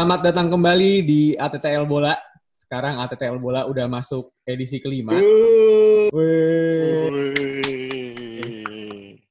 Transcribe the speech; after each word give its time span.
Selamat 0.00 0.32
datang 0.32 0.48
kembali 0.48 1.04
di 1.04 1.20
ATTL 1.36 1.84
Bola. 1.84 2.16
Sekarang 2.56 3.04
ATTL 3.04 3.36
Bola 3.36 3.68
udah 3.68 3.84
masuk 3.84 4.32
edisi 4.48 4.80
kelima. 4.80 5.12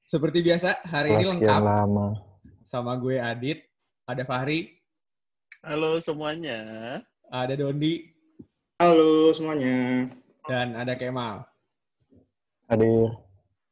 Seperti 0.05 0.45
biasa, 0.45 0.77
hari 0.85 1.17
ini 1.17 1.25
Setelah 1.25 1.33
sekian 1.41 1.41
lengkap 1.41 1.61
lama. 1.65 2.07
sama 2.69 2.93
gue 3.01 3.17
Adit, 3.17 3.65
ada 4.05 4.21
Fahri, 4.29 4.77
Halo 5.65 5.97
semuanya. 6.05 7.01
ada 7.33 7.53
Dondi, 7.57 8.05
Halo 8.77 9.33
semuanya. 9.33 10.05
dan 10.45 10.77
ada 10.77 10.93
Kemal. 10.93 11.49
Hadir. 12.69 13.17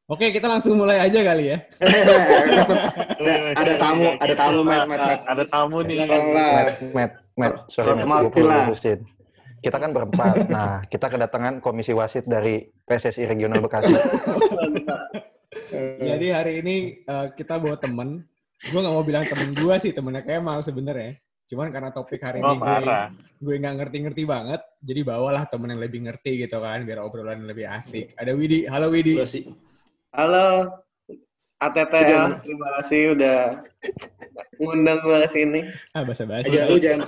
Oke, 0.07 0.31
kita 0.31 0.47
langsung 0.47 0.79
mulai 0.79 1.03
aja 1.03 1.19
kali 1.19 1.51
ya. 1.51 1.57
ada, 3.59 3.73
tamu, 3.75 4.15
ada 4.15 4.35
tamu, 4.39 4.63
Matt, 4.63 4.87
Matt, 4.87 5.03
Matt. 5.03 5.21
Ada 5.27 5.43
tamu 5.51 5.83
nih. 5.83 5.99
Matt, 6.07 6.67
Matt, 6.95 7.11
Matt, 7.35 7.53
sorry, 7.67 8.07
Matt, 8.07 8.23
gue 8.23 8.31
perlu 8.31 8.47
lah. 8.47 8.71
lurusin. 8.71 9.03
Kita 9.59 9.75
kan 9.75 9.91
berempat. 9.91 10.33
Nah, 10.55 10.79
kita 10.87 11.11
kedatangan 11.11 11.59
komisi 11.59 11.91
wasit 11.91 12.23
dari 12.23 12.63
PSSI 12.87 13.27
Regional 13.27 13.59
Bekasi. 13.59 13.91
Jadi 16.07 16.27
hari 16.31 16.63
ini 16.63 17.03
eh, 17.03 17.27
kita 17.35 17.59
bawa 17.59 17.75
temen. 17.75 18.23
Gue 18.71 18.79
nggak 18.79 18.95
mau 18.95 19.03
bilang 19.03 19.27
temen 19.27 19.59
gue 19.59 19.75
sih, 19.75 19.91
temennya 19.91 20.23
Kemal 20.23 20.63
sebenarnya. 20.63 21.19
Cuman 21.51 21.67
karena 21.67 21.91
topik 21.91 22.23
hari 22.23 22.39
Oh 22.39 22.55
ini 22.55 22.57
gue 22.59 22.63
parah. 22.63 23.11
gue 23.43 23.55
nggak 23.59 23.75
ngerti-ngerti 23.75 24.23
banget, 24.23 24.63
jadi 24.79 25.03
bawalah 25.03 25.43
temen 25.51 25.75
yang 25.75 25.83
lebih 25.83 25.99
ngerti 26.07 26.47
gitu 26.47 26.63
kan, 26.63 26.79
biar 26.87 27.03
obrolan 27.03 27.43
lebih 27.43 27.67
asik. 27.67 28.15
Ada 28.15 28.31
Widi, 28.31 28.71
halo 28.71 28.87
Widi. 28.87 29.19
Sih. 29.27 29.66
Halo, 30.15 30.71
ATTL. 31.59 32.39
Terima 32.39 32.67
kasih 32.79 33.01
udah 33.11 33.39
ngundang 34.55 35.03
gue 35.03 35.17
ke 35.27 35.29
sini. 35.29 35.59
Ah 35.91 36.07
bahasa 36.07 36.23
bahasa. 36.23 36.47
Aja 36.47 36.71
lu 36.71 36.79
jangan 36.79 37.03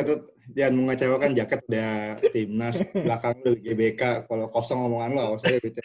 itu 0.00 0.14
jangan 0.56 0.72
mengecewakan 0.80 1.30
jaket 1.36 1.60
udah 1.68 2.16
timnas 2.32 2.80
belakang 2.96 3.36
lu 3.44 3.52
GBK 3.60 4.24
kalau 4.24 4.46
kosong 4.48 4.88
omongan 4.88 5.10
lo 5.12 5.20
awas 5.34 5.44
aja 5.44 5.60
gitu. 5.60 5.80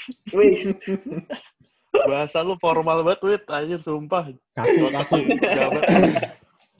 Bahasa 2.07 2.39
lu 2.39 2.55
formal 2.59 3.03
banget, 3.03 3.19
Wit. 3.23 3.43
Anjir, 3.51 3.79
sumpah. 3.83 4.31
Kaku 4.55 4.91
kaku. 4.95 5.15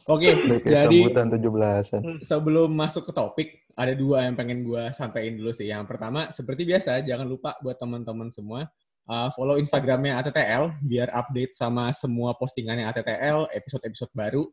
Oke, 0.05 0.37
Udah 0.37 0.59
kayak 0.61 0.85
jadi 0.85 0.97
sambutan 1.09 1.27
17-an. 1.33 2.01
sebelum 2.21 2.69
masuk 2.69 3.09
ke 3.09 3.13
topik, 3.15 3.49
ada 3.73 3.97
dua 3.97 4.29
yang 4.29 4.37
pengen 4.37 4.61
gue 4.61 4.93
sampaikan 4.93 5.33
dulu 5.33 5.49
sih. 5.49 5.65
Yang 5.65 5.89
pertama, 5.89 6.29
seperti 6.29 6.61
biasa, 6.61 7.01
jangan 7.01 7.25
lupa 7.25 7.57
buat 7.65 7.73
teman-teman 7.81 8.29
semua 8.29 8.69
uh, 9.09 9.29
follow 9.33 9.57
Instagramnya 9.57 10.21
ATTL 10.21 10.73
biar 10.85 11.09
update 11.13 11.53
sama 11.57 11.89
semua 11.93 12.33
postingannya 12.37 12.85
ATTL, 12.89 13.49
episode-episode 13.53 14.11
baru. 14.13 14.43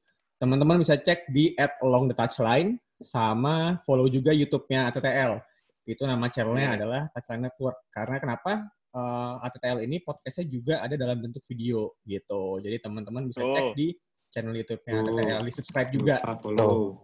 Teman-teman 0.41 0.83
bisa 0.83 0.98
cek 0.98 1.31
di 1.31 1.55
at 1.55 1.78
along 1.86 2.11
the 2.11 2.17
touchline 2.17 2.75
sama 2.98 3.78
follow 3.86 4.11
juga 4.11 4.34
YouTube-nya 4.34 4.91
ATTL. 4.91 5.39
Itu 5.86 6.06
nama 6.06 6.30
channelnya 6.30 6.78
adalah 6.78 7.03
Touchline 7.11 7.50
Network. 7.50 7.78
Karena 7.91 8.17
kenapa? 8.23 8.53
Uh, 8.92 9.41
ATTL 9.42 9.83
ini 9.89 10.05
podcastnya 10.05 10.46
juga 10.46 10.74
ada 10.85 10.95
dalam 11.01 11.18
bentuk 11.18 11.42
video 11.48 11.96
gitu. 12.05 12.61
Jadi 12.61 12.77
teman-teman 12.83 13.24
bisa 13.27 13.41
cek 13.42 13.73
Oh. 13.73 13.74
di 13.74 13.96
channel 14.30 14.55
YouTube-nya 14.55 14.92
Oh. 14.95 15.02
ATTL, 15.02 15.41
di 15.42 15.52
subscribe 15.55 15.91
juga. 15.91 16.14
Follow. 16.39 17.01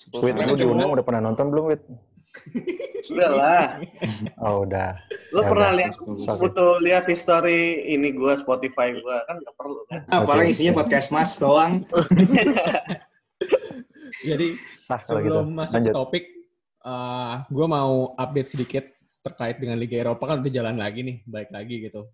Sekarang 0.00 0.52
lu 0.52 0.56
diundang 0.56 0.90
udah 0.96 1.04
pernah 1.04 1.20
nonton 1.20 1.52
belum, 1.52 1.64
Wit? 1.70 1.84
Udah 3.10 3.30
lah. 3.34 3.64
Oh, 4.44 4.62
udah. 4.64 4.96
Lo 5.34 5.42
Ya 5.44 5.48
pernah 5.50 5.70
udah, 5.74 5.78
lihat 5.78 5.92
sorry. 5.98 6.38
foto 6.40 6.64
lihat 6.80 7.04
history 7.10 7.84
ini 7.90 8.14
gue 8.14 8.32
Spotify 8.38 8.94
gue 8.94 9.16
kan 9.26 9.36
nggak 9.42 9.54
perlu 9.58 9.82
kan? 9.90 10.00
Ah, 10.08 10.22
paling 10.24 10.48
Oke. 10.48 10.54
isinya 10.54 10.72
podcast 10.80 11.10
Mas 11.10 11.34
doang. 11.36 11.84
Jadi 14.28 14.52
Sah 14.76 15.00
kalau 15.00 15.20
gitu. 15.24 15.32
sebelum 15.32 15.46
masuk 15.56 15.76
Lanjut. 15.80 15.94
topik, 15.96 16.24
gue 17.48 17.66
mau 17.66 18.12
update 18.14 18.50
sedikit 18.52 18.84
terkait 19.20 19.56
dengan 19.60 19.76
Liga 19.80 20.00
Eropa 20.00 20.24
kan 20.28 20.40
udah 20.40 20.52
jalan 20.52 20.76
lagi 20.80 21.00
nih, 21.04 21.16
baik 21.28 21.50
lagi 21.52 21.88
gitu. 21.88 22.08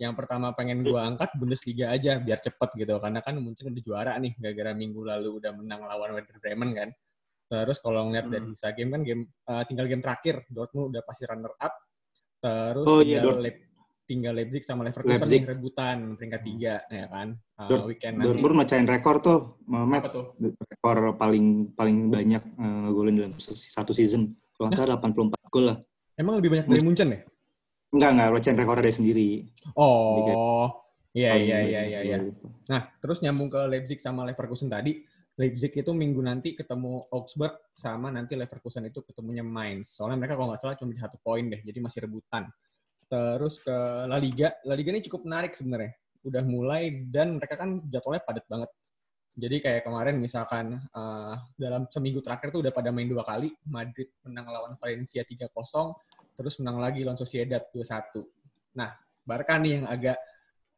Yang 0.00 0.14
pertama 0.18 0.50
pengen 0.54 0.82
gue 0.82 0.98
angkat 0.98 1.30
Bundesliga 1.38 1.90
aja 1.94 2.18
biar 2.18 2.42
cepet 2.42 2.70
gitu, 2.74 2.98
karena 2.98 3.22
kan 3.22 3.38
mungkin 3.38 3.70
udah 3.70 3.82
juara 3.82 4.12
nih, 4.18 4.34
gara-gara 4.38 4.74
minggu 4.74 4.98
lalu 5.06 5.38
udah 5.38 5.54
menang 5.54 5.86
lawan 5.86 6.18
Werder 6.18 6.38
Bremen 6.42 6.70
kan. 6.74 6.88
Terus 7.52 7.78
kalau 7.78 8.08
ngeliat 8.08 8.26
dari 8.26 8.40
Hmm. 8.42 8.52
sisa 8.52 8.72
game 8.72 8.90
kan 8.90 9.02
game 9.02 9.22
eh, 9.28 9.62
tinggal 9.64 9.84
game 9.84 10.00
terakhir, 10.00 10.48
Dortmund 10.48 10.88
udah 10.88 11.02
pasti 11.02 11.28
runner 11.28 11.52
up. 11.54 11.74
Terus 12.38 12.86
Oh, 12.86 12.98
iya, 12.98 13.20
tinggal, 13.20 13.38
Leip- 13.38 13.64
tinggal 14.02 14.32
Leipzig 14.34 14.64
sama 14.64 14.82
Leverkusen 14.82 15.20
Leipzig. 15.20 15.42
rebutan 15.44 15.96
peringkat 16.16 16.42
tiga 16.42 16.74
ya 16.88 17.06
kan. 17.06 17.28
Eh, 17.36 17.68
Dort- 17.68 17.86
weekend 17.86 18.14
nanti. 18.16 18.26
Dortmund 18.26 18.56
mecahin 18.56 18.86
rekor 18.86 19.20
tuh, 19.20 19.38
Mamet. 19.62 20.00
Apa 20.00 20.10
tuh? 20.10 20.24
Rekor 20.40 20.96
paling 21.14 21.46
paling 21.72 22.08
banyak 22.08 22.42
eh, 22.42 22.76
ngegolin 22.82 23.14
dalam 23.14 23.34
satu 23.38 23.92
season. 23.92 24.32
Kalau 24.52 24.68
nggak 24.68 24.78
salah 24.78 24.96
84 24.96 25.44
gol 25.48 25.64
lah. 25.66 25.78
Emang 26.14 26.40
lebih 26.40 26.50
banyak 26.50 26.66
dari 26.66 26.82
Munchen 26.82 27.08
ya? 27.08 27.20
Enggak, 27.90 28.10
enggak. 28.10 28.28
Mecahin 28.32 28.56
rekor 28.56 28.76
dia 28.80 28.90
sendiri. 28.90 29.28
Oh, 29.76 30.68
iya 31.12 31.36
iya 31.36 31.58
iya 31.60 31.80
iya. 31.84 32.00
iya. 32.00 32.16
gitu. 32.24 32.48
Nah, 32.64 32.88
terus 32.98 33.20
nyambung 33.20 33.48
ke 33.48 33.60
Leipzig 33.66 33.98
sama 33.98 34.24
Leverkusen 34.24 34.66
tadi. 34.66 35.04
Leipzig 35.40 35.72
itu 35.72 35.90
minggu 35.96 36.20
nanti 36.20 36.52
ketemu 36.52 37.00
Augsburg 37.08 37.56
sama 37.72 38.12
nanti 38.12 38.36
Leverkusen 38.36 38.84
itu 38.84 39.00
ketemunya 39.00 39.40
Mainz. 39.40 39.96
Soalnya 39.96 40.20
mereka 40.20 40.36
kalau 40.36 40.52
nggak 40.52 40.60
salah 40.60 40.76
cuma 40.76 40.92
di 40.92 41.00
satu 41.00 41.16
poin 41.24 41.48
deh, 41.48 41.60
jadi 41.64 41.78
masih 41.80 42.04
rebutan. 42.04 42.44
Terus 43.08 43.60
ke 43.64 43.76
La 44.08 44.20
Liga. 44.20 44.52
La 44.68 44.76
Liga 44.76 44.92
ini 44.92 45.00
cukup 45.00 45.24
menarik 45.24 45.56
sebenarnya. 45.56 45.96
Udah 46.20 46.44
mulai 46.44 47.08
dan 47.08 47.40
mereka 47.40 47.56
kan 47.56 47.80
jadwalnya 47.88 48.22
padat 48.28 48.44
banget. 48.44 48.70
Jadi 49.32 49.56
kayak 49.64 49.82
kemarin 49.88 50.20
misalkan 50.20 50.76
eh, 50.76 51.34
dalam 51.56 51.88
seminggu 51.88 52.20
terakhir 52.20 52.52
tuh 52.52 52.60
udah 52.60 52.72
pada 52.72 52.92
main 52.92 53.08
dua 53.08 53.24
kali. 53.24 53.48
Madrid 53.64 54.12
menang 54.28 54.52
lawan 54.52 54.72
Valencia 54.76 55.24
3-0, 55.24 55.48
terus 56.36 56.60
menang 56.60 56.76
lagi 56.76 57.00
lawan 57.08 57.16
Sociedad 57.16 57.64
2-1. 57.72 58.20
Nah, 58.76 58.92
Barca 59.24 59.56
nih 59.56 59.80
yang 59.80 59.86
agak 59.88 60.20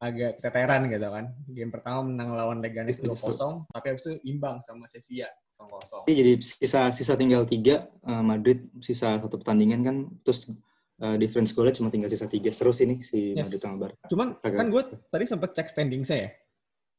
agak 0.04 0.32
keteteran 0.38 0.86
gitu 0.86 1.08
kan. 1.08 1.24
Game 1.48 1.70
pertama 1.70 2.04
menang 2.04 2.28
lawan 2.32 2.58
Leganes 2.60 2.96
2-0, 2.96 3.64
tapi 3.66 3.86
habis 3.88 4.02
itu 4.02 4.12
imbang 4.24 4.60
sama 4.60 4.84
Sevilla 4.84 5.28
0-0. 5.56 6.04
Jadi 6.04 6.14
jadi 6.14 6.32
sisa 6.38 6.80
sisa 6.90 7.14
tinggal 7.14 7.44
tiga 7.44 7.88
eh, 8.00 8.22
Madrid 8.22 8.68
sisa 8.78 9.16
satu 9.16 9.34
pertandingan 9.34 9.80
kan 9.80 9.96
terus 10.20 10.50
eh, 10.96 11.16
difference 11.16 11.50
golnya 11.50 11.72
cuma 11.72 11.88
tinggal 11.88 12.06
sisa 12.06 12.26
tiga 12.26 12.50
seru 12.50 12.70
sih 12.70 12.84
nih 12.84 12.98
si 13.00 13.32
Yes. 13.32 13.48
Madrid 13.48 13.60
sama 13.60 13.76
Barca. 13.80 14.04
Cuman 14.06 14.28
Agak- 14.38 14.58
kan 14.58 14.66
gue 14.68 14.82
tadi 15.08 15.24
sempet 15.24 15.50
cek 15.52 15.66
standing 15.66 16.04
saya 16.04 16.28
ya. 16.28 16.30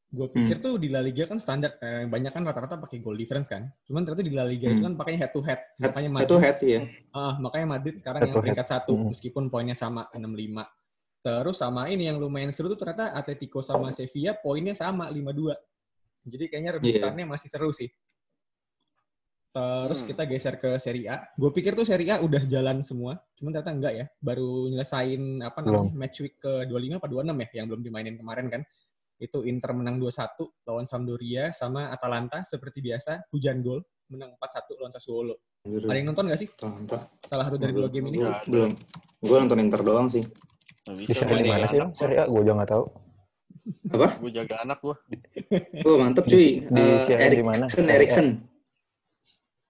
Gue 0.06 0.30
pikir 0.30 0.62
tuh 0.62 0.78
di 0.78 0.86
La 0.86 1.02
Liga 1.02 1.26
kan 1.26 1.36
standar, 1.36 1.76
yang 1.78 2.06
banyak 2.06 2.30
kan 2.30 2.40
rata-rata 2.40 2.78
pakai 2.78 3.02
goal 3.02 3.18
difference 3.18 3.50
kan. 3.50 3.66
Cuman 3.82 4.06
ternyata 4.06 4.22
di 4.22 4.30
La 4.30 4.46
Liga 4.46 4.70
itu 4.70 4.78
kan 4.80 4.94
Hmm. 4.94 5.00
pakainya 5.02 5.18
head 5.20 5.32
to 5.34 5.42
head. 5.42 5.58
Head, 5.76 5.90
Makanya 5.90 6.08
head 6.14 6.30
to 6.30 6.38
head 6.38 6.56
ya. 6.58 6.80
Ah, 7.10 7.34
makanya 7.36 7.66
Madrid 7.68 7.98
sekarang 7.98 8.22
Head 8.22 8.26
yang 8.26 8.34
head. 8.34 8.44
peringkat 8.46 8.66
satu, 8.70 8.92
Hmm. 8.94 9.10
meskipun 9.10 9.50
poinnya 9.50 9.74
sama 9.74 10.06
65. 10.12 10.62
Terus 11.26 11.58
sama 11.58 11.90
ini 11.90 12.06
yang 12.06 12.22
lumayan 12.22 12.54
seru 12.54 12.70
tuh 12.70 12.78
ternyata 12.78 13.10
Atletico 13.10 13.58
sama 13.58 13.90
Sevilla 13.90 14.38
poinnya 14.38 14.78
sama 14.78 15.10
52. 15.10 15.58
Jadi 16.22 16.44
kayaknya 16.46 16.78
rebutannya 16.78 17.26
masih 17.26 17.50
seru 17.50 17.74
sih. 17.74 17.90
Terus 19.50 20.04
Hmm. 20.04 20.06
kita 20.06 20.22
geser 20.30 20.54
ke 20.62 20.70
Serie 20.78 21.10
A. 21.10 21.26
Gue 21.34 21.50
pikir 21.50 21.74
tuh 21.74 21.82
Serie 21.82 22.14
A 22.14 22.22
udah 22.22 22.46
jalan 22.46 22.86
semua, 22.86 23.18
cuman 23.34 23.50
ternyata 23.58 23.72
enggak 23.74 23.94
ya. 23.98 24.06
Baru 24.22 24.70
nyelesain 24.70 25.42
apa 25.42 25.66
namanya 25.66 25.90
match 25.98 26.22
week 26.22 26.38
ke 26.38 26.62
25 26.70 27.02
apa 27.02 27.08
26 27.10 27.42
ya 27.42 27.48
yang 27.58 27.66
belum 27.74 27.82
dimainin 27.82 28.14
kemarin 28.14 28.46
kan. 28.46 28.62
Itu 29.18 29.42
Inter 29.42 29.74
menang 29.74 29.98
2-1 29.98 30.46
lawan 30.62 30.86
Sampdoria 30.86 31.50
sama 31.50 31.90
Atalanta 31.90 32.46
seperti 32.46 32.78
biasa 32.86 33.26
hujan 33.34 33.66
gol 33.66 33.82
menang 34.14 34.38
4-1 34.38 34.78
lawan 34.78 34.92
Sassuolo. 34.94 35.34
Ada 35.66 35.98
yang 35.98 36.14
nonton 36.14 36.30
gak 36.30 36.38
sih? 36.38 36.48
Nonton. 36.62 37.00
Salah 37.26 37.50
satu 37.50 37.58
dari 37.58 37.74
dua 37.74 37.90
game 37.90 38.14
ini? 38.14 38.22
Belum. 38.46 38.70
Gue 39.18 39.36
nonton 39.42 39.58
Inter 39.58 39.82
doang 39.82 40.06
sih. 40.06 40.22
Nggak 40.86 41.02
Di 41.02 41.04
bisa, 41.10 41.22
seri 41.26 41.42
mana 41.50 41.66
sih? 41.66 41.78
Seri 41.98 42.14
A, 42.14 42.24
gue 42.30 42.40
juga 42.46 42.54
nggak 42.62 42.70
tahu. 42.70 42.84
Apa? 43.90 44.08
Gue 44.22 44.30
jaga 44.30 44.56
anak 44.62 44.78
gue. 44.78 44.96
Oh 45.82 45.96
mantep 45.98 46.24
cuy. 46.30 46.62
di 46.62 46.84
seri 47.02 47.14
A 47.18 47.26
di 47.26 47.42
mana? 47.42 47.64
Erikson. 47.66 47.86
Erikson. 47.90 48.26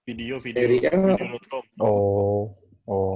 Video, 0.05 0.37
video. 0.37 0.61
Seri 0.61 0.77
A. 0.85 0.91
Video.com. 0.93 1.63
Oh, 1.81 2.53
oh. 2.85 3.13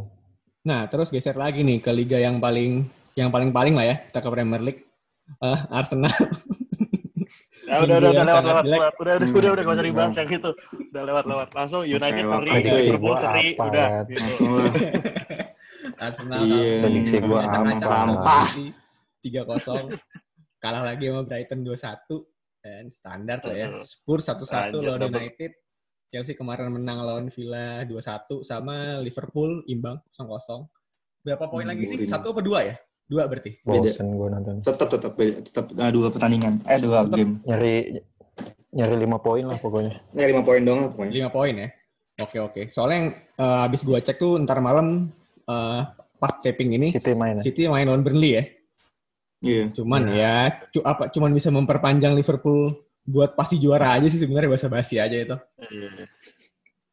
Nah, 0.65 0.89
terus 0.89 1.13
geser 1.13 1.37
lagi 1.37 1.61
nih 1.61 1.77
ke 1.77 1.93
liga 1.93 2.17
yang 2.17 2.41
paling 2.41 2.89
yang 3.13 3.29
paling-paling 3.29 3.77
lah 3.77 3.85
ya, 3.85 3.95
kita 4.09 4.19
ke 4.25 4.29
Premier 4.33 4.61
League. 4.65 4.81
Eh, 5.37 5.59
Arsenal. 5.69 6.09
Ya 7.69 7.77
udah, 7.85 7.97
udah, 8.01 8.09
udah 8.09 8.25
lewat, 8.25 8.43
lewat, 8.43 8.65
lewat. 8.65 8.93
Udah, 8.97 9.13
udah, 9.21 9.27
Hmm. 9.29 9.37
udah, 9.37 9.49
udah, 9.53 9.63
gak 9.63 9.75
usah 9.77 9.85
dibahas 9.85 10.15
yang 10.17 10.29
itu. 10.33 10.51
Udah 10.91 11.03
lewat, 11.05 11.25
lewat. 11.29 11.47
Langsung 11.53 11.81
United 11.85 12.23
seri. 12.25 12.49
Liverpool 12.65 13.15
seri, 13.15 13.45
apa 13.53 13.63
udah. 13.69 13.85
ya? 13.85 13.99
Gitu. 14.09 14.25
Arsenal 16.01 16.41
Iya. 16.43 16.81
Prediksi 16.81 17.15
gua 17.21 17.39
aman. 17.45 17.77
sama 17.77 17.85
Sampah. 18.17 18.45
Chelsea, 18.49 18.67
3-0. 19.21 19.93
Kalah 20.57 20.83
lagi 20.83 21.05
sama 21.07 21.21
Brighton 21.23 21.61
2-1. 21.61 22.25
Dan 22.61 22.83
standar 22.89 23.37
lah 23.41 23.55
ya. 23.55 23.67
Spurs 23.77 24.25
1-1 24.25 24.73
Anjir, 24.73 24.81
lawan. 24.83 25.09
United. 25.11 25.51
Chelsea 26.11 26.35
kemarin 26.35 26.69
menang 26.69 27.01
lawan 27.01 27.25
Villa 27.29 27.85
2-1 27.85 28.41
sama 28.41 28.99
Liverpool 28.99 29.61
imbang 29.65 30.01
0-0. 30.09 30.65
Berapa 31.21 31.45
poin 31.47 31.63
Hmm, 31.63 31.71
lagi 31.71 31.85
sih? 31.85 32.01
Satu 32.03 32.33
apa 32.33 32.41
dua 32.41 32.65
ya? 32.65 32.75
Dua 33.05 33.25
berarti. 33.25 33.61
Bosen 33.61 34.09
gue 34.11 34.27
nonton. 34.27 34.55
Tetap 34.59 34.87
tetap 34.89 35.13
tetap 35.15 35.65
ah, 35.75 35.89
dua 35.89 36.09
pertandingan. 36.09 36.65
Eh 36.65 36.77
dua 36.77 37.05
game. 37.05 37.37
Nyari 37.43 38.01
Nyari 38.71 38.95
lima 38.97 39.19
poin 39.19 39.43
lah 39.43 39.59
pokoknya. 39.59 39.99
Ya 40.11 40.25
lima 40.25 40.41
poin 40.41 40.63
dong 40.63 40.79
lah 40.79 40.89
pokoknya. 40.89 41.27
5 41.27 41.35
poin 41.35 41.53
ya. 41.53 41.69
Oke 42.17 42.37
oke. 42.39 42.61
Soalnya 42.69 42.95
yang 42.95 43.07
eh, 43.37 43.57
habis 43.61 43.81
gua 43.83 43.99
cek 43.99 44.15
tuh 44.15 44.39
ntar 44.39 44.63
malam 44.63 45.11
eh, 45.41 45.81
pas 46.17 46.33
taping 46.39 46.71
ini 46.73 46.87
City 46.91 47.13
main. 47.13 47.37
ya. 47.37 47.41
City 47.41 47.61
main 47.65 47.85
lawan 47.85 48.01
Burnley 48.01 48.31
ya. 48.31 48.43
Iya. 49.41 49.63
Cuman 49.73 50.01
ya 50.07 50.35
cu- 50.69 50.85
apa 50.85 51.09
cuman 51.09 51.31
bisa 51.31 51.49
memperpanjang 51.49 52.13
Liverpool 52.13 52.77
buat 53.01 53.33
pasti 53.33 53.57
juara 53.57 53.97
aja 53.97 54.05
sih 54.05 54.21
sebenarnya 54.21 54.53
basa-basi 54.53 55.01
aja 55.01 55.17
itu. 55.17 55.35
Iya. 55.67 56.05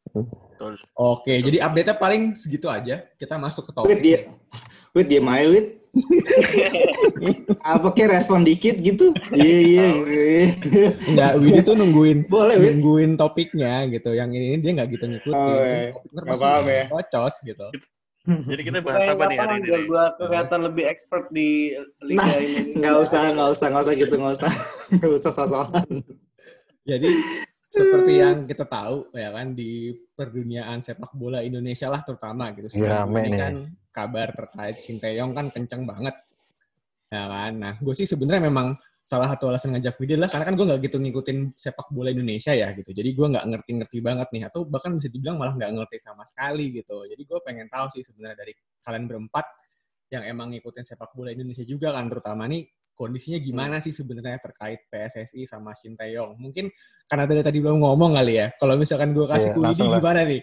Betul. 0.09 0.73
Oke, 0.91 1.37
jadi 1.37 1.61
update-nya 1.61 1.95
paling 1.95 2.33
segitu 2.33 2.65
aja. 2.65 3.05
Kita 3.15 3.37
masuk 3.37 3.69
ke 3.69 3.71
Wait 3.77 3.77
topik. 3.77 4.01
dia, 4.01 4.19
wait 4.91 5.07
dia 5.07 5.21
main 5.21 5.45
wait. 5.47 5.67
Apa 7.63 7.93
kayak 7.93 8.17
respon 8.17 8.41
dikit 8.41 8.77
gitu? 8.77 9.13
Iya 9.31 9.57
iya. 9.59 9.85
iya. 10.03 10.45
Enggak, 11.07 11.31
Widi 11.37 11.61
tuh 11.61 11.73
nungguin 11.73 12.25
Boleh 12.25 12.57
wait. 12.57 12.73
nungguin 12.73 13.11
topiknya 13.15 13.85
gitu. 13.87 14.11
Yang 14.11 14.29
ini 14.35 14.57
dia 14.59 14.71
nggak 14.73 14.89
gitu 14.91 15.05
ngikutin. 15.07 15.37
Oh, 15.37 15.57
iya. 15.59 15.93
Nggak 15.93 16.25
pasti 16.27 16.43
paham 16.43 16.65
ya. 16.67 16.83
Bocos 16.89 17.35
gitu. 17.41 17.67
Jadi 18.51 18.61
kita 18.67 18.79
bahas 18.83 19.05
apa 19.09 19.23
nih 19.31 19.37
hari 19.39 19.55
ini? 19.59 19.65
biar 19.65 19.81
gue 19.87 20.03
kelihatan 20.19 20.59
lebih 20.67 20.83
expert 20.85 21.25
di 21.31 21.73
liga 22.03 22.19
Nah, 22.19 22.35
ini. 22.37 22.59
Nggak 22.79 22.95
usah 23.01 23.23
nggak 23.33 23.49
usah 23.55 23.65
nggak 23.71 23.83
usah 23.87 23.93
gitu 23.95 24.13
nggak 24.19 24.33
usah 24.37 24.51
nggak 24.97 25.11
usah 25.19 25.31
sosokan. 25.31 25.87
Jadi 26.83 27.09
seperti 27.69 28.13
yang 28.17 28.37
kita 28.49 28.65
tahu 28.65 29.13
ya 29.13 29.29
kan 29.29 29.53
di 29.53 29.93
perduniaan 30.17 30.81
sepak 30.81 31.13
bola 31.13 31.45
Indonesia 31.45 31.87
lah 31.87 32.01
terutama 32.01 32.49
gitu. 32.57 32.65
Iya, 32.65 32.73
Seminggu 32.73 32.95
rame 32.97 33.19
ini 33.29 33.37
kan 33.37 33.53
kabar 33.93 34.27
terkait 34.33 34.75
Sinteyong 34.81 35.31
kan 35.37 35.45
kenceng 35.53 35.85
banget. 35.85 36.15
Ya 37.09 37.25
kan. 37.25 37.51
Nah, 37.57 37.73
gue 37.77 37.93
sih 37.97 38.05
sebenarnya 38.05 38.49
memang 38.49 38.77
salah 39.09 39.25
satu 39.25 39.49
alasan 39.49 39.73
ngajak 39.73 39.97
Widil 39.97 40.21
lah 40.21 40.29
karena 40.29 40.45
kan 40.45 40.53
gue 40.53 40.65
nggak 40.69 40.81
gitu 40.85 41.01
ngikutin 41.01 41.57
sepak 41.57 41.89
bola 41.89 42.13
Indonesia 42.13 42.53
ya 42.53 42.69
gitu. 42.77 42.93
Jadi 42.93 43.09
gue 43.17 43.25
nggak 43.33 43.45
ngerti-ngerti 43.49 43.97
banget 44.05 44.29
nih 44.29 44.45
atau 44.45 44.69
bahkan 44.69 44.93
bisa 45.01 45.09
dibilang 45.09 45.41
malah 45.41 45.57
nggak 45.57 45.71
ngerti 45.81 45.97
sama 45.97 46.21
sekali 46.29 46.69
gitu. 46.69 47.09
Jadi 47.09 47.17
gue 47.25 47.39
pengen 47.41 47.65
tahu 47.73 47.89
sih 47.97 48.05
sebenarnya 48.05 48.45
dari 48.45 48.53
kalian 48.85 49.09
berempat 49.09 49.49
yang 50.13 50.29
emang 50.29 50.53
ngikutin 50.53 50.85
sepak 50.85 51.09
bola 51.17 51.33
Indonesia 51.33 51.65
juga 51.65 51.89
kan 51.97 52.05
terutama 52.05 52.45
nih 52.45 52.69
kondisinya 52.93 53.41
gimana 53.41 53.81
sih 53.81 53.89
sebenarnya 53.89 54.37
terkait 54.45 54.85
PSSI 54.93 55.41
sama 55.49 55.73
Sinteyong. 55.73 56.37
Mungkin 56.37 56.69
karena 57.09 57.25
tadi 57.25 57.41
tadi 57.41 57.57
belum 57.65 57.81
ngomong 57.81 58.13
kali 58.13 58.37
ya. 58.45 58.53
Kalau 58.61 58.77
misalkan 58.77 59.17
gue 59.17 59.25
kasih 59.25 59.57
Iya, 59.57 59.63
langsung 59.73 59.89
lah. 59.89 59.97
gimana 59.97 60.19
nih? 60.21 60.41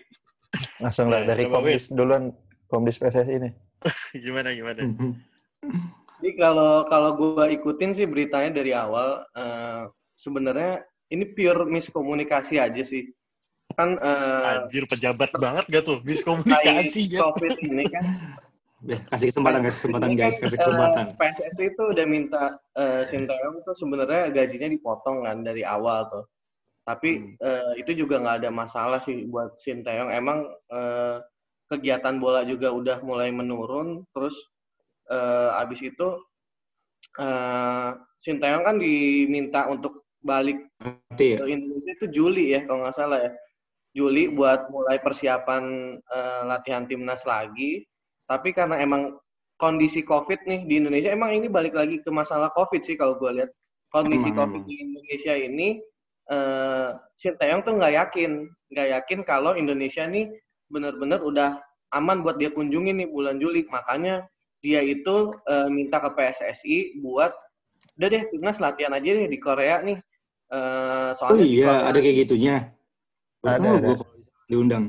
Langsung 0.82 1.06
lah 1.06 1.22
dari 1.22 1.46
Komdis 1.46 1.86
duluan. 1.94 2.34
Komdis 2.66 2.98
PSSI 2.98 3.30
ini. 3.38 3.50
Gimana 4.26 4.50
gimana? 4.50 4.82
Jadi 6.20 6.32
kalau 6.40 6.88
kalau 6.88 7.10
gue 7.16 7.44
ikutin 7.60 7.92
sih 7.92 8.06
beritanya 8.08 8.50
dari 8.56 8.72
awal, 8.72 9.24
eh, 9.36 9.90
sebenarnya 10.16 10.84
ini 11.12 11.24
pure 11.36 11.68
miskomunikasi 11.68 12.56
aja 12.56 12.82
sih. 12.82 13.12
Kan 13.76 14.00
eh, 14.00 14.50
Anjir 14.64 14.88
pejabat 14.88 15.30
banget 15.36 15.64
gak 15.68 15.84
tuh? 15.84 15.98
Miskomunikasi 16.02 17.12
ya. 17.12 17.28
COVID 17.28 17.54
ini 17.60 17.84
kan 17.92 18.04
Ya, 18.84 19.00
kasih 19.08 19.32
kesempatan 19.32 19.64
kasih 19.64 19.78
kesempatan 19.88 20.08
Ini 20.12 20.20
guys 20.20 20.36
kan, 20.36 20.42
kasih 20.44 20.58
eh, 20.58 20.60
kesempatan. 20.60 21.04
PSSI 21.16 21.64
itu 21.72 21.82
udah 21.96 22.06
minta 22.06 22.42
eh, 22.76 23.02
Sinteyong 23.08 23.64
tuh 23.64 23.72
sebenarnya 23.72 24.28
gajinya 24.28 24.68
dipotong 24.68 25.24
kan 25.24 25.40
dari 25.40 25.64
awal 25.64 26.04
tuh. 26.12 26.28
Tapi 26.84 27.40
eh, 27.40 27.72
itu 27.80 28.04
juga 28.04 28.20
nggak 28.20 28.44
ada 28.44 28.50
masalah 28.52 29.00
sih 29.00 29.24
buat 29.26 29.56
Sinteyong. 29.56 30.12
Emang 30.12 30.44
eh, 30.68 31.16
kegiatan 31.72 32.20
bola 32.20 32.44
juga 32.44 32.68
udah 32.68 33.00
mulai 33.00 33.32
menurun. 33.32 34.04
Terus 34.12 34.36
eh, 35.10 35.60
abis 35.62 35.80
itu 35.86 36.08
eh, 37.20 37.90
Sinteyong 38.16 38.64
kan 38.64 38.76
diminta 38.80 39.68
untuk 39.70 40.06
balik 40.26 40.66
Nanti 40.82 41.36
ya. 41.36 41.38
ke 41.38 41.46
Indonesia 41.46 41.90
itu 41.94 42.06
Juli 42.10 42.52
ya 42.56 42.66
kalau 42.66 42.82
nggak 42.86 42.96
salah 42.96 43.20
ya. 43.22 43.32
Juli 43.96 44.28
buat 44.28 44.68
mulai 44.68 45.00
persiapan 45.00 45.62
eh, 45.96 46.42
latihan 46.44 46.84
timnas 46.84 47.24
lagi. 47.24 47.86
Tapi 48.26 48.50
karena 48.52 48.76
emang 48.82 49.16
kondisi 49.56 50.04
COVID 50.04 50.44
nih 50.44 50.60
di 50.68 50.74
Indonesia, 50.82 51.08
emang 51.08 51.32
ini 51.32 51.48
balik 51.48 51.72
lagi 51.72 52.02
ke 52.04 52.10
masalah 52.12 52.52
COVID 52.52 52.84
sih 52.84 52.98
kalau 52.98 53.16
gue 53.16 53.40
lihat. 53.40 53.50
Kondisi 53.88 54.28
Emang, 54.28 54.52
COVID 54.52 54.62
emang. 54.66 54.68
di 54.68 54.74
Indonesia 54.82 55.34
ini, 55.38 55.68
eh 56.28 56.88
Sinteyong 57.16 57.62
tuh 57.64 57.80
nggak 57.80 57.94
yakin. 57.96 58.30
Nggak 58.68 58.88
yakin 59.00 59.18
kalau 59.24 59.56
Indonesia 59.56 60.04
nih 60.04 60.28
benar-benar 60.68 61.22
udah 61.22 61.56
aman 61.94 62.20
buat 62.20 62.36
dia 62.36 62.52
kunjungi 62.52 62.92
nih 62.92 63.08
bulan 63.08 63.40
Juli. 63.40 63.64
Makanya 63.70 64.26
dia 64.66 64.82
itu 64.82 65.16
eh, 65.46 65.68
minta 65.70 66.02
ke 66.02 66.10
PSSI 66.10 66.76
buat, 66.98 67.30
udah 67.94 68.08
deh 68.10 68.22
timnas 68.28 68.58
latihan 68.58 68.90
aja 68.90 69.06
deh 69.06 69.30
di 69.30 69.38
Korea 69.38 69.78
nih. 69.80 69.98
Eh, 70.46 70.58
Oh 71.06 71.10
soalnya 71.14 71.46
di 71.46 71.54
iya, 71.54 71.66
Korea- 71.70 71.86
ada 71.86 71.98
kayak 72.00 72.16
gitunya. 72.20 72.56
Baru 73.38 73.62
Ada, 73.62 73.70
ada. 73.70 73.90
diundang. 74.44 74.84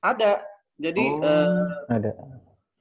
Ada. 0.00 0.32
Jadi 0.76 1.04
Oh. 1.06 1.22
eh, 1.22 1.94
Ada. 1.94 2.10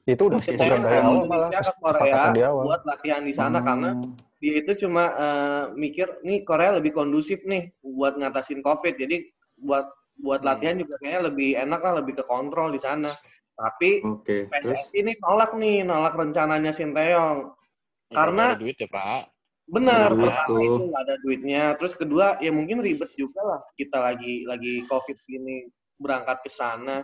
Itu 0.06 0.30
udah 0.30 0.38
bukan 0.38 0.46
Sinteyong 0.46 0.82
dari 0.82 0.98
awal 1.00 1.26
malah. 1.26 1.50
Ke 1.50 1.50
Korea 1.50 1.62
kesepakatan 1.62 2.30
di 2.32 2.42
awal. 2.42 2.64
buat 2.66 2.82
latihan 2.84 3.22
di 3.22 3.34
sana 3.34 3.58
Hmm. 3.58 3.66
karena 3.66 3.90
dia 4.38 4.54
itu 4.60 4.72
cuma 4.82 5.04
eh, 5.16 5.64
mikir 5.76 6.08
nih 6.22 6.42
Korea 6.42 6.72
lebih 6.74 6.92
kondusif 6.92 7.42
nih 7.44 7.70
buat 7.82 8.14
ngatasin 8.16 8.62
COVID. 8.62 8.94
Jadi 8.96 9.18
buat 9.58 9.86
buat 10.16 10.42
Hmm. 10.42 10.48
latihan 10.48 10.76
juga 10.78 10.96
kayaknya 10.98 11.22
lebih 11.28 11.50
enak 11.58 11.82
lah, 11.82 11.94
lebih 12.00 12.14
ke 12.16 12.24
kontrol 12.24 12.70
di 12.70 12.80
sana. 12.80 13.10
Tapi 13.56 14.04
Oke, 14.04 14.52
terus 14.52 14.92
PSSI 14.92 15.00
ini 15.00 15.12
nolak 15.24 15.56
nih, 15.56 15.88
nolak 15.88 16.14
rencananya 16.14 16.76
Sinteyong. 16.76 17.56
Karena- 18.12 18.52
Nggak 18.52 18.60
ada 18.60 18.64
duit 18.64 18.78
ya 18.78 18.90
Pak. 18.92 19.24
Benar, 19.66 20.08
Duit 20.14 20.30
pertama 20.30 20.46
tuh. 20.46 20.62
itu 20.62 20.84
nggak 20.86 21.04
ada 21.10 21.16
duitnya. 21.26 21.64
Terus 21.82 21.94
kedua, 21.98 22.26
ya 22.38 22.52
mungkin 22.54 22.78
ribet 22.86 23.10
juga 23.18 23.42
lah 23.42 23.60
kita 23.74 23.98
lagi 23.98 24.46
lagi 24.46 24.86
COVID 24.86 25.18
gini 25.26 25.66
berangkat 25.98 26.38
ke 26.46 26.52
sana. 26.52 27.02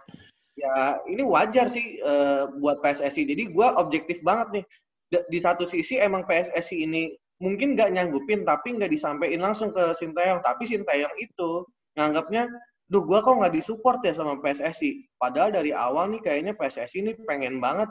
Ya 0.54 1.00
ini 1.10 1.26
wajar 1.26 1.66
sih 1.66 1.98
eh, 1.98 2.44
buat 2.60 2.84
PSSI. 2.84 3.26
Jadi 3.26 3.50
gua 3.50 3.74
objektif 3.82 4.22
banget 4.22 4.62
nih. 4.62 4.66
D- 5.10 5.26
Di 5.32 5.40
satu 5.42 5.66
sisi 5.66 5.98
emang 5.98 6.28
PSSI 6.28 6.86
ini 6.86 7.10
mungkin 7.42 7.74
nggak 7.74 7.98
nyanggupin, 7.98 8.46
tapi 8.46 8.78
nggak 8.78 8.92
disampaikan 8.94 9.42
langsung 9.42 9.74
ke 9.74 9.96
Sinteyong. 9.98 10.46
Tapi 10.46 10.62
Sinteyong 10.62 11.16
itu 11.18 11.66
nganggapnya, 11.98 12.46
duh 12.92 13.08
gua 13.08 13.24
kok 13.24 13.40
nggak 13.40 13.56
disupport 13.56 14.04
ya 14.04 14.12
sama 14.12 14.36
PSSI. 14.44 15.16
Padahal 15.16 15.56
dari 15.56 15.72
awal 15.72 16.12
nih 16.12 16.22
kayaknya 16.22 16.54
PSSI 16.60 17.00
ini 17.00 17.12
pengen 17.24 17.64
banget 17.64 17.88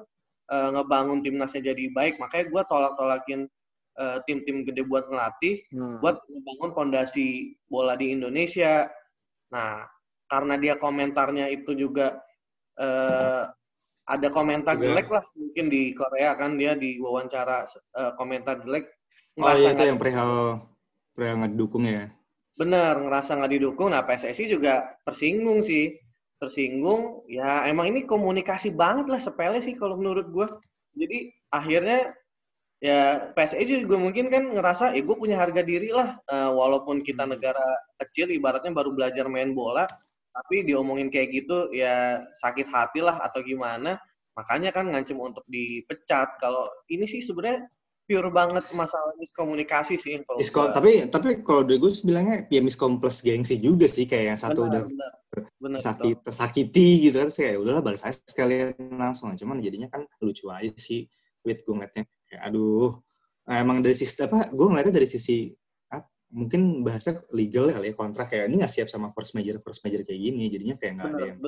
eh, 0.52 0.68
ngebangun 0.76 1.24
timnasnya 1.24 1.72
jadi 1.72 1.88
baik. 1.96 2.20
Makanya 2.20 2.44
gua 2.52 2.62
tolak-tolakin 2.68 3.48
eh, 3.96 4.18
tim-tim 4.28 4.68
gede 4.68 4.84
buat 4.84 5.08
ngelatih, 5.08 5.64
buat 6.04 6.20
membangun 6.28 6.70
fondasi 6.76 7.56
bola 7.72 7.96
di 7.96 8.12
Indonesia. 8.12 8.92
Nah, 9.50 9.88
karena 10.28 10.54
dia 10.60 10.76
komentarnya 10.76 11.48
itu 11.48 11.72
juga 11.72 12.20
eh, 12.76 13.48
ada 14.10 14.28
komentar 14.28 14.74
Juga. 14.76 14.84
jelek 14.90 15.08
lah 15.08 15.24
mungkin 15.38 15.66
di 15.70 15.94
Korea 15.94 16.34
kan 16.34 16.58
dia 16.58 16.74
di 16.74 16.98
wawancara 16.98 17.64
eh, 17.72 18.12
komentar 18.18 18.60
jelek. 18.66 18.84
Oh 19.40 19.56
iya 19.56 19.72
itu 19.72 19.84
yang 19.86 19.96
perihal 19.96 20.66
perihal 21.14 21.46
ngedukung 21.46 21.88
ya. 21.88 22.10
Bener, 22.58 22.98
ngerasa 22.98 23.38
nggak 23.38 23.52
didukung. 23.54 23.94
Nah, 23.94 24.02
PSSI 24.02 24.50
juga 24.50 24.98
tersinggung 25.06 25.62
sih. 25.62 25.94
Tersinggung, 26.40 27.28
ya 27.28 27.68
emang 27.68 27.92
ini 27.92 28.08
komunikasi 28.08 28.72
banget 28.72 29.12
lah, 29.12 29.20
sepele 29.20 29.60
sih 29.60 29.76
kalau 29.76 30.00
menurut 30.00 30.26
gue. 30.32 30.48
Jadi 30.96 31.28
akhirnya 31.52 32.16
ya 32.80 33.28
PSSI 33.36 33.84
juga 33.84 34.00
mungkin 34.00 34.32
kan 34.32 34.48
ngerasa, 34.56 34.96
ya 34.96 35.02
gue 35.04 35.16
punya 35.20 35.36
harga 35.36 35.60
diri 35.64 35.92
lah. 35.92 36.16
Eh, 36.32 36.50
walaupun 36.52 37.04
kita 37.04 37.28
negara 37.28 37.62
kecil, 38.00 38.32
ibaratnya 38.32 38.72
baru 38.72 38.90
belajar 38.96 39.28
main 39.28 39.52
bola, 39.52 39.84
tapi 40.32 40.64
diomongin 40.64 41.12
kayak 41.12 41.28
gitu, 41.44 41.68
ya 41.76 42.24
sakit 42.40 42.66
hati 42.72 43.00
lah 43.04 43.20
atau 43.20 43.44
gimana. 43.44 44.00
Makanya 44.38 44.72
kan 44.72 44.88
ngancem 44.88 45.20
untuk 45.20 45.44
dipecat. 45.50 46.40
Kalau 46.40 46.72
ini 46.88 47.04
sih 47.04 47.20
sebenarnya 47.20 47.68
pure 48.10 48.26
banget 48.34 48.66
masalah 48.74 49.14
miskomunikasi 49.14 49.94
sih. 49.94 50.18
Kalau 50.26 50.42
Miskom, 50.42 50.74
tapi 50.74 51.06
tapi 51.06 51.46
kalau 51.46 51.62
dari 51.62 51.78
gue 51.78 51.94
bilangnya 52.02 52.36
ya 52.50 52.58
miskom 52.58 52.98
plus 52.98 53.22
gengsi 53.22 53.62
juga 53.62 53.86
sih 53.86 54.10
kayak 54.10 54.34
yang 54.34 54.40
satu 54.42 54.66
benar, 54.66 54.82
udah 54.90 55.46
benar, 55.62 55.78
sakit 55.78 56.26
tersakiti 56.26 57.06
gitu 57.06 57.22
kan 57.22 57.30
saya 57.30 57.54
udahlah 57.54 57.86
balas 57.86 58.02
aja 58.02 58.18
sekalian 58.26 58.74
langsung 58.98 59.30
cuman 59.38 59.62
jadinya 59.62 59.86
kan 59.86 60.02
lucu 60.18 60.50
aja 60.50 60.74
sih 60.74 61.06
wait 61.46 61.62
gue 61.62 61.70
ngeliatnya. 61.70 62.02
Kayak 62.26 62.42
aduh 62.50 62.98
nah, 63.46 63.56
emang 63.62 63.78
dari 63.78 63.94
sisi 63.94 64.18
apa 64.18 64.50
gue 64.50 64.66
ngeliatnya 64.66 64.94
dari 64.98 65.06
sisi 65.06 65.54
ah, 65.94 66.02
mungkin 66.34 66.82
bahasa 66.82 67.22
legal 67.30 67.70
kali 67.70 67.90
ya 67.90 67.94
kontrak 67.94 68.26
kayak 68.26 68.50
ini 68.50 68.58
nggak 68.58 68.74
siap 68.74 68.90
sama 68.90 69.14
first 69.14 69.38
major 69.38 69.62
first 69.62 69.86
major 69.86 70.02
kayak 70.02 70.18
gini. 70.18 70.50
Jadinya 70.50 70.74
kayak 70.74 70.92
nggak 70.98 71.10
ada 71.14 71.22
yang 71.30 71.38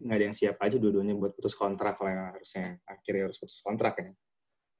nggak 0.00 0.16
ada 0.16 0.24
yang 0.32 0.36
siap 0.36 0.56
aja 0.64 0.80
dua-duanya 0.80 1.12
buat 1.12 1.36
putus 1.36 1.52
kontrak 1.52 2.00
kalau 2.00 2.08
yang 2.08 2.32
harusnya 2.32 2.80
akhirnya 2.88 3.28
harus 3.28 3.36
putus 3.36 3.60
kontrak 3.60 4.00
ya. 4.00 4.08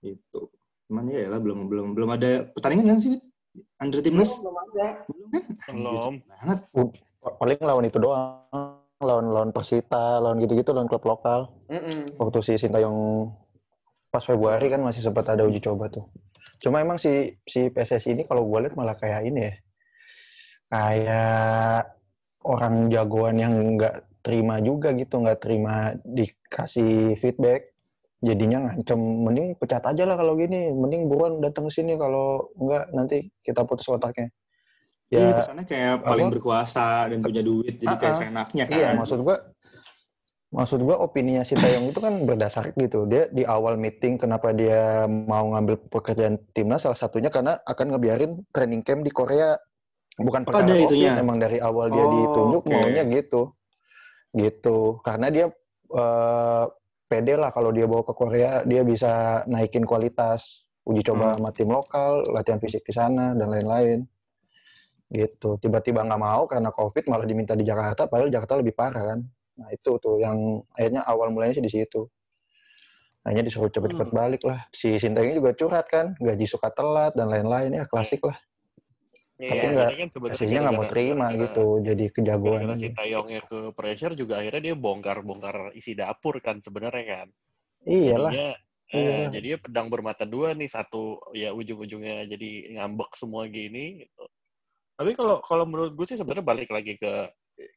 Itu 0.01 0.49
cuman 0.91 1.07
ya 1.07 1.31
lah 1.31 1.39
belum 1.39 1.71
belum 1.71 1.87
belum 1.95 2.11
ada 2.19 2.51
pertandingan 2.51 2.93
kan 2.93 2.99
sih 2.99 3.15
under 3.79 4.03
timnas 4.03 4.43
Belum 4.43 4.57
ada. 4.59 4.87
belum 5.07 5.29
kan 5.63 5.75
Belum. 5.79 6.15
banget 6.27 6.61
Paling 7.21 7.61
lawan 7.61 7.85
itu 7.85 8.01
doang. 8.01 8.81
Lawan 9.01 9.33
lawan 9.33 9.51
Persita, 9.53 10.21
lawan 10.21 10.41
gitu-gitu, 10.41 10.73
lawan 10.73 10.89
klub 10.89 11.05
lokal. 11.05 11.53
Mm-mm. 11.69 12.17
Waktu 12.17 12.39
si 12.45 12.53
Sintayong 12.61 13.29
pas 14.09 14.21
Februari 14.21 14.69
kan 14.69 14.81
masih 14.81 15.01
sempat 15.05 15.29
ada 15.29 15.45
uji 15.45 15.61
coba 15.61 15.89
tuh. 15.89 16.09
Cuma 16.61 16.81
emang 16.81 16.97
si 16.97 17.37
si 17.49 17.69
PSSI 17.73 18.13
ini 18.13 18.23
kalau 18.29 18.45
gue 18.45 18.59
lihat 18.67 18.77
malah 18.77 18.97
kayak 18.97 19.25
ini 19.29 19.41
ya. 19.49 19.55
kayak 20.71 21.93
orang 22.47 22.89
jagoan 22.89 23.37
yang 23.37 23.55
nggak 23.77 24.21
terima 24.21 24.61
juga 24.61 24.93
gitu, 24.93 25.19
nggak 25.21 25.41
terima 25.45 25.97
dikasih 26.05 27.17
feedback. 27.21 27.70
Jadinya 28.21 28.69
ngancem, 28.69 29.01
mending 29.01 29.57
pecat 29.57 29.81
aja 29.83 30.05
lah 30.05 30.13
kalau 30.15 30.37
gini, 30.37 30.69
mending 30.71 31.09
buruan 31.09 31.41
datang 31.41 31.65
ke 31.67 31.73
sini 31.73 31.97
kalau 31.97 32.53
nggak 32.55 32.93
nanti 32.93 33.33
kita 33.41 33.65
putus 33.65 33.89
otaknya. 33.89 34.29
Iya, 35.09 35.33
Ya, 35.33 35.35
kesannya 35.35 35.65
kayak 35.65 35.95
paling 36.05 36.29
apa? 36.29 36.35
berkuasa 36.37 37.09
dan 37.09 37.19
punya 37.19 37.41
duit, 37.41 37.81
jadi 37.81 37.97
kayak 37.97 38.15
seenaknya 38.15 38.65
kan. 38.69 38.77
Iya, 38.77 38.89
maksud 38.95 39.19
gua 39.21 39.37
maksud 40.51 40.83
gua 40.83 40.99
opininya 40.99 41.43
si 41.43 41.55
Taeyong 41.55 41.89
itu 41.89 41.99
kan 41.99 42.15
berdasar 42.23 42.71
gitu. 42.75 43.09
Dia 43.09 43.27
di 43.27 43.43
awal 43.43 43.75
meeting 43.75 44.19
kenapa 44.19 44.53
dia 44.53 45.09
mau 45.09 45.51
ngambil 45.51 45.89
pekerjaan 45.89 46.37
timnas 46.53 46.85
salah 46.85 46.95
satunya 46.95 47.27
karena 47.27 47.57
akan 47.65 47.87
ngebiarin 47.91 48.33
training 48.53 48.85
camp 48.85 49.01
di 49.01 49.11
Korea. 49.11 49.57
Bukan 50.15 50.45
perkara 50.45 50.69
ada 50.69 50.75
COVID, 50.77 50.93
itunya? 50.93 51.17
emang 51.17 51.41
dari 51.41 51.57
awal 51.57 51.89
dia 51.89 52.05
Oh, 52.05 52.11
ditunjuk 52.13 52.63
oke. 52.63 52.71
maunya 52.71 53.03
gitu. 53.09 53.57
Gitu. 54.31 54.79
Karena 55.01 55.27
dia 55.27 55.47
eh, 55.91 56.65
pede 57.11 57.35
lah 57.35 57.51
kalau 57.51 57.75
dia 57.75 57.91
bawa 57.91 58.07
ke 58.07 58.15
Korea, 58.15 58.63
dia 58.63 58.87
bisa 58.87 59.43
naikin 59.51 59.83
kualitas, 59.83 60.63
uji 60.87 61.03
coba 61.03 61.35
Hmm. 61.35 61.43
sama 61.43 61.51
tim 61.51 61.67
lokal, 61.67 62.23
latihan 62.31 62.63
fisik 62.63 62.87
di 62.87 62.95
sana 62.95 63.35
dan 63.35 63.51
lain-lain. 63.51 64.07
Gitu. 65.11 65.59
Tiba-tiba 65.59 66.07
nggak 66.07 66.23
mau 66.23 66.47
karena 66.47 66.71
covid 66.71 67.11
malah 67.11 67.27
diminta 67.27 67.59
di 67.59 67.67
Jakarta 67.67 68.07
padahal 68.07 68.31
Jakarta 68.31 68.63
lebih 68.63 68.79
parah 68.79 69.03
kan? 69.11 69.21
Nah 69.59 69.69
itu 69.75 69.99
tuh 69.99 70.23
yang 70.23 70.63
akhirnya 70.79 71.03
awal 71.03 71.35
mulanya 71.35 71.59
sih 71.59 71.65
di 71.67 71.73
situ. 71.75 72.07
Akhirnya 73.27 73.51
disuruh 73.51 73.69
cepet-cepet 73.75 74.09
Hmm. 74.09 74.17
balik 74.17 74.43
lah. 74.47 74.71
Si 74.71 74.95
Sintayong 74.97 75.35
juga 75.35 75.51
curhat 75.59 75.91
kan 75.91 76.15
gaji 76.15 76.47
suka 76.47 76.71
telat 76.71 77.13
dan 77.19 77.27
lain-lain. 77.27 77.75
Ya 77.75 77.85
klasik 77.91 78.23
lah 78.23 78.39
Iya. 79.41 79.49
Tapi 79.49 79.65
Ya, 79.65 79.71
nggak- 79.73 79.91
kan 79.97 80.09
sebenarnya 80.13 80.37
aslinya 80.37 80.61
nggak 80.61 80.77
mau 80.77 80.85
terima 80.85 81.17
gara-gara- 81.25 81.41
gitu 81.41 81.65
jadi 81.81 82.05
kejagoan 82.13 82.53
Gara-gara 82.61 82.77
si 82.77 82.85
aja. 82.85 82.97
Taeyongnya 83.01 83.41
ke 83.49 83.59
pressure 83.73 84.15
juga 84.15 84.35
akhirnya 84.37 84.63
dia 84.69 84.75
bongkar-bongkar 84.77 85.57
isi 85.73 85.93
dapur 85.97 86.35
kan 86.45 86.61
sebenarnya 86.61 87.05
kan. 87.09 87.29
iyalah 87.81 88.29
Jadinya, 88.29 88.51
eh, 88.93 89.01
Iyalah. 89.01 89.29
jadinya 89.33 89.59
pedang 89.65 89.89
bermata 89.89 90.25
dua 90.29 90.53
nih 90.53 90.69
satu 90.69 91.17
ya 91.33 91.57
ujung-ujungnya 91.57 92.29
jadi 92.29 92.51
ngambek 92.77 93.11
semua 93.17 93.49
gini 93.49 94.05
gitu. 94.05 94.25
Tapi 95.01 95.11
kalau 95.17 95.41
kalau 95.41 95.65
menurut 95.65 95.97
gue 95.97 96.05
sih 96.05 96.21
sebenarnya 96.21 96.45
balik 96.45 96.69
lagi 96.69 97.01
ke 97.01 97.13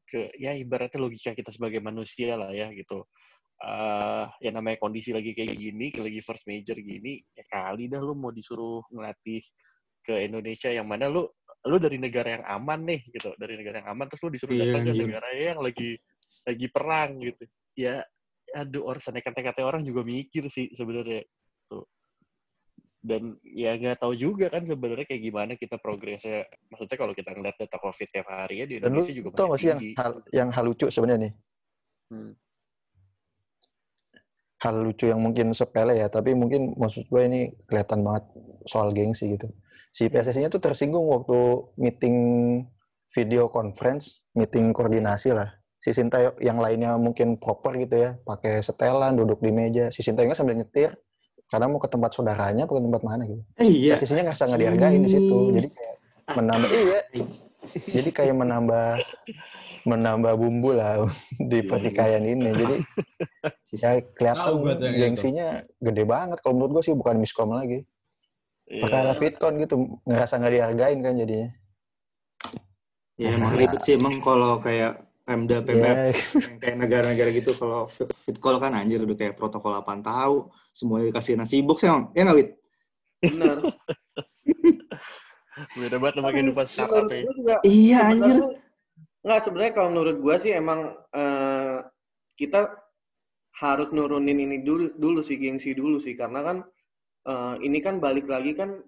ke 0.03 0.35
ya 0.35 0.51
ibaratnya 0.51 0.99
logika 0.99 1.31
kita 1.31 1.55
sebagai 1.55 1.79
manusia 1.79 2.35
lah 2.35 2.51
ya 2.51 2.67
gitu. 2.75 3.07
eh 3.63 4.25
ya 4.43 4.51
namanya 4.51 4.75
kondisi 4.75 5.15
lagi 5.15 5.31
kayak 5.31 5.55
gini, 5.55 5.95
lagi 5.95 6.19
first 6.19 6.43
major 6.43 6.75
gini, 6.75 7.23
ya 7.31 7.47
kali 7.47 7.87
dah 7.87 8.03
lu 8.03 8.11
mau 8.11 8.27
disuruh 8.27 8.83
ngelatih 8.91 9.39
ke 10.03 10.19
Indonesia 10.19 10.67
yang 10.67 10.83
mana 10.83 11.07
lu 11.07 11.23
lu 11.63 11.79
dari 11.79 11.95
negara 11.95 12.39
yang 12.39 12.43
aman 12.43 12.79
nih 12.83 13.01
gitu, 13.07 13.31
dari 13.39 13.55
negara 13.55 13.79
yang 13.79 13.89
aman 13.95 14.11
terus 14.11 14.21
lu 14.27 14.31
disuruh 14.35 14.51
Iya, 14.51 14.63
datang 14.67 14.81
ke 14.83 14.91
anjir. 14.91 15.03
negara 15.07 15.27
yang 15.31 15.59
lagi 15.63 15.89
lagi 16.43 16.67
perang 16.67 17.11
gitu. 17.23 17.43
Ya 17.79 18.03
aduh 18.53 18.85
orang 18.85 19.01
senekat-nekatnya 19.01 19.63
orang 19.65 19.81
juga 19.87 20.03
mikir 20.03 20.51
sih 20.51 20.69
sebenarnya 20.75 21.23
tuh. 21.71 21.87
Dan 23.03 23.39
ya 23.43 23.75
nggak 23.79 23.99
tahu 24.03 24.15
juga 24.15 24.51
kan 24.51 24.63
sebenarnya 24.67 25.07
kayak 25.07 25.23
gimana 25.23 25.51
kita 25.55 25.79
progresnya. 25.79 26.47
Maksudnya 26.71 26.97
kalau 26.99 27.13
kita 27.15 27.31
ngeliat 27.31 27.55
data 27.59 27.77
COVID 27.79 28.07
tiap 28.11 28.27
hari 28.27 28.55
ya 28.63 28.65
di 28.67 28.75
dan 28.79 28.91
lu 28.91 29.03
Indonesia 29.03 29.15
juga 29.15 29.27
tau 29.31 29.47
masih 29.51 29.51
gak 29.51 29.59
sih 29.59 29.67
yang 29.67 29.79
hal 29.99 30.11
yang 30.35 30.49
hal 30.51 30.63
lucu 30.67 30.85
sebenarnya 30.91 31.19
nih 31.27 31.33
Hmm. 32.13 32.33
hal 34.63 34.75
lucu 34.79 35.11
yang 35.11 35.19
mungkin 35.19 35.51
sepele 35.51 35.99
ya, 35.99 36.07
tapi 36.07 36.31
mungkin 36.37 36.71
maksud 36.79 37.09
gue 37.11 37.21
ini 37.27 37.51
kelihatan 37.67 37.99
banget 37.99 38.23
soal 38.63 38.95
gengsi 38.95 39.35
gitu. 39.35 39.51
Si 39.93 40.09
PSSI-nya 40.09 40.49
tuh 40.49 40.57
tersinggung 40.57 41.05
waktu 41.05 41.69
meeting 41.77 42.17
video 43.13 43.45
conference, 43.45 44.25
meeting 44.33 44.73
koordinasi 44.73 45.37
lah. 45.37 45.53
Si 45.77 45.93
Sintayong 45.93 46.41
yang 46.41 46.57
lainnya 46.57 46.97
mungkin 46.97 47.37
proper 47.37 47.77
gitu 47.77 48.01
ya, 48.01 48.17
pakai 48.25 48.65
setelan, 48.65 49.13
duduk 49.13 49.37
di 49.37 49.53
meja. 49.53 49.93
Si 49.93 50.01
Sintayongnya 50.01 50.33
sambil 50.33 50.57
nyetir, 50.57 50.97
karena 51.45 51.69
mau 51.69 51.77
ke 51.77 51.85
tempat 51.85 52.09
saudaranya, 52.09 52.65
ke 52.65 52.73
tempat 52.73 53.03
mana 53.05 53.29
gitu. 53.29 53.45
Eh, 53.61 53.69
iya. 53.69 53.93
PSSI-nya 53.93 54.33
nggak 54.33 54.37
nggak 54.41 54.61
dihargain 54.65 55.01
di 55.05 55.11
situ. 55.13 55.37
Jadi 55.53 55.67
kayak 55.69 55.95
menambah, 56.41 56.69
iya. 56.73 56.99
Jadi 57.93 58.09
kayak 58.09 58.33
menambah 58.33 58.85
menambah 59.83 60.33
bumbu 60.39 60.73
lah 60.73 61.05
di 61.51 61.61
Iya, 61.61 61.69
pertikaian 61.69 62.23
ini. 62.25 62.49
Jadi 62.49 62.75
ya 63.83 64.01
kelihatan 64.17 64.57
gengsinya 64.97 65.61
gede 65.77 66.03
banget 66.09 66.41
kalau 66.41 66.57
menurut 66.57 66.81
gue 66.81 66.83
sih 66.89 66.95
bukan 66.97 67.21
miskom 67.21 67.53
lagi 67.53 67.85
Iya. 68.63 68.87
perkara 68.87 69.11
fitcon 69.19 69.59
gitu 69.59 69.75
ngerasa 70.07 70.39
nggak 70.39 70.53
dihargain 70.55 70.99
kan 71.03 71.15
jadinya 71.19 71.49
Ya 73.13 73.37
emang 73.37 73.53
ribet 73.53 73.77
sih 73.85 73.93
emang 73.93 74.17
kalau 74.25 74.57
kayak 74.57 75.05
Pemda, 75.23 75.61
Pemda 75.61 76.11
yang 76.11 76.57
kayak 76.59 76.77
negara-negara 76.81 77.29
gitu 77.31 77.53
kalau 77.55 77.85
fit, 77.85 78.09
fit 78.11 78.35
call 78.41 78.57
kan 78.57 78.73
anjir 78.73 78.99
udah 78.99 79.15
kayak 79.15 79.37
protokol 79.37 79.77
apaan 79.77 80.01
tahu 80.01 80.49
semuanya 80.73 81.13
dikasih 81.13 81.37
nasi 81.37 81.61
box 81.61 81.85
ya 81.85 82.09
ya 82.11 82.21
nggak 82.25 82.37
wit 82.41 82.49
Benar. 83.23 83.57
Beda 85.79 85.95
banget 86.01 86.15
sama 86.19 86.29
kehidupan 86.33 86.65
startup 86.67 87.07
ya. 87.07 87.23
juga 87.23 87.55
iya 87.63 87.99
anjir 88.11 88.35
nggak 89.23 89.39
sebenarnya 89.39 89.73
kalau 89.77 89.89
menurut 89.95 90.17
gua 90.19 90.35
sih 90.35 90.51
emang 90.51 90.91
eh, 91.13 91.77
kita 92.35 92.73
harus 93.61 93.93
nurunin 93.93 94.41
ini 94.41 94.65
dulu 94.65 94.89
dulu 94.97 95.21
sih 95.21 95.37
gengsi 95.37 95.77
dulu 95.77 96.01
sih 96.01 96.17
karena 96.17 96.41
kan 96.41 96.57
eh, 97.27 97.55
ini 97.63 97.79
kan 97.79 97.99
balik 97.99 98.27
lagi 98.27 98.53
kan 98.53 98.79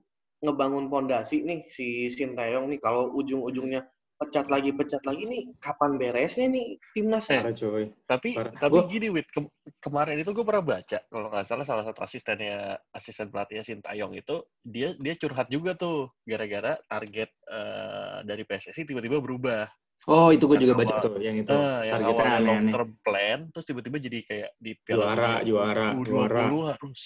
ngebangun 0.43 0.91
pondasi 0.91 1.41
nih 1.41 1.65
si 1.71 2.11
Sintayong 2.11 2.69
nih 2.69 2.79
kalau 2.83 3.09
ujung-ujungnya 3.15 3.87
pecat 4.15 4.47
lagi 4.47 4.71
pecat 4.71 5.03
lagi 5.03 5.27
nih 5.27 5.43
kapan 5.59 5.99
beresnya 5.99 6.47
nih 6.47 6.79
timnas 6.95 7.27
Eh, 7.27 7.41
coy 7.51 7.89
Tapi 8.05 8.37
Parah. 8.37 8.53
tapi 8.55 8.71
Gua- 8.71 8.87
gini 8.87 9.07
Wit, 9.09 9.27
Kem- 9.33 9.51
kemarin 9.81 10.21
itu 10.21 10.29
gue 10.31 10.45
pernah 10.45 10.61
baca 10.61 10.99
kalau 11.09 11.27
nggak 11.33 11.47
salah 11.49 11.65
salah 11.65 11.83
satu 11.83 11.99
asistennya 12.05 12.77
asisten 12.93 13.27
pelatihnya 13.33 13.65
Sintayong 13.65 14.13
itu 14.13 14.45
dia 14.63 14.93
dia 14.95 15.13
curhat 15.17 15.49
juga 15.49 15.73
tuh 15.75 16.13
gara-gara 16.23 16.77
target 16.85 17.29
eh, 17.49 18.17
dari 18.23 18.43
PSSI 18.45 18.85
tiba-tiba 18.85 19.17
berubah. 19.19 19.65
Oh 20.07 20.29
itu 20.29 20.45
gue 20.45 20.57
juga 20.61 20.73
baca 20.77 20.95
tuh 21.01 21.17
yang 21.17 21.37
itu. 21.37 21.49
Eh, 21.49 21.79
yang 21.89 21.93
targetnya 21.99 22.13
awalnya 22.13 22.37
long 22.37 22.57
aneh-aneh 22.61 22.73
term 22.73 22.89
plan 23.01 23.39
terus 23.53 23.65
tiba-tiba 23.65 23.97
jadi 24.01 24.19
kayak 24.25 24.49
di 24.57 24.71
Piala 24.77 25.03
juara 25.05 25.31
juara 25.41 25.87
U20 25.93 26.07
juara 26.09 26.45
harus 26.73 26.99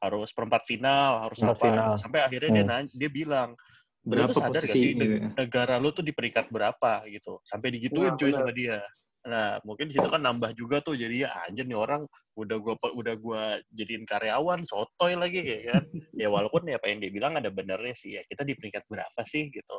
harus 0.00 0.28
perempat 0.32 0.62
final 0.64 1.10
harus 1.28 1.38
Perempat 1.40 1.56
apa. 1.56 1.64
final. 1.68 1.90
sampai 2.00 2.20
akhirnya 2.24 2.50
dia 2.52 2.64
Hmm. 2.64 2.70
nanya, 2.72 2.90
dia 2.92 3.10
bilang 3.12 3.50
"Lu 4.06 4.10
berapa 4.14 4.32
sadar 4.32 4.52
gak 4.54 4.62
posisi 4.62 4.78
sih 4.78 4.90
gitu 4.94 5.02
neg- 5.02 5.22
negara 5.34 5.74
lu 5.82 5.88
tuh 5.90 6.04
di 6.06 6.12
peringkat 6.14 6.46
berapa 6.52 6.92
gitu. 7.10 7.42
Sampai 7.42 7.68
digituin 7.74 8.14
Nah, 8.14 8.18
cuy 8.20 8.30
benar. 8.30 8.40
sama 8.40 8.52
dia. 8.54 8.78
Nah 9.26 9.58
mungkin 9.66 9.90
di 9.90 9.98
situ 9.98 10.06
kan 10.06 10.22
nambah 10.22 10.54
juga 10.54 10.78
tuh 10.78 10.94
jadi 10.94 11.26
ya 11.26 11.30
anjir 11.50 11.66
nih 11.66 11.74
orang 11.74 12.06
udah 12.38 12.56
gua 12.62 12.74
udah 12.94 13.14
gua 13.18 13.42
jadiin 13.74 14.06
karyawan 14.06 14.62
sotoy 14.62 15.18
lagi 15.18 15.42
kayak 15.42 15.62
kan. 15.66 15.84
Ya 16.14 16.28
walaupun 16.30 16.62
ya 16.70 16.78
apa 16.78 16.86
yang 16.88 17.02
dia 17.02 17.10
bilang 17.10 17.34
ada 17.34 17.50
benernya 17.50 17.92
sih 17.98 18.14
ya 18.14 18.22
kita 18.30 18.46
di 18.46 18.54
peringkat 18.54 18.86
berapa 18.86 19.20
sih 19.26 19.50
gitu 19.50 19.76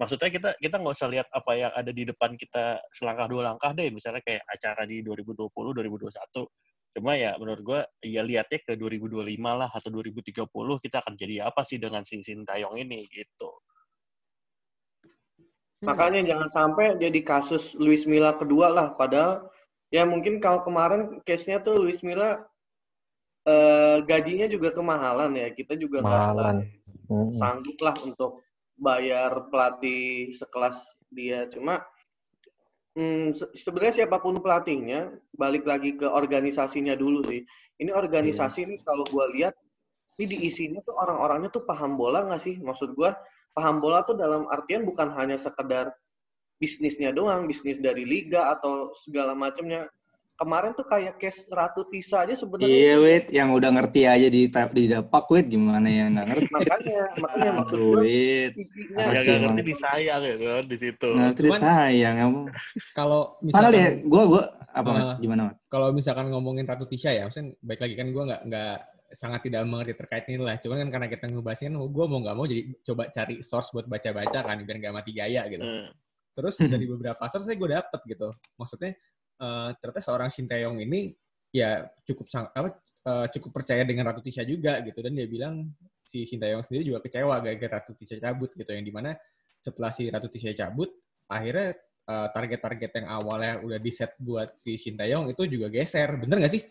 maksudnya 0.00 0.32
kita 0.32 0.50
kita 0.56 0.80
nggak 0.80 0.96
usah 0.96 1.12
lihat 1.12 1.28
apa 1.28 1.52
yang 1.52 1.72
ada 1.76 1.92
di 1.92 2.08
depan 2.08 2.32
kita 2.40 2.80
selangkah 2.88 3.28
dua 3.28 3.52
langkah 3.52 3.76
deh. 3.76 3.92
Misalnya 3.92 4.24
kayak 4.24 4.48
acara 4.48 4.88
di 4.88 5.04
2020 5.04 5.52
2021 5.52 6.48
cuma 6.90 7.14
ya 7.14 7.38
menurut 7.38 7.62
gua 7.62 7.80
ya 8.02 8.26
lihatnya 8.26 8.66
ke 8.66 8.74
2025 8.74 9.22
lah 9.38 9.70
atau 9.70 9.94
2030 9.94 10.42
kita 10.82 10.96
akan 10.98 11.14
jadi 11.14 11.46
apa 11.46 11.62
sih 11.62 11.78
dengan 11.78 12.02
si 12.02 12.18
Sintayong 12.18 12.80
ini 12.80 13.06
gitu. 13.12 13.52
Makanya 15.86 16.26
jangan 16.26 16.48
sampai 16.50 16.98
jadi 16.98 17.20
kasus 17.22 17.78
Luis 17.78 18.08
Milla 18.10 18.34
kedua 18.34 18.72
lah. 18.72 18.88
Padahal 18.96 19.48
ya 19.92 20.02
mungkin 20.02 20.42
kalau 20.42 20.66
kemarin 20.66 21.22
case-nya 21.24 21.62
tuh 21.62 21.78
Luis 21.78 22.02
Milla 22.02 22.42
eh, 23.46 24.02
gajinya 24.04 24.50
juga 24.50 24.74
kemahalan 24.74 25.30
ya. 25.38 25.48
Kita 25.54 25.78
juga 25.78 26.02
nggak 26.02 26.66
sanggup 27.38 27.78
lah 27.80 27.96
untuk 28.02 28.42
bayar 28.80 29.52
pelatih 29.52 30.32
sekelas 30.32 30.96
dia. 31.12 31.44
Cuma 31.52 31.84
hmm, 32.96 33.36
se- 33.36 33.52
sebenarnya 33.52 34.04
siapa 34.04 34.16
pun 34.18 34.40
pelatihnya, 34.40 35.12
balik 35.36 35.68
lagi 35.68 35.94
ke 35.94 36.08
organisasinya 36.08 36.96
dulu 36.96 37.20
sih. 37.28 37.44
Ini 37.76 37.92
organisasi 37.92 38.64
ini 38.64 38.76
kalau 38.80 39.04
gua 39.12 39.28
lihat, 39.30 39.52
ini 40.16 40.36
diisinya 40.36 40.80
tuh 40.80 40.96
orang-orangnya 40.96 41.52
tuh 41.52 41.64
paham 41.68 42.00
bola 42.00 42.24
nggak 42.24 42.40
sih? 42.40 42.56
Maksud 42.56 42.96
gua 42.96 43.12
paham 43.52 43.78
bola 43.84 44.00
tuh 44.08 44.16
dalam 44.16 44.48
artian 44.48 44.88
bukan 44.88 45.12
hanya 45.14 45.36
sekedar 45.36 45.92
bisnisnya 46.56 47.12
doang, 47.12 47.44
bisnis 47.44 47.80
dari 47.80 48.08
liga 48.08 48.52
atau 48.52 48.96
segala 48.96 49.36
macamnya. 49.36 49.88
Kemarin 50.40 50.72
tuh 50.72 50.88
kayak 50.88 51.20
case 51.20 51.44
Ratu 51.46 51.84
Tisa 51.84 52.24
aja 52.24 52.32
sebenarnya 52.32 52.64
iya 52.64 52.96
wit 52.96 53.28
yang 53.28 53.52
udah 53.52 53.76
ngerti 53.76 54.08
aja 54.08 54.24
di 54.24 54.48
tap 54.48 54.72
di 54.72 54.88
dapak 54.88 55.28
wit 55.28 55.44
gimana 55.46 55.84
ya 55.84 56.08
nggak 56.08 56.26
ngerti 56.32 56.48
makanya 56.48 57.00
makanya 57.20 57.50
maksud 57.60 57.80
wit 58.00 58.52
isinya 58.56 58.94
Apa 58.96 59.12
yang 59.12 59.20
sih, 59.20 59.28
gak 59.28 59.36
emang? 59.36 59.44
ngerti 59.52 59.62
disayang 59.68 60.22
ya 60.24 60.34
kan 60.40 60.64
di 60.64 60.76
situ 60.80 61.08
nggak 61.12 61.26
ngerti 61.28 61.40
deh 61.44 61.52
sayang 61.52 62.14
kamu 62.16 62.40
Kalau 62.90 63.20
Padahal 63.44 63.72
ya 63.76 63.88
misalkan 63.92 64.08
gue 64.08 64.22
gue 64.32 64.42
apa 64.70 64.88
Mat? 64.88 65.06
gimana 65.20 65.42
Mat? 65.44 65.56
kalau 65.68 65.88
misalkan 65.92 66.26
ngomongin 66.32 66.64
Ratu 66.64 66.88
Tisha 66.88 67.12
ya, 67.12 67.28
maksudnya 67.28 67.52
baik 67.60 67.80
lagi 67.84 67.94
kan 67.94 68.06
gue 68.08 68.22
nggak 68.24 68.42
nggak 68.48 68.74
sangat 69.10 69.40
tidak 69.42 69.66
mengerti 69.66 69.94
terkait 69.98 70.24
ini 70.30 70.38
lah. 70.38 70.54
Cuman 70.56 70.86
kan 70.86 70.88
karena 70.94 71.06
kita 71.10 71.26
ngebahasnya 71.26 71.68
kan, 71.68 71.82
gue 71.82 72.04
mau 72.06 72.18
nggak 72.22 72.36
mau 72.38 72.46
jadi 72.46 72.62
coba 72.86 73.10
cari 73.10 73.42
source 73.42 73.74
buat 73.74 73.90
baca-baca 73.90 74.38
kan, 74.40 74.56
biar 74.62 74.76
nggak 74.78 74.94
mati 74.94 75.10
gaya 75.10 75.42
gitu. 75.50 75.66
Hmm. 75.66 75.90
Terus 76.30 76.54
dari 76.72 76.86
beberapa 76.86 77.18
source 77.26 77.50
saya 77.50 77.58
gue 77.58 77.70
dapet 77.74 78.00
gitu. 78.06 78.30
Maksudnya 78.54 78.94
eh, 79.40 79.70
ternyata 79.80 80.00
seorang 80.04 80.28
Shin 80.28 80.46
Taeyong 80.46 80.78
ini 80.84 81.10
ya 81.50 81.88
cukup 82.04 82.26
sang, 82.28 82.46
apa 82.52 82.76
eh, 82.80 83.26
cukup 83.32 83.50
percaya 83.60 83.82
dengan 83.82 84.06
Ratu 84.06 84.20
Tisha 84.20 84.44
juga 84.44 84.78
gitu 84.84 85.00
dan 85.00 85.16
dia 85.16 85.26
bilang 85.26 85.72
si 86.04 86.28
Shin 86.28 86.38
Taeyong 86.38 86.62
sendiri 86.62 86.92
juga 86.92 87.00
kecewa 87.00 87.40
gara-gara 87.40 87.80
Ratu 87.80 87.96
Tisha 87.96 88.20
cabut 88.20 88.52
gitu 88.52 88.70
yang 88.70 88.84
di 88.84 88.92
mana 88.92 89.16
setelah 89.60 89.90
si 89.90 90.06
Ratu 90.12 90.28
Tisha 90.28 90.52
cabut 90.52 90.92
akhirnya 91.26 91.74
eh, 92.06 92.28
target-target 92.30 92.90
yang 93.02 93.06
awalnya 93.08 93.58
udah 93.64 93.78
di 93.80 93.90
set 93.90 94.14
buat 94.20 94.54
si 94.60 94.76
Shin 94.76 94.94
Taeyong 95.00 95.32
itu 95.32 95.42
juga 95.48 95.72
geser. 95.72 96.20
Bener 96.20 96.44
nggak 96.44 96.52
sih? 96.52 96.62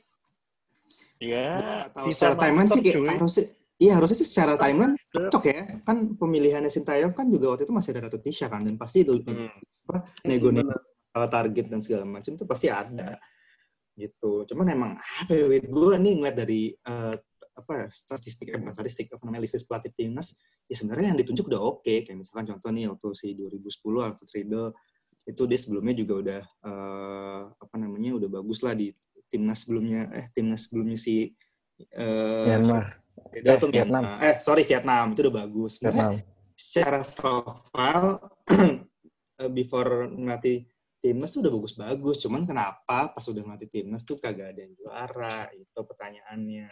Ya, 1.20 1.84
sisa 2.08 2.32
secara 2.32 2.36
timeline 2.48 2.70
sih 2.72 2.80
kayak 2.80 3.20
harusnya 3.20 3.52
Iya 3.80 3.96
harusnya 3.96 4.18
sih 4.20 4.28
secara 4.28 4.60
timeline 4.60 5.00
cocok 5.08 5.44
ya. 5.48 5.60
Kan 5.88 6.20
pemilihannya 6.20 6.68
Sintayong 6.68 7.16
kan 7.16 7.32
juga 7.32 7.56
waktu 7.56 7.64
itu 7.64 7.72
masih 7.72 7.96
ada 7.96 8.12
Ratu 8.12 8.20
Tisha 8.20 8.52
kan 8.52 8.68
dan 8.68 8.76
pasti 8.76 9.08
dulu 9.08 9.24
Hmm. 9.24 9.48
apa 9.88 10.04
nego-nego 10.28 10.76
masalah 11.10 11.30
target 11.34 11.66
dan 11.66 11.82
segala 11.82 12.06
macam 12.06 12.38
itu 12.38 12.46
pasti 12.46 12.70
ada 12.70 13.18
gitu. 13.98 14.46
Cuman 14.46 14.66
emang 14.70 14.92
apa 14.96 15.34
ya 15.34 15.46
gue 15.50 15.96
nih 15.98 16.14
ngeliat 16.22 16.38
dari 16.38 16.72
eh, 16.72 17.16
apa 17.60 17.92
statistik 17.92 18.54
eh, 18.54 18.62
bukan 18.62 18.72
statistik 18.78 19.12
apa 19.12 19.26
namanya 19.28 19.44
listis 19.44 19.68
pelatih 19.68 19.92
timnas 19.92 20.38
ya 20.70 20.78
sebenarnya 20.78 21.12
yang 21.12 21.20
ditunjuk 21.20 21.52
udah 21.52 21.60
oke 21.60 21.94
kayak 22.08 22.16
misalkan 22.16 22.56
contoh 22.56 22.70
nih 22.72 22.88
waktu 22.88 23.08
si 23.12 23.36
2010 23.36 24.06
Alfred 24.06 24.30
Riedel 24.32 24.68
itu 25.28 25.44
dia 25.44 25.60
sebelumnya 25.60 25.94
juga 25.98 26.14
udah 26.24 26.42
eh, 26.46 27.42
apa 27.52 27.76
namanya 27.76 28.16
udah 28.16 28.30
bagus 28.40 28.64
lah 28.64 28.78
di 28.78 28.96
timnas 29.28 29.68
sebelumnya 29.68 30.08
eh 30.16 30.32
timnas 30.32 30.70
sebelumnya 30.70 30.96
si 30.96 31.36
eh, 31.92 32.48
Myanmar, 32.48 32.86
Riedel 33.36 33.52
Eh, 33.52 33.60
tuh 33.60 33.70
Vietnam. 33.70 34.04
Myanmar. 34.08 34.24
Eh 34.24 34.36
sorry 34.40 34.64
Vietnam 34.64 35.06
itu 35.12 35.20
udah 35.28 35.36
bagus. 35.44 35.72
Sebenarnya 35.78 36.08
Vietnam. 36.16 36.56
secara 36.56 37.00
profile 37.04 38.10
before 39.58 40.08
ngelatih 40.12 40.66
timnas 41.00 41.32
tuh 41.32 41.42
udah 41.44 41.54
bagus-bagus. 41.56 42.16
Cuman 42.24 42.44
kenapa 42.44 43.12
pas 43.12 43.26
udah 43.26 43.42
ngelatih 43.44 43.70
timnas 43.72 44.04
tuh 44.04 44.20
kagak 44.20 44.54
ada 44.56 44.60
yang 44.64 44.74
juara? 44.76 45.48
Itu 45.56 45.80
pertanyaannya. 45.84 46.68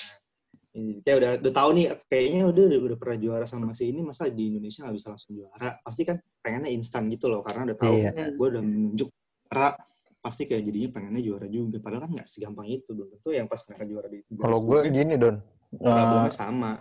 Ini 0.78 1.02
Kayak 1.02 1.18
udah, 1.18 1.32
udah 1.42 1.54
tahu 1.58 1.70
nih, 1.74 1.86
kayaknya 2.06 2.42
udah, 2.54 2.64
udah 2.70 2.80
udah 2.92 2.98
pernah 3.02 3.18
juara 3.18 3.46
sama 3.50 3.74
si 3.74 3.90
ini, 3.90 4.06
masa 4.06 4.30
di 4.30 4.54
Indonesia 4.54 4.86
nggak 4.86 4.96
bisa 5.00 5.08
langsung 5.10 5.32
juara? 5.34 5.70
Pasti 5.82 6.02
kan 6.06 6.22
pengennya 6.44 6.70
instan 6.70 7.10
gitu 7.10 7.32
loh, 7.34 7.42
karena 7.42 7.74
udah 7.74 7.78
tahu 7.82 7.96
Iya. 7.98 8.36
gue 8.38 8.48
udah 8.54 8.62
menunjuk 8.62 9.10
juara, 9.10 9.74
pasti 10.22 10.44
kayak 10.46 10.62
jadinya 10.70 10.90
pengennya 10.94 11.22
juara 11.26 11.48
juga. 11.50 11.82
Padahal 11.82 12.06
kan 12.06 12.12
nggak 12.22 12.28
segampang 12.30 12.68
itu, 12.70 12.90
belum 12.94 13.10
tentu 13.10 13.30
yang 13.34 13.48
pas 13.50 13.58
mereka 13.66 13.84
juara 13.90 14.08
di 14.12 14.20
Kalau 14.38 14.60
gue 14.62 14.80
gini 14.92 15.14
Don, 15.18 15.36
eh, 15.36 15.42
problemnya 15.82 16.34
sama. 16.36 16.72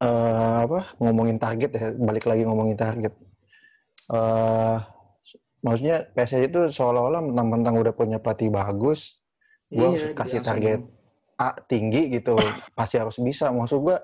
eh, 0.00 0.56
apa 0.64 0.80
ngomongin 1.04 1.36
target 1.36 1.70
ya, 1.74 1.86
balik 1.92 2.24
lagi 2.24 2.42
ngomongin 2.48 2.78
target. 2.78 3.12
eh 4.04 4.78
maksudnya 5.64 6.04
PSSI 6.12 6.46
itu 6.46 6.60
seolah-olah 6.68 7.24
mentang-mentang 7.24 7.74
udah 7.74 7.90
punya 7.90 8.20
pelatih 8.20 8.52
bagus, 8.52 9.16
gue 9.66 9.80
Iya, 9.90 10.12
kasih 10.12 10.38
langsung- 10.38 10.44
target 10.44 10.80
A 11.34 11.50
tinggi 11.58 12.12
gitu, 12.12 12.36
pasti 12.78 12.94
harus 12.94 13.16
bisa. 13.18 13.48
Maksud 13.48 13.80
gue 13.80 13.96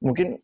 mungkin 0.00 0.40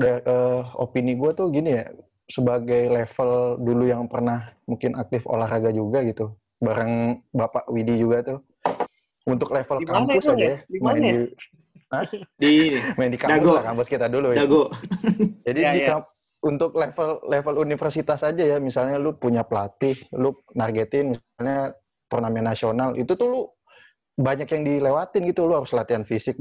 eh, 0.00 0.60
opini 0.74 1.14
gue 1.14 1.30
tuh 1.30 1.46
gini 1.48 1.78
ya, 1.78 1.86
sebagai 2.24 2.88
level 2.88 3.30
dulu 3.60 3.84
yang 3.84 4.08
pernah 4.08 4.50
mungkin 4.64 4.94
aktif 4.94 5.22
olahraga 5.24 5.68
juga 5.68 6.02
gitu, 6.02 6.32
bareng 6.58 7.20
Bapak 7.30 7.68
Widi 7.68 7.94
juga 7.96 8.24
tuh, 8.24 8.38
untuk 9.24 9.50
level 9.50 9.78
Di 9.78 9.84
mana 9.84 9.98
kampus 10.00 10.24
aja 10.24 10.34
ya? 10.34 10.46
ya, 10.46 10.56
Di 10.64 10.78
main 10.78 10.96
ya? 10.96 11.12
di 11.12 11.20
Di 12.34 12.52
main 12.96 13.10
di 13.10 13.18
kampus 13.18 13.38
Dago. 13.38 13.52
lah, 13.54 13.64
kampus 13.64 13.88
kita 13.88 14.06
dulu 14.08 14.28
ya. 14.30 14.38
Dago. 14.42 14.62
Jadi 15.44 15.60
Ya, 15.60 15.70
di 15.70 15.80
ya. 15.80 15.88
kamp- 15.92 16.12
untuk 16.44 16.76
level 16.76 17.24
level 17.24 17.54
universitas 17.64 18.20
aja 18.20 18.44
ya, 18.44 18.60
misalnya 18.60 19.00
lu 19.00 19.16
punya 19.16 19.48
pelatih, 19.48 19.96
lu 20.12 20.36
nargetin 20.52 21.16
misalnya 21.16 21.72
turnamen 22.04 22.44
nasional, 22.44 22.92
itu 23.00 23.16
tuh 23.16 23.28
lu 23.32 23.40
banyak 24.14 24.46
yang 24.46 24.62
dilewatin 24.62 25.24
gitu, 25.26 25.48
lu 25.48 25.56
harus 25.58 25.72
latihan 25.74 26.04
fisik 26.04 26.36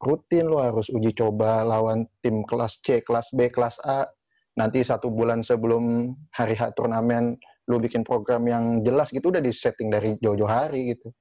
rutin, 0.00 0.48
lu 0.48 0.62
harus 0.62 0.88
uji 0.88 1.12
coba 1.12 1.66
lawan 1.66 2.06
tim 2.22 2.46
kelas 2.46 2.80
C, 2.80 3.02
kelas 3.02 3.34
B, 3.34 3.50
kelas 3.50 3.82
A. 3.84 4.06
Nanti 4.56 4.80
satu 4.82 5.10
bulan 5.12 5.44
sebelum 5.44 6.14
hari 6.34 6.54
H 6.56 6.72
turnamen, 6.72 7.36
lu 7.68 7.76
bikin 7.82 8.06
program 8.06 8.46
yang 8.48 8.80
jelas 8.86 9.12
gitu, 9.12 9.28
udah 9.28 9.42
di 9.42 9.52
setting 9.52 9.90
dari 9.90 10.16
jauh-jauh 10.22 10.48
hari 10.48 10.96
gitu. 10.96 11.12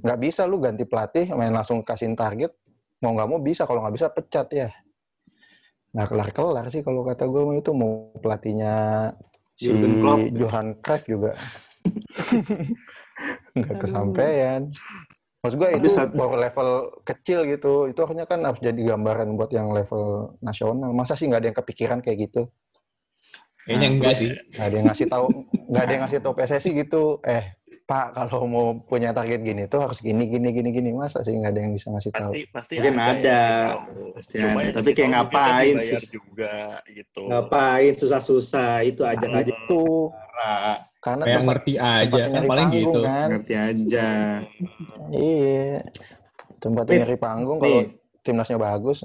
Nggak 0.00 0.18
bisa 0.22 0.42
lu 0.46 0.62
ganti 0.62 0.86
pelatih, 0.88 1.34
main 1.36 1.52
langsung 1.52 1.84
kasihin 1.84 2.16
target, 2.16 2.54
mau 3.02 3.12
nggak 3.12 3.28
mau 3.28 3.38
bisa, 3.42 3.68
kalau 3.68 3.84
nggak 3.84 3.94
bisa 3.98 4.08
pecat 4.14 4.46
ya 4.54 4.68
nggak 5.94 6.08
kelar-kelar 6.10 6.66
sih 6.74 6.82
kalau 6.82 7.06
kata 7.06 7.30
gue 7.30 7.62
itu 7.62 7.70
mau 7.70 8.10
pelatihnya 8.18 8.74
si 9.54 9.70
Jurgen 9.70 10.02
Klopp. 10.02 10.26
Johan 10.34 10.66
Cruyff 10.82 11.06
juga 11.06 11.32
nggak 13.54 13.76
kesampaian. 13.78 14.60
Maksud 15.44 15.56
gue 15.60 15.70
itu 15.76 15.86
Bisa. 15.92 16.08
baru 16.08 16.40
level 16.40 16.68
kecil 17.04 17.44
gitu. 17.44 17.86
Itu 17.92 18.00
akhirnya 18.08 18.24
kan 18.24 18.40
harus 18.42 18.58
jadi 18.64 18.80
gambaran 18.80 19.36
buat 19.36 19.52
yang 19.52 19.70
level 19.76 20.34
nasional. 20.40 20.90
Masa 20.96 21.14
sih 21.14 21.28
nggak 21.28 21.40
ada 21.44 21.48
yang 21.52 21.58
kepikiran 21.60 21.98
kayak 22.00 22.18
gitu? 22.26 22.48
Kayaknya 23.64 23.88
Nah, 23.88 23.94
enggak 23.96 24.14
sih. 24.16 24.28
Nggak 24.32 24.66
ada 24.66 24.74
yang 24.76 24.86
ngasih 24.88 25.06
tahu, 25.08 25.26
nggak 25.68 25.82
ada 25.84 25.92
yang 25.92 26.02
ngasih 26.08 26.20
tahu 26.24 26.32
PSSI 26.36 26.70
gitu. 26.84 27.02
Eh, 27.24 27.44
Pak, 27.84 28.16
kalau 28.16 28.48
mau 28.48 28.66
punya 28.80 29.12
target 29.12 29.44
gini 29.44 29.68
tuh 29.68 29.84
harus 29.84 30.00
gini, 30.00 30.24
gini, 30.24 30.56
gini, 30.56 30.72
gini. 30.72 30.88
Masa 30.90 31.20
sih 31.20 31.36
nggak 31.36 31.52
ada 31.52 31.60
yang 31.60 31.72
bisa 31.76 31.92
ngasih 31.92 32.16
tahu? 32.16 32.32
Pasti 32.32 32.40
pasti 32.48 32.72
Mungkin 32.80 32.88
yang 32.88 33.12
ada. 33.12 33.40
tahu. 33.44 34.02
Pasti 34.16 34.34
Cuma 34.34 34.48
ada. 34.48 34.56
yang 34.56 34.72
Tapi 34.72 34.80
ngasih 34.80 34.96
kayak 34.96 35.10
ngapain, 35.12 35.76
sus- 35.84 36.08
juga 36.08 36.54
gitu. 36.88 37.22
Ngapain 37.28 37.92
susah-susah 37.92 38.72
itu 38.82 39.02
ajak 39.04 39.28
Hmm. 39.28 39.36
aja 39.36 39.52
Itu 39.52 39.84
juara. 40.08 40.56
karena 40.98 41.24
tempat, 41.28 41.44
ngerti 41.44 41.72
aja 41.76 42.08
tempatnya 42.08 42.30
kan 42.32 42.42
paling 42.48 42.68
panggung, 42.72 42.80
gitu. 42.88 42.98
kan. 43.04 43.28
Ngerti 43.36 43.54
aja. 43.54 44.08
Iya. 45.12 45.74
Tempatnya 46.56 46.88
Wait, 46.88 47.00
nyari 47.04 47.16
panggung 47.20 47.58
kalau 47.60 47.68
Nih, 47.84 47.84
timnasnya 48.24 48.56
bagus. 48.56 48.98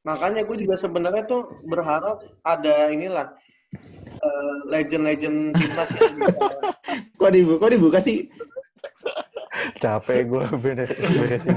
Makanya 0.00 0.40
gue 0.42 0.56
juga 0.56 0.74
sebenarnya 0.74 1.28
tuh 1.28 1.44
berharap 1.62 2.16
ada 2.40 2.88
inilah 2.88 3.36
legend-legend 4.66 5.54
timnas 5.54 5.90
yang 5.98 6.14
kok 7.16 7.30
dibuka, 7.32 7.56
kok 7.66 7.72
dibuka 7.72 7.98
sih? 7.98 8.28
Capek 9.80 10.28
gue 10.28 10.44
bener 10.62 10.88
beresin. 10.88 11.56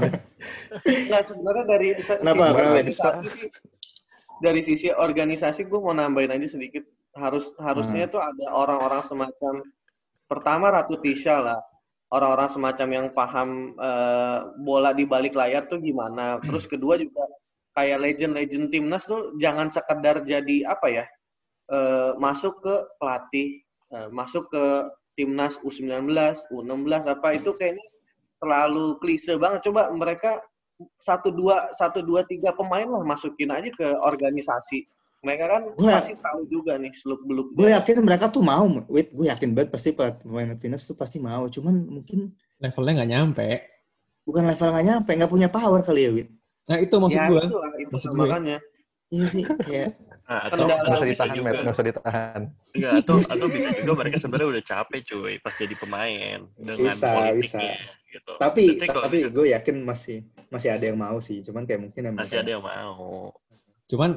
Nah, 1.08 1.20
sebenarnya 1.22 1.64
dari 1.64 1.88
Kenapa? 1.96 2.52
organisasi 2.52 3.26
sih, 3.30 3.48
dari 4.42 4.60
sisi 4.60 4.88
organisasi 4.90 5.64
gue 5.64 5.80
mau 5.80 5.94
nambahin 5.94 6.34
aja 6.34 6.48
sedikit. 6.50 6.84
Harus 7.14 7.54
Hmm. 7.54 7.70
harusnya 7.70 8.10
tuh 8.10 8.18
ada 8.18 8.50
orang-orang 8.50 9.00
semacam 9.00 9.62
pertama 10.26 10.74
Ratu 10.74 10.98
Tisha 10.98 11.38
lah. 11.38 11.60
Orang-orang 12.10 12.46
semacam 12.46 12.88
yang 12.90 13.06
paham 13.14 13.48
eh, 13.74 14.38
bola 14.60 14.90
di 14.92 15.06
balik 15.06 15.34
layar 15.34 15.64
tuh 15.66 15.78
gimana. 15.80 16.42
Terus 16.42 16.66
kedua 16.66 16.98
juga 16.98 17.24
kayak 17.74 17.98
legend-legend 18.02 18.70
timnas 18.70 19.06
tuh 19.06 19.34
jangan 19.38 19.70
sekedar 19.70 20.22
jadi 20.22 20.66
apa 20.66 20.86
ya? 20.90 21.04
Eh, 21.68 22.12
masuk 22.16 22.60
ke 22.60 22.74
pelatih, 22.98 23.48
eh, 23.90 24.08
masuk 24.10 24.48
ke 24.48 24.64
timnas 25.14 25.54
U19, 25.62 26.10
U16 26.50 27.06
apa 27.06 27.32
itu 27.32 27.54
kayaknya 27.54 27.86
terlalu 28.42 28.98
klise 28.98 29.38
banget. 29.38 29.64
Coba 29.70 29.88
mereka 29.94 30.42
satu 30.98 31.30
dua 31.30 31.70
satu 31.70 32.02
dua 32.02 32.26
tiga 32.26 32.50
pemain 32.50 32.84
lah 32.84 33.06
masukin 33.06 33.54
aja 33.54 33.70
ke 33.70 33.86
organisasi. 34.02 34.84
Mereka 35.24 35.44
kan 35.48 35.62
Gua- 35.80 35.96
pasti 35.96 36.12
tahu 36.20 36.44
juga 36.52 36.76
nih 36.76 36.92
seluk 36.92 37.24
beluk. 37.24 37.56
Gue 37.56 37.72
yakin 37.72 38.04
mereka 38.04 38.28
tuh 38.28 38.44
mau. 38.44 38.68
Wait, 38.92 39.08
gue 39.08 39.24
yakin 39.24 39.56
banget 39.56 39.72
pasti 39.72 39.96
pemain 39.96 40.52
timnas 40.60 40.84
tuh 40.84 40.92
pasti 40.92 41.16
mau. 41.16 41.48
Cuman 41.48 41.88
mungkin 41.88 42.34
Levelnya 42.60 43.02
nggak 43.02 43.10
nyampe. 43.12 43.48
bukan 44.24 44.48
level 44.48 44.72
nggak 44.72 44.86
nyampe, 44.88 45.10
nggak 45.20 45.28
punya 45.28 45.48
power 45.52 45.84
kali 45.84 46.08
ya, 46.08 46.10
Wit. 46.16 46.32
Nah 46.64 46.80
itu 46.80 46.96
maksud 46.96 47.20
ya, 47.20 47.28
gue. 47.28 47.44
itu 47.44 47.56
lah, 47.60 47.72
itu 47.76 47.92
Maksud 47.92 48.10
lah, 48.16 48.40
gue. 48.40 48.56
Iya 49.14 49.26
sih, 49.30 49.44
kayak 49.46 49.90
Nah, 50.24 50.40
atau, 50.48 50.64
Nggak 50.64 50.80
usah 50.80 50.96
bisa 50.96 51.04
ditahan, 51.04 51.36
juga, 51.36 51.44
Matt. 51.44 51.60
Nggak 51.60 51.74
usah 51.76 51.84
ditahan. 51.84 52.40
enggak, 52.72 52.92
atau, 53.04 53.16
atau 53.28 53.46
bisa 53.46 53.68
juga 53.76 53.92
mereka 53.94 54.16
sebenarnya 54.16 54.48
udah 54.50 54.64
capek 54.64 55.00
cuy 55.04 55.34
pas 55.36 55.54
jadi 55.54 55.74
pemain 55.76 56.38
dengan 56.56 56.80
Bisa, 56.80 57.08
politiknya 57.12 57.76
gitu. 58.08 58.32
tapi 58.40 58.62
kalau 58.80 59.02
tapi 59.04 59.18
bisa- 59.20 59.32
gue 59.36 59.46
yakin 59.52 59.76
masih 59.84 60.18
masih 60.48 60.68
ada 60.72 60.84
yang 60.88 60.96
mau 60.96 61.20
sih. 61.20 61.44
Cuman 61.44 61.68
kayak 61.68 61.80
mungkin 61.82 62.02
emang 62.08 62.24
masih 62.24 62.40
ada 62.40 62.50
yang 62.50 62.64
mau. 62.64 63.36
Cuman 63.84 64.10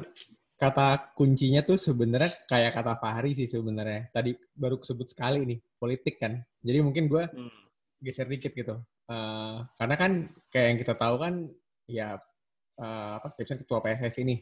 kata 0.56 1.12
kuncinya 1.12 1.60
tuh 1.60 1.76
sebenarnya 1.76 2.32
kayak 2.48 2.72
kata 2.72 2.96
Fahri 2.96 3.36
sih 3.36 3.44
sebenarnya. 3.44 4.08
Tadi 4.08 4.32
baru 4.56 4.80
sebut 4.80 5.12
sekali 5.12 5.44
nih, 5.44 5.60
politik 5.76 6.16
kan. 6.16 6.40
Jadi 6.64 6.78
mungkin 6.80 7.04
gue 7.04 7.28
Hmm. 7.28 7.52
geser 8.00 8.24
dikit 8.24 8.56
gitu. 8.56 8.80
Eh, 9.06 9.56
karena 9.76 9.94
kan 9.94 10.12
kayak 10.48 10.66
yang 10.72 10.78
kita 10.80 10.94
tahu 10.96 11.20
kan 11.20 11.34
ya 11.84 12.16
eh, 12.80 13.10
apa 13.18 13.34
ketua 13.36 13.84
PSSI 13.84 14.22
ini 14.24 14.36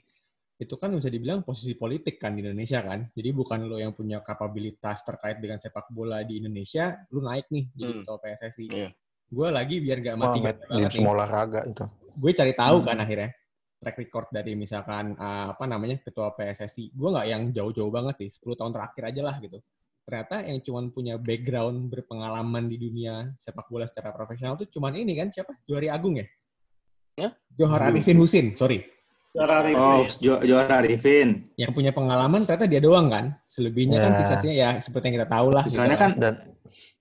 itu 0.57 0.75
kan 0.81 0.89
bisa 0.97 1.13
dibilang 1.13 1.45
posisi 1.45 1.77
politik 1.77 2.17
kan 2.17 2.33
di 2.33 2.41
Indonesia 2.41 2.81
kan. 2.81 3.13
Jadi 3.13 3.29
bukan 3.37 3.69
lo 3.69 3.77
yang 3.77 3.93
punya 3.93 4.25
kapabilitas 4.25 5.05
terkait 5.05 5.37
dengan 5.37 5.61
sepak 5.61 5.93
bola 5.93 6.25
di 6.25 6.41
Indonesia, 6.41 6.97
lu 7.13 7.21
naik 7.21 7.53
nih 7.53 7.65
jadi 7.77 7.93
Hmm. 7.93 8.01
ketua 8.05 8.19
PSSI. 8.25 8.67
Iya. 8.73 8.89
Gue 9.29 9.49
lagi 9.53 9.77
biar 9.85 9.99
gak 10.01 10.17
mati 10.17 10.39
gak 10.41 10.57
di 10.71 10.83
semua 10.89 11.13
olahraga 11.21 11.61
itu. 11.69 11.85
Gue 12.17 12.33
cari 12.33 12.53
tahu 12.57 12.81
Hmm. 12.81 12.89
kan 12.89 12.99
akhirnya. 13.05 13.31
track 13.77 14.01
record 14.01 14.29
dari 14.33 14.57
misalkan 14.57 15.13
uh, 15.21 15.53
apa 15.53 15.69
namanya 15.69 16.01
ketua 16.01 16.33
PSSI, 16.33 16.97
gue 16.97 17.09
nggak 17.13 17.27
yang 17.29 17.43
jauh-jauh 17.53 17.93
banget 17.93 18.25
sih, 18.25 18.29
10 18.41 18.57
tahun 18.57 18.73
terakhir 18.73 19.03
aja 19.13 19.23
lah 19.23 19.37
gitu. 19.37 19.61
Ternyata 20.03 20.37
yang 20.49 20.59
cuman 20.65 20.85
punya 20.97 21.15
background 21.21 21.93
berpengalaman 21.93 22.73
di 22.73 22.81
dunia 22.81 23.29
sepak 23.37 23.69
bola 23.69 23.85
secara 23.85 24.17
profesional 24.17 24.57
tuh 24.57 24.67
cuman 24.73 24.97
ini 24.97 25.13
kan 25.21 25.29
siapa? 25.29 25.61
Juari 25.69 25.93
Agung 25.93 26.17
ya? 26.17 26.27
Ya? 27.21 27.31
Johar 27.53 27.93
Arifin 27.93 28.17
Husin, 28.17 28.57
sorry. 28.57 28.81
Cara 29.37 29.57
review. 29.61 29.85
Oh, 29.85 30.01
Jo- 30.17 30.43
Joara 30.43 30.81
Arifin. 30.81 31.29
Yang 31.55 31.71
punya 31.71 31.93
pengalaman 31.93 32.43
ternyata 32.43 32.65
dia 32.65 32.81
doang 32.81 33.07
kan. 33.07 33.37
Selebihnya 33.45 34.01
kan 34.01 34.13
Ya. 34.13 34.19
sisanya 34.19 34.53
ya 34.55 34.69
seperti 34.79 35.05
yang 35.07 35.17
kita 35.21 35.29
tahu 35.29 35.49
lah. 35.51 35.63
gitu 35.63 35.77
Misalnya 35.77 35.97
kan 35.97 36.11
Dan 36.17 36.35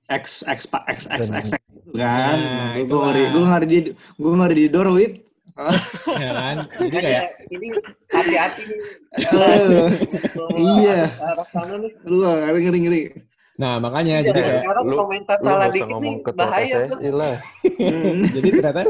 X 0.05 0.43
X 0.43 0.59
X 0.67 0.99
X 1.07 1.21
X 1.31 1.47
X 1.49 1.63
gitu 1.71 1.95
kan. 1.95 2.35
Nah, 2.37 2.75
gue 2.77 2.99
ngeri, 2.99 3.23
gue 3.25 3.43
ngeri 3.43 3.65
di, 3.65 3.77
gue 3.95 4.33
ngeri 4.35 4.53
di 4.53 4.65
Dorwit. 4.67 5.13
ya 6.19 6.31
kan. 6.35 6.55
Jadi 6.67 6.91
kayak 6.91 7.23
ini 7.47 7.67
hati-hati 8.11 8.61
nih. 8.67 8.79
Iya. 10.55 10.99
ke 11.09 11.23
arah 11.23 11.47
sana 11.47 11.75
nih. 11.79 11.91
Lu 12.03 12.17
ngeri 12.19 12.59
ngeri 12.61 12.79
ngeri. 12.83 13.01
nah 13.55 13.79
makanya 13.79 14.19
Jadi 14.19 14.35
jadi 14.35 14.67
kayak 14.67 14.83
lu- 14.83 14.99
komentar 14.99 15.39
lu 15.39 15.45
salah 15.47 15.67
dikit 15.71 15.95
nih 15.95 16.15
bahaya 16.35 16.75
tuh. 16.91 16.99
Hmm. 16.99 18.19
jadi 18.35 18.47
ternyata 18.51 18.81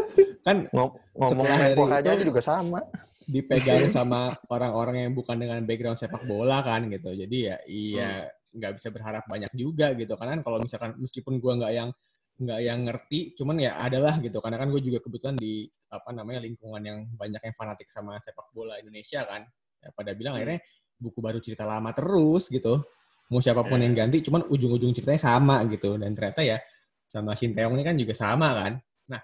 kan 0.42 0.58
Ngom- 0.74 0.98
Ngomong 1.16 1.46
Setelah 1.48 1.98
aja 2.02 2.12
juga 2.20 2.42
sama. 2.42 2.82
Dipegang 3.30 3.90
sama 3.98 4.34
orang-orang 4.50 5.10
yang 5.10 5.14
bukan 5.14 5.38
dengan 5.38 5.60
background 5.66 6.00
sepak 6.00 6.24
bola 6.26 6.62
kan 6.62 6.86
gitu. 6.90 7.12
Jadi 7.14 7.38
ya 7.52 7.58
iya 7.66 8.10
nggak 8.56 8.80
bisa 8.80 8.88
berharap 8.90 9.24
banyak 9.28 9.52
juga 9.54 9.92
gitu. 9.98 10.16
Karena 10.16 10.40
kan 10.40 10.42
kalau 10.48 10.58
misalkan 10.64 10.92
meskipun 10.98 11.44
gua 11.44 11.60
nggak 11.60 11.74
yang 11.76 11.90
nggak 12.36 12.60
yang 12.68 12.80
ngerti, 12.84 13.32
cuman 13.40 13.56
ya 13.64 13.80
adalah 13.80 14.20
gitu. 14.20 14.44
Karena 14.44 14.60
kan 14.60 14.68
gue 14.68 14.82
juga 14.84 15.00
kebetulan 15.00 15.40
di 15.40 15.72
apa 15.88 16.12
namanya 16.12 16.44
lingkungan 16.44 16.84
yang 16.84 17.00
banyak 17.16 17.40
yang 17.40 17.56
fanatik 17.56 17.88
sama 17.88 18.20
sepak 18.20 18.52
bola 18.52 18.76
Indonesia 18.76 19.24
kan. 19.24 19.48
Ya, 19.80 19.90
pada 19.96 20.12
bilang 20.12 20.36
akhirnya 20.36 20.60
buku 21.00 21.24
baru 21.24 21.40
cerita 21.40 21.64
lama 21.64 21.96
terus 21.96 22.52
gitu. 22.52 22.84
Mau 23.32 23.40
siapa 23.42 23.64
pun 23.66 23.80
Ya. 23.80 23.88
yang 23.90 23.96
ganti, 23.96 24.22
cuman 24.22 24.46
ujung-ujung 24.52 24.92
ceritanya 24.94 25.22
sama 25.22 25.64
gitu. 25.72 25.96
Dan 25.96 26.12
ternyata 26.14 26.44
ya 26.44 26.60
sama 27.08 27.34
Shin 27.40 27.56
Taeyong 27.56 27.80
ini 27.80 27.84
kan 27.88 27.96
juga 27.96 28.14
sama 28.14 28.52
kan. 28.52 28.74
Nah 29.08 29.22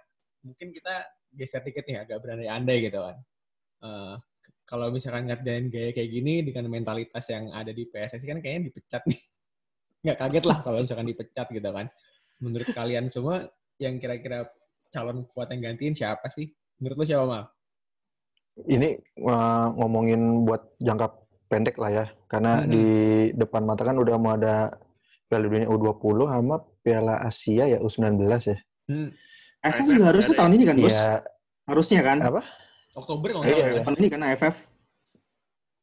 mungkin 0.48 0.72
kita 0.72 0.96
geser 1.36 1.62
dikit 1.68 1.84
nih 1.84 2.08
agak 2.08 2.18
berandai-andai 2.24 2.78
gitu 2.88 3.00
kan. 3.04 3.20
Eh, 3.82 4.16
kalau 4.64 4.88
misalkan 4.94 5.28
ngerjain 5.28 5.68
gaya 5.68 5.92
kayak 5.92 6.10
gini 6.10 6.46
dengan 6.48 6.70
mentalitas 6.72 7.26
yang 7.28 7.52
ada 7.52 7.74
di 7.76 7.84
PSSI 7.90 8.24
kan 8.30 8.40
kayaknya 8.40 8.72
dipecat 8.72 9.02
nih. 9.10 9.20
Nggak 10.06 10.18
kaget 10.18 10.46
lah 10.48 10.58
kalau 10.64 10.78
misalkan 10.82 11.08
dipecat 11.10 11.48
gitu 11.50 11.70
kan. 11.70 11.88
Menurut 12.42 12.70
kalian 12.72 13.06
semua 13.12 13.50
yang 13.78 13.98
kira-kira 13.98 14.50
calon 14.94 15.26
kuat 15.34 15.50
yang 15.54 15.74
gantiin 15.74 15.94
siapa 15.94 16.30
sih? 16.30 16.50
Menurut 16.82 16.98
lo 17.02 17.06
siapa, 17.06 17.26
Mal? 17.26 17.44
Ini 18.66 18.90
uh, 19.22 19.68
ngomongin 19.78 20.46
buat 20.46 20.78
jangka 20.82 21.08
pendek 21.48 21.78
lah 21.78 21.92
ya. 21.92 22.06
Karena 22.26 22.62
Mhm. 22.64 22.70
di 22.70 22.84
depan 23.38 23.66
mata 23.66 23.86
kan 23.86 23.98
udah 23.98 24.16
mau 24.18 24.34
ada 24.38 24.74
Piala 25.30 25.48
Dunia 25.48 25.70
U20 25.70 26.28
sama 26.28 26.56
Piala 26.82 27.16
Asia 27.24 27.64
ya 27.70 27.78
U19 27.80 28.20
ya. 28.42 28.58
Hmm, 28.90 29.10
AFF 29.64 29.86
juga 29.88 30.06
harusnya 30.12 30.34
tahun 30.36 30.54
ini 30.58 30.64
kan, 30.68 30.76
Bos? 30.82 30.92
Iya, 30.92 31.12
Harusnya 31.70 32.02
kan? 32.04 32.18
apa? 32.20 32.42
Oktober 32.94 33.28
kalau 33.32 33.44
Iya, 33.44 33.48
nggak 33.48 33.58
salah. 33.58 33.74
iya. 33.74 33.84
Tahun 33.84 33.98
ini 33.98 34.08
kan 34.10 34.22
AFF. 34.24 34.56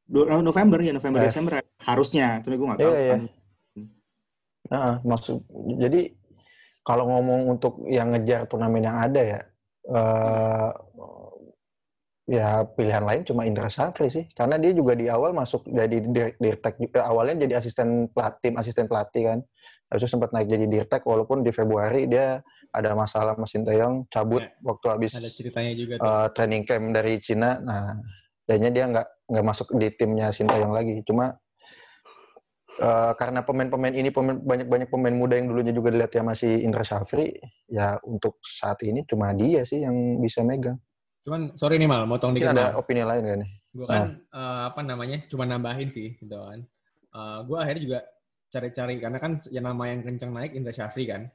Oh, 0.09 0.41
November 0.41 0.79
ya, 0.81 0.93
November 0.93 1.21
Eh. 1.21 1.27
Desember. 1.27 1.53
Harusnya, 1.79 2.41
tapi 2.41 2.55
gue 2.57 2.67
nggak 2.67 2.81
tahu 2.81 2.89
Iya, 2.89 2.99
iya. 2.99 3.13
kan. 3.13 3.23
Nah, 4.69 4.95
maksud 5.03 5.37
jadi 5.79 6.13
kalau 6.83 7.05
ngomong 7.07 7.49
untuk 7.51 7.85
yang 7.87 8.13
ngejar 8.13 8.45
turnamen 8.45 8.85
yang 8.85 8.97
ada 8.99 9.21
ya, 9.21 9.41
eh 9.87 10.69
ya 12.29 12.61
pilihan 12.69 13.09
lain 13.09 13.25
cuma 13.25 13.49
Indra 13.49 13.73
Safri 13.73 14.13
sih, 14.13 14.29
karena 14.37 14.61
dia 14.61 14.77
juga 14.77 14.93
di 14.93 15.09
awal 15.09 15.33
masuk 15.33 15.65
jadi 15.65 15.97
dir- 16.05 16.37
dirtek, 16.37 16.77
eh, 16.77 17.01
awalnya 17.01 17.49
jadi 17.49 17.57
asisten 17.57 18.13
pelatih, 18.13 18.41
tim 18.45 18.55
asisten 18.61 18.85
pelatih 18.85 19.23
kan, 19.33 19.39
habis 19.89 20.05
itu 20.05 20.13
sempat 20.13 20.37
naik 20.37 20.53
jadi 20.53 20.69
dirtek, 20.69 21.09
walaupun 21.09 21.41
di 21.41 21.49
Februari 21.57 22.05
dia 22.05 22.45
ada 22.69 22.93
masalah 22.93 23.33
sama 23.33 23.49
Sinteyong, 23.49 24.13
cabut 24.13 24.45
Ya, 24.45 24.53
waktu 24.61 24.87
habis 24.93 25.17
Ada 25.17 25.33
ceritanya 25.33 25.73
juga 25.73 25.95
tuh. 25.97 26.05
eh, 26.05 26.27
training 26.37 26.63
camp 26.69 26.87
dari 26.93 27.13
Cina. 27.25 27.51
Nah, 27.65 27.97
kayaknya 28.45 28.71
dia 28.77 28.85
nggak 28.93 29.07
nggak 29.33 29.47
masuk 29.49 29.69
di 29.81 29.89
timnya 29.97 30.29
Sintayong 30.29 30.73
lagi. 30.77 31.01
Cuma 31.09 31.33
eh, 32.77 33.13
karena 33.17 33.41
pemain-pemain 33.41 33.95
ini 33.97 34.13
pemain, 34.13 34.37
banyak-banyak 34.37 34.89
pemain 34.93 35.17
muda 35.17 35.41
yang 35.41 35.49
dulunya 35.49 35.73
juga 35.73 35.89
dilihat 35.97 36.13
ya 36.13 36.23
masih 36.23 36.61
Indra 36.61 36.85
Syafri, 36.85 37.41
ya 37.73 37.97
untuk 38.05 38.37
saat 38.45 38.85
ini 38.85 39.09
cuma 39.09 39.33
dia 39.33 39.65
sih 39.65 39.81
yang 39.81 40.21
bisa 40.21 40.45
megang. 40.45 40.77
Cuman 41.29 41.53
sorry 41.61 41.77
nih 41.77 41.85
Mal, 41.85 42.09
motong 42.09 42.33
dikit 42.33 42.57
ada 42.57 42.73
Mal. 42.73 42.81
opini 42.81 43.05
lain 43.05 43.21
kan 43.21 43.39
nih? 43.45 43.51
Gue 43.77 43.85
kan 43.85 44.17
eh, 44.17 44.61
apa 44.73 44.81
namanya 44.81 45.29
cuma 45.29 45.45
nambahin 45.45 45.93
sih 45.93 46.17
gitu 46.17 46.41
kan. 46.41 46.65
gue 47.19 47.59
akhirnya 47.61 47.83
juga 47.83 48.01
cari-cari 48.49 48.97
karena 48.97 49.19
kan 49.21 49.37
yang 49.53 49.69
nama 49.69 49.93
yang 49.93 50.01
kencang 50.01 50.33
naik 50.33 50.57
Indra 50.57 50.73
Syafri 50.73 51.05
kan. 51.05 51.29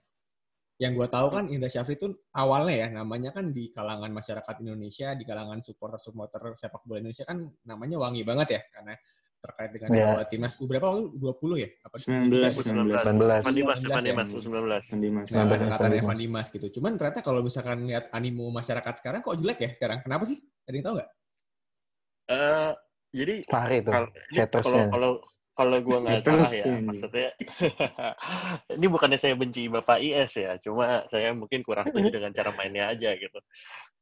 Yang 0.82 0.91
gue 0.97 1.08
tahu 1.13 1.27
kan 1.29 1.45
Indra 1.53 1.69
Syafri 1.69 1.93
itu 1.93 2.10
awalnya 2.34 2.73
ya 2.73 2.88
namanya 2.89 3.29
kan 3.38 3.53
di 3.53 3.69
kalangan 3.69 4.10
masyarakat 4.10 4.56
Indonesia, 4.65 5.13
di 5.13 5.21
kalangan 5.29 5.62
supporter-supporter 5.62 6.58
sepak 6.58 6.82
bola 6.89 7.06
Indonesia 7.06 7.29
kan 7.29 7.45
namanya 7.69 8.01
wangi 8.01 8.25
banget 8.25 8.47
ya 8.58 8.62
karena 8.73 8.97
terkait 9.43 9.69
dengan 9.75 9.89
Iya. 9.91 10.06
bawa 10.08 10.23
timnas 10.32 10.53
U 10.56 10.63
berapa 10.63 10.88
waktu 10.88 11.03
20 11.19 11.56
ya? 11.60 11.69
Apa 11.84 11.95
19, 11.99 12.32
19. 12.63 12.95
19. 13.03 13.43
Evan 13.43 13.56
Dimas, 13.60 13.77
19 13.84 13.91
Evan 13.91 13.99
ya. 13.99 14.08
Dimas, 14.08 14.27
U19. 14.32 14.63
Sandi 14.88 15.10
Mas. 15.12 15.27
Nah, 15.27 15.43
19 15.43 15.63
angkatan 15.67 15.91
Evan 15.91 15.99
Evan 15.99 16.17
Dimas 16.23 16.47
gitu. 16.47 16.67
Cuman 16.79 16.91
ternyata 16.95 17.19
kalau 17.19 17.39
misalkan 17.43 17.77
lihat 17.84 18.08
animo 18.15 18.47
masyarakat 18.56 18.93
sekarang 19.03 19.19
kok 19.19 19.36
jelek 19.36 19.60
ya 19.60 19.69
sekarang. 19.75 19.99
Kenapa 19.99 20.23
sih? 20.23 20.39
Ada 20.63 20.75
yang 20.79 20.86
tahu 20.88 20.95
nggak? 20.95 21.10
Eh, 22.23 22.71
jadi 23.12 23.36
Fahri 23.51 23.77
tuh. 23.84 23.93
kalau 24.63 24.79
kalau 24.88 25.12
kalau 25.53 25.77
gue 25.86 25.97
nggak 26.01 26.25
salah 26.25 26.49
ya, 26.49 26.65
maksudnya 26.82 27.29
ini 28.79 28.86
bukannya 28.89 29.19
saya 29.21 29.38
benci 29.38 29.69
Bapak 29.69 30.01
IS 30.01 30.34
ya, 30.39 30.58
cuma 30.58 31.06
saya 31.13 31.29
mungkin 31.36 31.62
kurang 31.62 31.86
setuju 31.86 32.10
dengan 32.10 32.34
cara 32.34 32.49
mainnya 32.58 32.89
aja 32.89 33.13
gitu. 33.13 33.38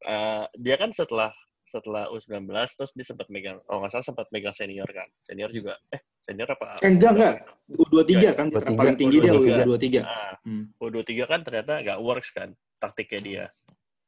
Eh, 0.06 0.44
dia 0.56 0.76
kan 0.80 0.96
setelah 0.96 1.34
setelah 1.72 2.12
U19 2.12 2.52
terus 2.76 2.92
dia 2.92 3.06
sempat 3.08 3.32
megang, 3.32 3.64
oh 3.72 3.80
nggak 3.80 3.92
salah 3.96 4.06
sempat 4.06 4.28
megang 4.30 4.52
senior 4.52 4.88
kan, 4.92 5.08
senior 5.24 5.48
juga, 5.50 5.80
eh 5.96 6.04
senior 6.28 6.52
apa? 6.52 6.84
Eh, 6.84 6.92
enggak, 6.92 7.12
enggak. 7.16 7.36
U23 7.72 8.12
Enggak, 8.20 8.34
kan, 8.36 8.48
U23. 8.52 8.76
paling 8.76 8.98
tinggi 9.00 9.18
dia 9.24 9.32
U23. 9.32 9.64
U23. 9.64 9.88
Nah, 10.04 10.34
Hmm. 10.42 10.66
U23 10.82 11.12
kan 11.30 11.40
ternyata 11.46 11.72
nggak 11.86 12.00
works 12.02 12.30
kan 12.34 12.50
taktiknya 12.82 13.22
dia 13.22 13.46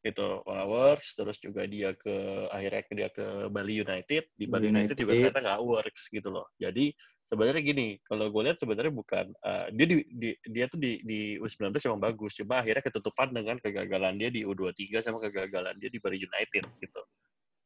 gitu 0.03 0.43
nggak 0.43 0.67
works 0.67 1.15
terus 1.15 1.37
juga 1.39 1.63
dia 1.63 1.95
ke 1.95 2.11
akhirnya 2.51 2.83
dia 2.91 3.09
ke 3.13 3.47
Bali 3.47 3.79
United 3.79 4.23
di 4.35 4.45
Bali 4.51 4.67
Bali 4.67 4.83
United, 4.83 4.95
juga 4.99 5.15
United. 5.15 5.31
ternyata 5.31 5.39
nggak 5.47 5.61
works 5.63 6.03
gitu 6.11 6.27
loh 6.27 6.49
jadi 6.59 6.91
sebenarnya 7.23 7.61
gini 7.63 7.87
kalau 8.03 8.27
gue 8.27 8.41
lihat 8.43 8.59
sebenarnya 8.59 8.91
bukan 8.91 9.25
eh, 9.31 9.65
dia 9.71 9.85
di, 9.87 9.95
di- 10.11 10.39
dia 10.51 10.65
tuh 10.67 10.75
di 10.75 10.99
di 11.07 11.19
U19 11.39 11.71
emang 11.87 12.03
bagus 12.03 12.35
cuma 12.35 12.59
akhirnya 12.59 12.83
ketutupan 12.83 13.31
dengan 13.31 13.55
kegagalan 13.63 14.19
dia 14.19 14.27
di 14.27 14.43
U23 14.43 15.05
sama 15.07 15.23
kegagalan 15.23 15.79
dia 15.79 15.87
di 15.87 15.99
Bali 16.03 16.19
United 16.19 16.63
gitu 16.83 17.01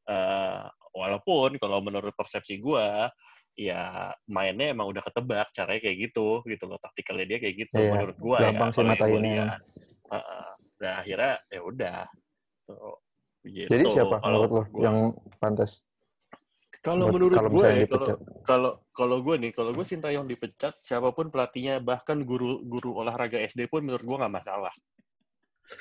Eh, 0.08 0.64
walaupun 0.96 1.60
kalau 1.60 1.84
menurut 1.84 2.16
persepsi 2.16 2.64
gue 2.64 2.88
ya 3.60 4.08
mainnya 4.32 4.72
emang 4.72 4.88
udah 4.88 5.04
ketebak 5.04 5.52
caranya 5.52 5.82
kayak 5.84 5.98
gitu 6.08 6.46
gitu 6.48 6.64
loh 6.64 6.80
taktikalnya 6.80 7.26
dia 7.28 7.38
kayak 7.44 7.56
gitu 7.68 7.76
Iya, 7.76 7.92
menurut 7.92 8.18
gua 8.22 8.38
gampang 8.40 8.70
ya 8.70 8.74
sih 8.74 8.82
gua 8.82 8.90
matainnya. 8.96 9.44
lihat. 9.52 9.62
Heeh. 10.08 10.48
nah 10.78 10.94
akhirnya 11.02 11.34
ya 11.52 11.60
udah 11.66 12.00
Tuh, 12.70 12.96
gitu. 13.44 13.68
Jadi 13.68 13.84
siapa 13.92 14.16
Kalau 14.22 14.32
menurut 14.46 14.52
lo 14.54 14.62
gua- 14.72 14.86
yang 14.86 14.98
pantas? 15.44 15.72
kalau 16.80 17.10
menurut 17.12 17.36
gue 17.36 17.66
ya, 17.68 17.84
kalau 17.90 18.08
kalau 18.46 18.72
kalau 18.96 19.18
gue 19.26 19.36
nih 19.44 19.52
kalau 19.52 19.74
gue 19.76 19.84
Sintayong 19.84 20.30
dipecat 20.30 20.78
siapa 20.86 21.10
pun 21.12 21.28
pelatihnya 21.28 21.82
bahkan 21.84 22.22
guru 22.24 22.64
guru 22.64 22.96
olahraga 22.96 23.42
SD 23.44 23.68
pun 23.68 23.84
menurut 23.84 24.06
gue 24.06 24.18
nggak 24.24 24.32
masalah 24.32 24.72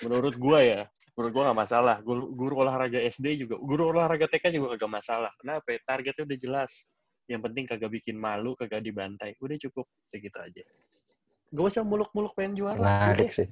menurut 0.03 0.35
gue 0.35 0.61
ya 0.63 0.83
menurut 1.17 1.33
gue 1.33 1.43
nggak 1.49 1.59
masalah. 1.59 1.97
Guru, 2.05 2.25
guru 2.37 2.55
olahraga 2.61 3.01
SD 3.01 3.49
juga 3.49 3.57
guru 3.57 3.89
olahraga 3.91 4.29
TK 4.29 4.53
juga 4.53 4.77
kagak 4.77 4.93
masalah. 5.01 5.33
Kenapa 5.41 5.67
ya? 5.73 5.79
targetnya 5.89 6.23
udah 6.29 6.39
jelas. 6.39 6.73
Yang 7.27 7.41
penting 7.51 7.65
kagak 7.65 7.91
bikin 7.91 8.17
malu 8.21 8.53
kagak 8.53 8.85
dibantai. 8.85 9.33
Udah 9.41 9.57
cukup 9.57 9.89
kayak 10.13 10.21
gitu 10.29 10.39
aja. 10.39 10.65
Gak 11.57 11.65
usah 11.73 11.83
muluk-muluk 11.83 12.37
pengen 12.37 12.61
juara. 12.61 12.79
Menarik 12.79 13.33
udah. 13.33 13.37
sih. 13.43 13.49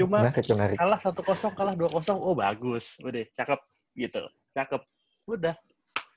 Cuma 0.00 0.18
Menarik, 0.24 0.46
menarik. 0.48 0.76
kalah 0.80 1.00
satu 1.00 1.20
kosong 1.20 1.52
kalah 1.52 1.76
dua 1.76 1.92
kosong 1.92 2.16
oh 2.16 2.32
bagus. 2.32 2.96
Udah 3.04 3.22
cakep. 3.36 3.60
Gitu. 3.92 4.22
Cakep. 4.56 4.82
Udah. 5.28 5.54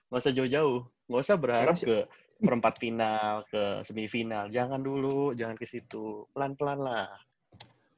Nggak 0.07 0.21
usah 0.23 0.31
jauh-jauh. 0.31 0.79
Nggak 1.11 1.21
usah 1.27 1.35
berharap 1.35 1.75
ke 1.75 2.07
perempat 2.39 2.79
final 2.79 3.43
ke 3.51 3.83
semifinal. 3.83 4.47
Jangan 4.47 4.79
dulu 4.79 5.35
jangan 5.35 5.59
ke 5.59 5.67
situ. 5.67 6.23
Pelan-pelan 6.31 6.79
lah 6.79 7.11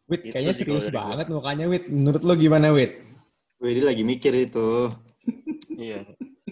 Wit, 0.05 0.21
Itu 0.21 0.33
kayaknya 0.37 0.53
serius 0.53 0.87
banget 0.93 1.27
mukanya 1.33 1.65
Wit. 1.65 1.89
Menurut 1.89 2.21
lo 2.21 2.33
gimana 2.37 2.69
Wit? 2.69 3.01
Wih, 3.57 3.71
dia 3.73 3.85
lagi 3.89 4.03
mikir 4.05 4.33
itu. 4.37 4.89
iya 5.75 6.05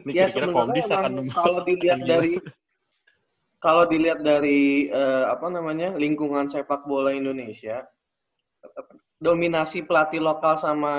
ini 0.04 0.12
Ya 0.12 0.28
kira-kira 0.28 0.52
sebenarnya 0.52 0.58
Komdis 0.58 0.88
akan 0.92 1.12
kalau 1.38 1.60
dilihat 1.64 2.00
akan 2.02 2.08
dari 2.10 2.34
kalau 3.64 3.84
dilihat 3.88 4.20
dari 4.20 4.92
eh, 4.92 5.26
apa 5.32 5.48
namanya 5.48 5.96
lingkungan 5.96 6.52
sepak 6.52 6.84
bola 6.84 7.16
Indonesia 7.16 7.88
dominasi 9.24 9.88
pelatih 9.88 10.20
lokal 10.20 10.60
sama 10.60 10.96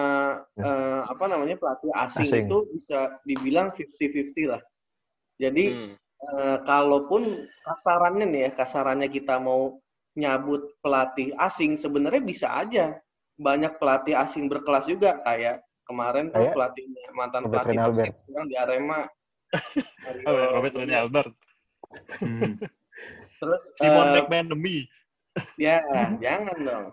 Ya. 0.56 0.64
eh, 0.64 1.00
apa 1.04 1.24
namanya 1.28 1.60
pelatih 1.60 1.92
asing, 1.92 2.24
Asing. 2.24 2.44
itu 2.48 2.56
bisa 2.72 3.20
dibilang 3.28 3.68
50-50 3.74 4.46
lah. 4.48 4.62
Jadi 5.36 5.64
Hmm. 5.74 5.92
eh, 6.24 6.56
kalaupun 6.64 7.44
kasarannya 7.68 8.24
nih 8.32 8.40
ya, 8.48 8.50
kasarannya 8.56 9.12
kita 9.12 9.36
mau 9.36 9.76
nyabut 10.14 10.78
pelatih 10.80 11.34
asing, 11.38 11.74
sebenarnya 11.74 12.22
bisa 12.22 12.48
aja 12.54 12.98
banyak 13.34 13.74
pelatih 13.82 14.14
asing 14.14 14.46
berkelas 14.46 14.86
juga 14.86 15.18
kayak 15.26 15.62
kemarin 15.84 16.30
Kayak 16.30 16.54
pelatihnya 16.54 17.04
mantan 17.12 17.42
Robert 17.46 17.66
pelatih. 17.66 17.78
Persib 17.90 18.14
sekarang 18.24 18.46
di 18.48 18.56
Arema. 18.58 19.00
Oh, 20.26 20.58
Robert 20.58 20.74
Rene. 20.74 20.98
Albert. 20.98 21.30
Hmm. 22.18 22.58
Terus 23.40 23.62
Simon 23.78 24.10
eh, 24.10 24.12
McManamy. 24.18 24.78
Ya, 25.54 25.78
jangan 26.18 26.58
dong. 26.58 26.86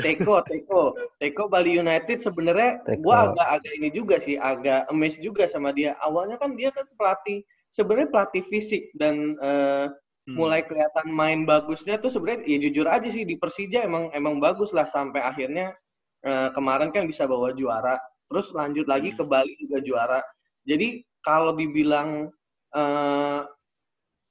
Teko, 0.00 0.42
Teko, 0.42 0.82
Teko 1.22 1.44
Bali 1.46 1.78
United 1.78 2.24
sebenarnya 2.24 2.82
gua 3.04 3.30
agak-agak 3.30 3.72
ini 3.78 3.88
juga 3.94 4.16
sih, 4.18 4.34
agak 4.34 4.90
emes 4.90 5.20
juga 5.22 5.46
sama 5.46 5.70
dia. 5.70 5.94
Awalnya 6.02 6.42
kan 6.42 6.58
dia 6.58 6.74
kan 6.74 6.88
pelatih, 6.98 7.46
sebenarnya 7.70 8.08
pelatih 8.10 8.42
fisik 8.48 8.90
dan 8.98 9.38
eh, 9.38 9.86
Hmm. 10.30 10.38
mulai 10.38 10.62
kelihatan 10.62 11.10
main 11.10 11.42
bagusnya 11.42 11.98
tuh 11.98 12.06
sebenarnya 12.06 12.46
ya 12.46 12.58
jujur 12.62 12.86
aja 12.86 13.08
sih 13.10 13.26
di 13.26 13.34
Persija 13.34 13.82
emang 13.82 14.14
emang 14.14 14.38
bagus 14.38 14.70
lah 14.70 14.86
sampai 14.86 15.18
akhirnya 15.18 15.74
eh, 16.22 16.48
kemarin 16.54 16.94
kan 16.94 17.10
bisa 17.10 17.26
bawa 17.26 17.50
juara. 17.50 17.98
Terus 18.30 18.54
lanjut 18.54 18.86
lagi 18.86 19.10
ke 19.10 19.26
Bali 19.26 19.58
juga 19.58 19.82
juara. 19.82 20.20
Jadi 20.62 21.02
kalau 21.26 21.58
dibilang 21.58 22.30
eh, 22.78 23.42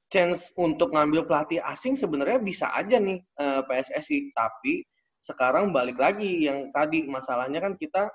chance 0.07 0.55
untuk 0.55 0.95
ngambil 0.95 1.27
pelatih 1.27 1.59
asing 1.67 1.99
sebenarnya 1.99 2.39
bisa 2.39 2.71
aja 2.71 2.95
nih 2.95 3.19
eh, 3.19 3.61
PSSI, 3.67 4.31
tapi 4.31 4.87
sekarang 5.19 5.75
balik 5.75 5.99
lagi 5.99 6.47
yang 6.47 6.71
tadi 6.71 7.03
masalahnya 7.11 7.59
kan 7.59 7.75
kita 7.75 8.07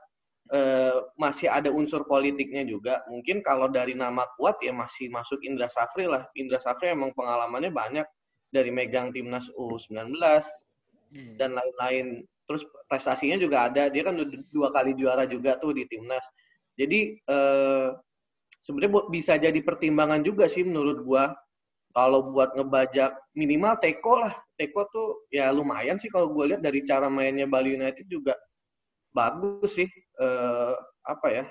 eh, 0.52 0.98
masih 1.16 1.48
ada 1.48 1.72
unsur 1.72 2.04
politiknya 2.04 2.68
juga. 2.68 3.00
Mungkin 3.09 3.40
kalau 3.40 3.70
dari 3.72 3.96
nama 3.96 4.28
kuat 4.37 4.61
ya 4.61 4.74
masih 4.76 5.09
masuk 5.09 5.40
Indra 5.46 5.70
Safri 5.72 6.04
lah. 6.04 6.28
Indra 6.37 6.61
Safri 6.61 6.92
emang 6.92 7.16
pengalamannya 7.16 7.72
banyak 7.72 8.07
dari 8.52 8.68
megang 8.68 9.11
timnas 9.14 9.48
U19 9.57 10.18
Hmm. 11.14 11.38
dan 11.38 11.54
lain-lain. 11.54 12.26
Terus 12.44 12.66
prestasinya 12.90 13.38
juga 13.38 13.70
ada. 13.70 13.87
Dia 13.88 14.02
kan 14.02 14.18
dua 14.50 14.68
kali 14.74 14.98
juara 14.98 15.24
juga 15.24 15.57
tuh 15.62 15.70
di 15.72 15.87
timnas. 15.87 16.26
Jadi 16.74 17.22
eh, 17.22 17.88
sebenarnya 18.59 19.07
bisa 19.09 19.38
jadi 19.38 19.57
pertimbangan 19.62 20.26
juga 20.26 20.50
sih 20.50 20.66
menurut 20.66 21.07
gua. 21.07 21.30
Kalau 21.94 22.35
buat 22.35 22.59
ngebajak 22.59 23.14
minimal 23.38 23.78
Teko 23.78 24.26
lah. 24.26 24.35
Teko 24.59 24.90
tuh 24.90 25.09
ya 25.30 25.54
lumayan 25.54 25.94
sih 25.94 26.11
kalau 26.11 26.35
gue 26.35 26.50
lihat 26.50 26.62
dari 26.66 26.83
cara 26.83 27.07
mainnya 27.07 27.46
Bali 27.46 27.78
United 27.78 28.11
juga 28.11 28.35
bagus 29.14 29.70
sih. 29.72 29.88
Eh, 30.18 30.74
apa 31.03 31.27
ya? 31.31 31.44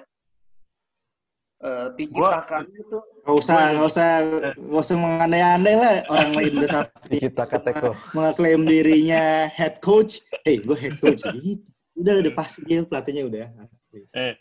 Eh, 1.63 1.87
tiki 1.95 2.11
Gua- 2.11 2.43
takanya 2.43 2.81
tuh 2.91 2.99
Gak 3.23 3.35
usah, 3.39 3.71
gak 3.71 3.87
usah, 3.87 4.07
gak 4.51 4.83
usah 4.83 4.95
mengandai-andai 4.99 5.75
lah 5.79 5.93
orang 6.11 6.31
lain 6.35 6.51
udah 6.59 6.69
sampai 6.75 7.17
Kita 7.23 7.43
Teko. 7.63 7.91
mengaklaim 8.11 8.67
dirinya 8.67 9.47
head 9.47 9.79
coach. 9.79 10.19
Hey, 10.43 10.59
gue 10.59 10.75
head 10.75 10.99
coach 10.99 11.23
gitu. 11.31 11.63
Udah, 11.95 12.19
udah 12.19 12.33
pasti 12.35 12.67
dia 12.67 12.83
pelatihnya 12.83 13.23
udah. 13.23 13.47
Asli. 13.63 14.03
Eh, 14.11 14.35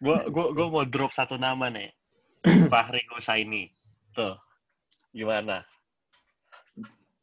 gua 0.00 0.24
gua 0.32 0.48
gua 0.48 0.66
mau 0.72 0.84
drop 0.88 1.12
satu 1.12 1.36
nama 1.36 1.68
nih. 1.68 1.92
Fahri 2.72 3.04
Husaini. 3.12 3.68
Tuh. 4.16 4.32
Gimana? 5.12 5.60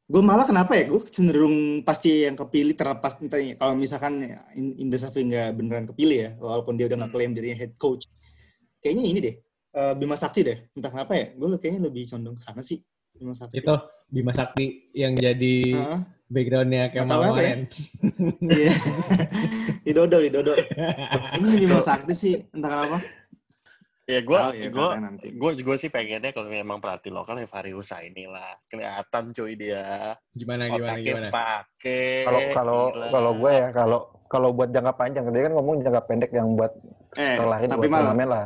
Gue 0.10 0.26
malah 0.26 0.50
kenapa 0.50 0.74
ya? 0.74 0.90
Gue 0.90 1.06
cenderung 1.06 1.86
pasti 1.86 2.26
yang 2.26 2.34
kepilih 2.34 2.74
terlepas 2.74 3.22
entah 3.22 3.38
ya, 3.38 3.54
kalau 3.54 3.78
misalkan 3.78 4.26
In- 4.58 4.74
Indra 4.82 4.98
Safri 4.98 5.22
nggak 5.30 5.54
beneran 5.54 5.86
kepilih 5.86 6.18
ya, 6.18 6.30
walaupun 6.42 6.74
dia 6.82 6.90
udah 6.90 7.06
nggak 7.06 7.14
klaim 7.14 7.38
dirinya 7.38 7.54
head 7.62 7.78
coach. 7.78 8.10
Kayaknya 8.82 9.04
ini 9.06 9.20
deh, 9.22 9.36
eh, 9.78 9.94
Bima 9.94 10.18
Sakti 10.18 10.42
deh. 10.42 10.58
Entah 10.74 10.90
kenapa 10.90 11.14
ya, 11.14 11.30
gue 11.38 11.48
kayaknya 11.62 11.94
lebih 11.94 12.10
condong 12.10 12.34
ke 12.34 12.42
sana 12.42 12.66
sih. 12.66 12.82
Bima 13.14 13.38
Sakti. 13.38 13.62
Itu 13.62 13.76
Bima 14.10 14.34
Sakti 14.34 14.90
yang 14.98 15.14
jadi 15.14 15.56
Heeh. 15.78 16.00
backgroundnya 16.26 16.90
tahu 17.06 17.22
apa 17.30 17.42
ya. 17.46 17.56
Iya. 18.50 18.74
di 19.86 19.92
Dodo, 19.94 20.18
di 20.26 20.30
Dodo. 20.34 20.58
Ini 21.38 21.70
Bima 21.70 21.86
Sakti 21.86 22.18
sih, 22.18 22.34
entah 22.50 22.66
kenapa. 22.66 22.98
Ya 24.10 24.26
gua 24.26 24.50
Tahu 24.50 24.58
ya, 24.58 24.98
nanti. 24.98 25.28
gua 25.38 25.54
gua 25.54 25.78
sih 25.78 25.94
pengennya 25.94 26.34
kalau 26.34 26.50
memang 26.50 26.82
pelatih 26.82 27.14
lokal 27.14 27.38
ya 27.38 27.46
Fahri 27.46 27.78
Husaini 27.78 28.26
lah. 28.26 28.58
Kelihatan 28.66 29.38
cuy 29.38 29.54
dia. 29.54 30.18
Gimana 30.34 30.66
gimana 30.66 30.98
Otaknya 30.98 31.06
gimana? 31.06 31.30
pakai. 31.30 32.26
Kalau 32.26 32.42
kalau 32.50 32.82
kalau 33.14 33.32
gue 33.38 33.52
ya 33.54 33.70
kalau 33.70 34.00
kalau 34.30 34.50
buat 34.50 34.70
jangka 34.70 34.94
panjang 34.94 35.26
dia 35.28 35.44
kan 35.44 35.54
ngomong 35.54 35.82
jangka 35.82 36.02
pendek 36.06 36.32
yang 36.32 36.54
buat 36.54 36.72
Eh, 37.12 37.26
setelah 37.34 37.58
ini 37.58 37.68
tapi 37.68 37.82
buat 37.82 37.90
malah 37.90 38.04
turnamen 38.08 38.28
lah. 38.30 38.46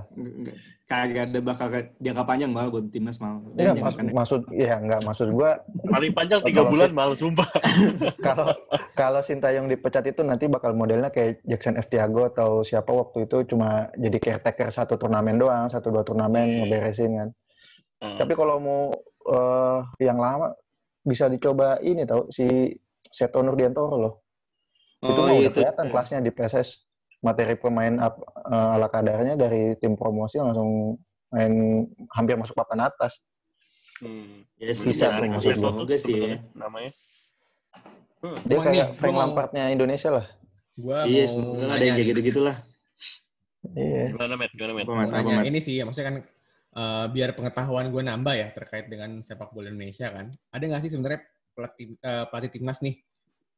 kagak 0.84 1.26
ada 1.26 1.40
bakal 1.42 1.68
jangka 1.98 2.24
panjang 2.24 2.50
malah 2.50 2.70
buat 2.70 2.86
timnas 2.88 3.18
malah. 3.18 3.40
Iya, 3.54 3.72
jangka 3.72 3.84
mas, 3.84 3.96
pendek. 3.96 4.14
maksud 4.14 4.42
ya 4.50 4.76
nggak 4.78 5.02
maksud 5.02 5.28
gue 5.30 5.50
paling 5.86 6.12
panjang 6.14 6.40
tiga 6.42 6.62
bulan 6.64 6.88
sih- 6.88 6.96
malah 6.96 7.18
sumpah. 7.18 7.50
kalau 8.26 8.48
kalau 8.94 9.20
Sintayong 9.20 9.68
dipecat 9.68 10.04
itu 10.06 10.22
nanti 10.22 10.48
bakal 10.48 10.72
modelnya 10.74 11.08
kayak 11.10 11.44
Jackson 11.44 11.76
F. 11.76 11.88
Tiago 11.88 12.24
atau 12.26 12.62
siapa 12.62 12.88
waktu 12.90 13.26
itu 13.26 13.44
cuma 13.46 13.70
jadi 13.94 14.16
caretaker 14.18 14.70
satu 14.70 14.96
turnamen 14.96 15.36
doang, 15.36 15.68
satu 15.68 15.88
dua 15.90 16.02
turnamen 16.02 16.46
Hmm. 16.46 16.58
ngeberesin 16.62 17.12
kan. 17.14 17.30
Hmm. 18.00 18.18
Tapi 18.18 18.34
kalau 18.34 18.56
mau 18.58 18.82
eh, 19.26 19.80
yang 20.02 20.16
lama 20.18 20.52
bisa 21.02 21.28
dicoba 21.28 21.80
ini 21.80 22.04
tahu 22.04 22.28
si 22.30 22.48
Seto 23.06 23.40
Nurdiantoro 23.40 23.96
loh. 23.98 24.14
Itu 25.04 25.12
Oh 25.14 25.26
mah 25.26 25.34
iya 25.34 25.40
udah 25.42 25.50
itu. 25.50 25.58
kelihatan 25.60 25.86
kelasnya 25.88 26.20
di 26.20 26.32
PSS. 26.32 26.70
Materi 27.20 27.56
pemain 27.56 27.94
ap- 28.00 28.20
eh, 28.46 28.76
ala 28.76 28.88
kadarnya 28.88 29.36
dari 29.36 29.80
tim 29.80 29.96
promosi 29.96 30.36
langsung 30.38 31.00
main 31.30 31.84
hampir 32.12 32.36
masuk 32.36 32.52
papan 32.54 32.88
atas. 32.88 33.24
Hmm. 34.00 34.44
Ya 34.60 34.72
sih, 34.72 34.92
Bisa 34.92 35.08
tuh, 35.08 35.88
juga 35.88 35.96
sih 35.96 36.16
ya. 36.16 36.44
namanya. 36.54 36.92
Hmm. 38.20 38.36
Dia 38.44 38.58
kayak 38.58 38.72
nih, 38.72 38.84
Frank 38.96 39.14
mau- 39.14 39.22
Lampardnya 39.24 39.64
Indonesia 39.68 40.10
lah. 40.12 40.26
Gua 40.76 41.06
Iya, 41.06 41.24
mau 41.24 41.32
semoga 41.32 41.66
ada 41.70 41.84
yang 41.84 41.96
kayak 41.96 42.10
gitu-gitu 42.12 42.40
lah. 42.42 42.58
Iya. 43.72 44.04
Gimana 44.12 44.34
Matt? 44.36 44.52
Gimana 44.52 44.72
Matt? 44.74 44.86
Mau 44.86 44.96
Mat? 45.32 45.46
ini 45.48 45.60
sih, 45.60 45.80
maksudnya 45.80 46.08
kan 46.12 46.18
eh, 46.74 47.06
biar 47.08 47.38
pengetahuan 47.38 47.88
gue 47.88 48.02
nambah 48.02 48.34
ya 48.34 48.50
terkait 48.50 48.90
dengan 48.90 49.22
sepak 49.22 49.54
bola 49.54 49.70
Indonesia 49.70 50.10
kan. 50.10 50.28
Ada 50.50 50.64
nggak 50.66 50.82
sih 50.82 50.92
sebenarnya 50.92 51.22
pelatih, 51.54 51.94
eh, 51.96 52.26
pelatih 52.28 52.50
timnas 52.50 52.82
nih 52.82 52.98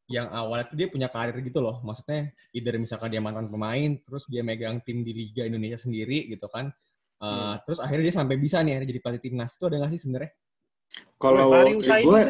yang 0.05 0.29
awalnya 0.29 0.69
tuh 0.69 0.77
dia 0.77 0.87
punya 0.87 1.09
karir 1.09 1.33
gitu 1.41 1.59
loh. 1.59 1.81
Maksudnya 1.81 2.29
either 2.53 2.77
misalkan 2.77 3.09
dia 3.09 3.21
mantan 3.21 3.49
pemain, 3.49 3.97
terus 4.05 4.29
dia 4.29 4.45
megang 4.45 4.77
tim 4.85 5.01
di 5.01 5.11
Liga 5.11 5.45
Indonesia 5.45 5.77
sendiri 5.77 6.29
gitu 6.29 6.45
kan. 6.47 6.69
Eh, 7.15 7.25
Hmm. 7.25 7.57
Terus 7.65 7.79
akhirnya 7.81 8.11
dia 8.11 8.15
sampai 8.21 8.35
bisa 8.37 8.59
nih 8.61 8.85
jadi 8.85 8.99
pelatih 9.01 9.23
timnas. 9.23 9.55
Itu 9.57 9.65
ada 9.65 9.81
nggak 9.81 9.91
sih 9.97 10.01
sebenarnya? 10.05 10.31
Kalau 11.17 11.47
gue 11.49 12.21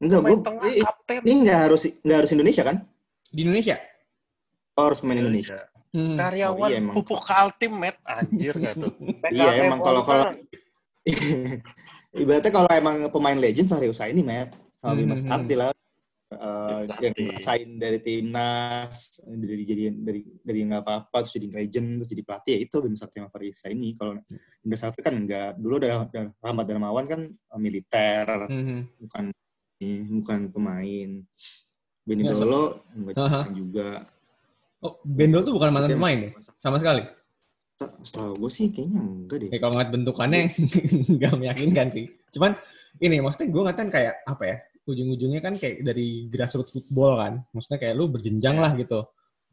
enggak 0.00 0.20
gue 0.22 0.36
tengah 0.44 0.68
ini 0.72 0.80
kapten. 0.84 1.20
nggak 1.44 1.58
harus 1.68 1.82
nggak 2.00 2.16
harus 2.24 2.30
Indonesia 2.32 2.62
kan? 2.64 2.76
Di 3.28 3.40
Indonesia? 3.44 3.76
Oh, 4.76 4.82
harus 4.88 5.00
main 5.04 5.20
Indonesia. 5.20 5.58
Hmm. 5.96 6.12
Karyawan 6.12 6.60
Oh, 6.60 6.68
iya, 6.68 6.80
pupuk 6.92 7.24
Kaltim, 7.24 7.72
Matt. 7.80 7.96
Anjir 8.04 8.52
gak 8.60 8.76
tuh? 8.76 8.92
Iya, 9.32 9.64
emang 9.64 9.80
kalau- 9.80 10.04
kalau- 10.04 10.36
Ibaratnya 12.16 12.52
kalau 12.52 12.68
emang 12.72 12.96
pemain 13.12 13.36
legend 13.36 13.68
Fahri 13.68 13.88
Husaini, 13.88 14.20
Matt. 14.20 14.52
Sama 14.76 14.92
Hmm, 14.92 15.00
Bima 15.00 15.16
hmm, 15.16 15.24
Sakti 15.24 15.54
lah. 15.56 15.72
Bima 16.26 16.98
yang 16.98 17.14
ngerasain 17.14 17.70
dari 17.78 17.98
timnas 18.02 19.22
dari 19.22 19.62
jadi 19.62 19.94
dari 19.94 20.20
dari 20.42 20.58
nggak 20.66 20.82
apa-apa 20.82 21.22
terus 21.22 21.38
jadi 21.38 21.48
legend 21.54 21.88
terus 22.02 22.10
jadi 22.10 22.22
pelatih 22.26 22.52
ya 22.52 22.60
itu 22.66 22.76
Bima 22.82 22.98
Sakti 22.98 23.16
sama 23.22 23.30
Fahri 23.30 23.46
Husaini 23.54 23.90
kalau 23.94 24.12
Indra 24.66 24.78
Safri 24.78 25.00
kan 25.06 25.14
enggak 25.14 25.54
dulu 25.54 25.78
udah, 25.78 26.10
udah 26.10 26.24
Rahmat 26.42 26.64
Darmawan 26.66 27.06
kan 27.06 27.20
eh, 27.30 27.60
militer 27.62 28.26
Hmm. 28.50 28.90
bukan 28.98 29.24
ini, 29.78 30.02
bukan 30.18 30.40
pemain 30.50 31.10
Benny 32.02 32.22
Ya, 32.26 32.34
Dolo 32.34 32.82
enggak 32.90 33.54
juga 33.54 34.02
Oh, 34.84 35.00
Bendol 35.02 35.40
tuh 35.40 35.56
bukan 35.56 35.72
mantan 35.72 35.96
pemain 35.96 36.18
ya? 36.20 36.30
Sama 36.60 36.76
sekali. 36.76 37.00
Setahu 38.04 38.36
gue 38.44 38.50
sih 38.52 38.68
kayaknya 38.68 39.00
enggak 39.00 39.38
deh. 39.40 39.48
Ya, 39.48 39.58
kalau 39.60 39.72
ngeliat 39.76 39.90
bentukannya 39.92 40.40
nggak 41.16 41.34
meyakinkan 41.40 41.88
sih. 41.88 42.12
Cuman 42.28 42.56
ini 43.00 43.24
maksudnya 43.24 43.48
gue 43.48 43.62
ngatain 43.64 43.88
kayak 43.88 44.14
apa 44.28 44.44
ya? 44.44 44.56
Ujung-ujungnya 44.86 45.42
kan 45.42 45.58
kayak 45.58 45.82
dari 45.82 46.30
grassroots 46.30 46.70
football 46.70 47.18
kan. 47.18 47.32
Maksudnya 47.50 47.78
kayak 47.82 47.94
lu 47.98 48.06
berjenjang 48.06 48.56
lah 48.56 48.72
gitu. 48.78 49.02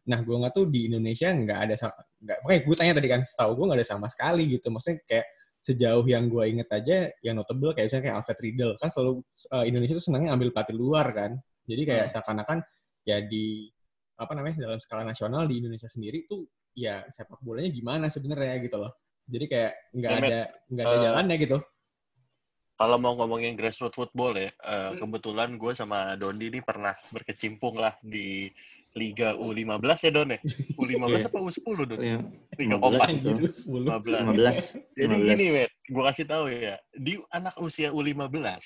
Nah 0.06 0.20
gue 0.22 0.36
nggak 0.36 0.54
tuh 0.54 0.66
di 0.70 0.88
Indonesia 0.92 1.28
nggak 1.34 1.60
ada 1.60 1.76
nggak. 2.22 2.38
Makanya 2.46 2.62
gue 2.70 2.76
tanya 2.78 2.94
tadi 2.94 3.08
kan, 3.10 3.22
setahu 3.26 3.52
gue 3.58 3.66
nggak 3.72 3.80
ada 3.82 3.88
sama 3.88 4.08
sekali 4.14 4.44
gitu. 4.54 4.70
Maksudnya 4.70 5.02
kayak 5.10 5.26
sejauh 5.64 6.06
yang 6.06 6.28
gue 6.28 6.44
inget 6.44 6.70
aja, 6.70 6.98
yang 7.24 7.40
notable 7.40 7.72
kayak 7.72 7.88
misalnya 7.90 8.04
kayak 8.12 8.18
Alfred 8.20 8.40
Riedel 8.44 8.72
kan 8.78 8.90
selalu 8.92 9.12
eh, 9.50 9.66
Indonesia 9.72 9.94
tuh 9.98 10.06
senangnya 10.06 10.30
ambil 10.36 10.50
pelatih 10.54 10.76
luar 10.76 11.08
kan. 11.16 11.32
Jadi 11.64 11.82
kayak 11.88 12.08
seakan-akan 12.12 12.60
ya 13.08 13.18
di 13.24 13.72
apa 14.20 14.32
namanya 14.38 14.70
dalam 14.70 14.78
skala 14.78 15.02
nasional 15.08 15.50
di 15.50 15.58
Indonesia 15.64 15.88
sendiri 15.90 16.30
tuh 16.30 16.46
ya 16.78 17.02
sepak 17.10 17.42
bolanya 17.42 17.72
gimana 17.74 18.06
sebenarnya 18.12 18.60
gitu 18.62 18.78
loh. 18.78 18.92
Jadi 19.24 19.46
kayak 19.48 19.72
nggak 19.96 20.12
Ya, 20.12 20.20
Matt. 20.20 20.30
ada 20.30 20.42
nggak 20.68 20.86
ada 20.86 20.94
Eh, 20.94 21.04
jalannya 21.08 21.36
gitu. 21.40 21.58
Kalau 22.74 22.98
mau 22.98 23.14
ngomongin 23.14 23.54
grassroots 23.54 23.94
football 23.94 24.34
ya, 24.34 24.50
eh, 24.50 24.90
Hmm. 24.98 25.06
kebetulan 25.06 25.50
gue 25.62 25.72
sama 25.78 26.18
Dondi 26.18 26.50
ini 26.50 26.60
pernah 26.60 26.98
berkecimpung 27.14 27.78
lah 27.78 27.94
di 28.02 28.50
Liga 28.94 29.38
U15 29.38 30.00
ya 30.06 30.12
Don 30.14 30.30
ya? 30.34 30.40
U15 30.82 31.06
Iya. 31.22 31.30
apa 31.30 31.38
U10 31.38 31.78
Don? 31.86 32.00
Ya, 32.02 32.18
Liga 32.58 32.76
15 32.78 32.82
Kompas. 32.82 33.08
itu. 33.14 33.30
Anjir, 33.30 33.50
10. 33.50 33.86
15. 33.86 34.22
15. 34.26 34.58
Jadi 34.94 35.14
15. 35.18 35.30
gini, 35.30 35.46
Wet, 35.54 35.72
gue 35.86 36.04
kasih 36.10 36.26
tahu 36.26 36.44
ya, 36.50 36.76
di 36.94 37.14
anak 37.30 37.56
usia 37.58 37.90
U15, 37.90 38.62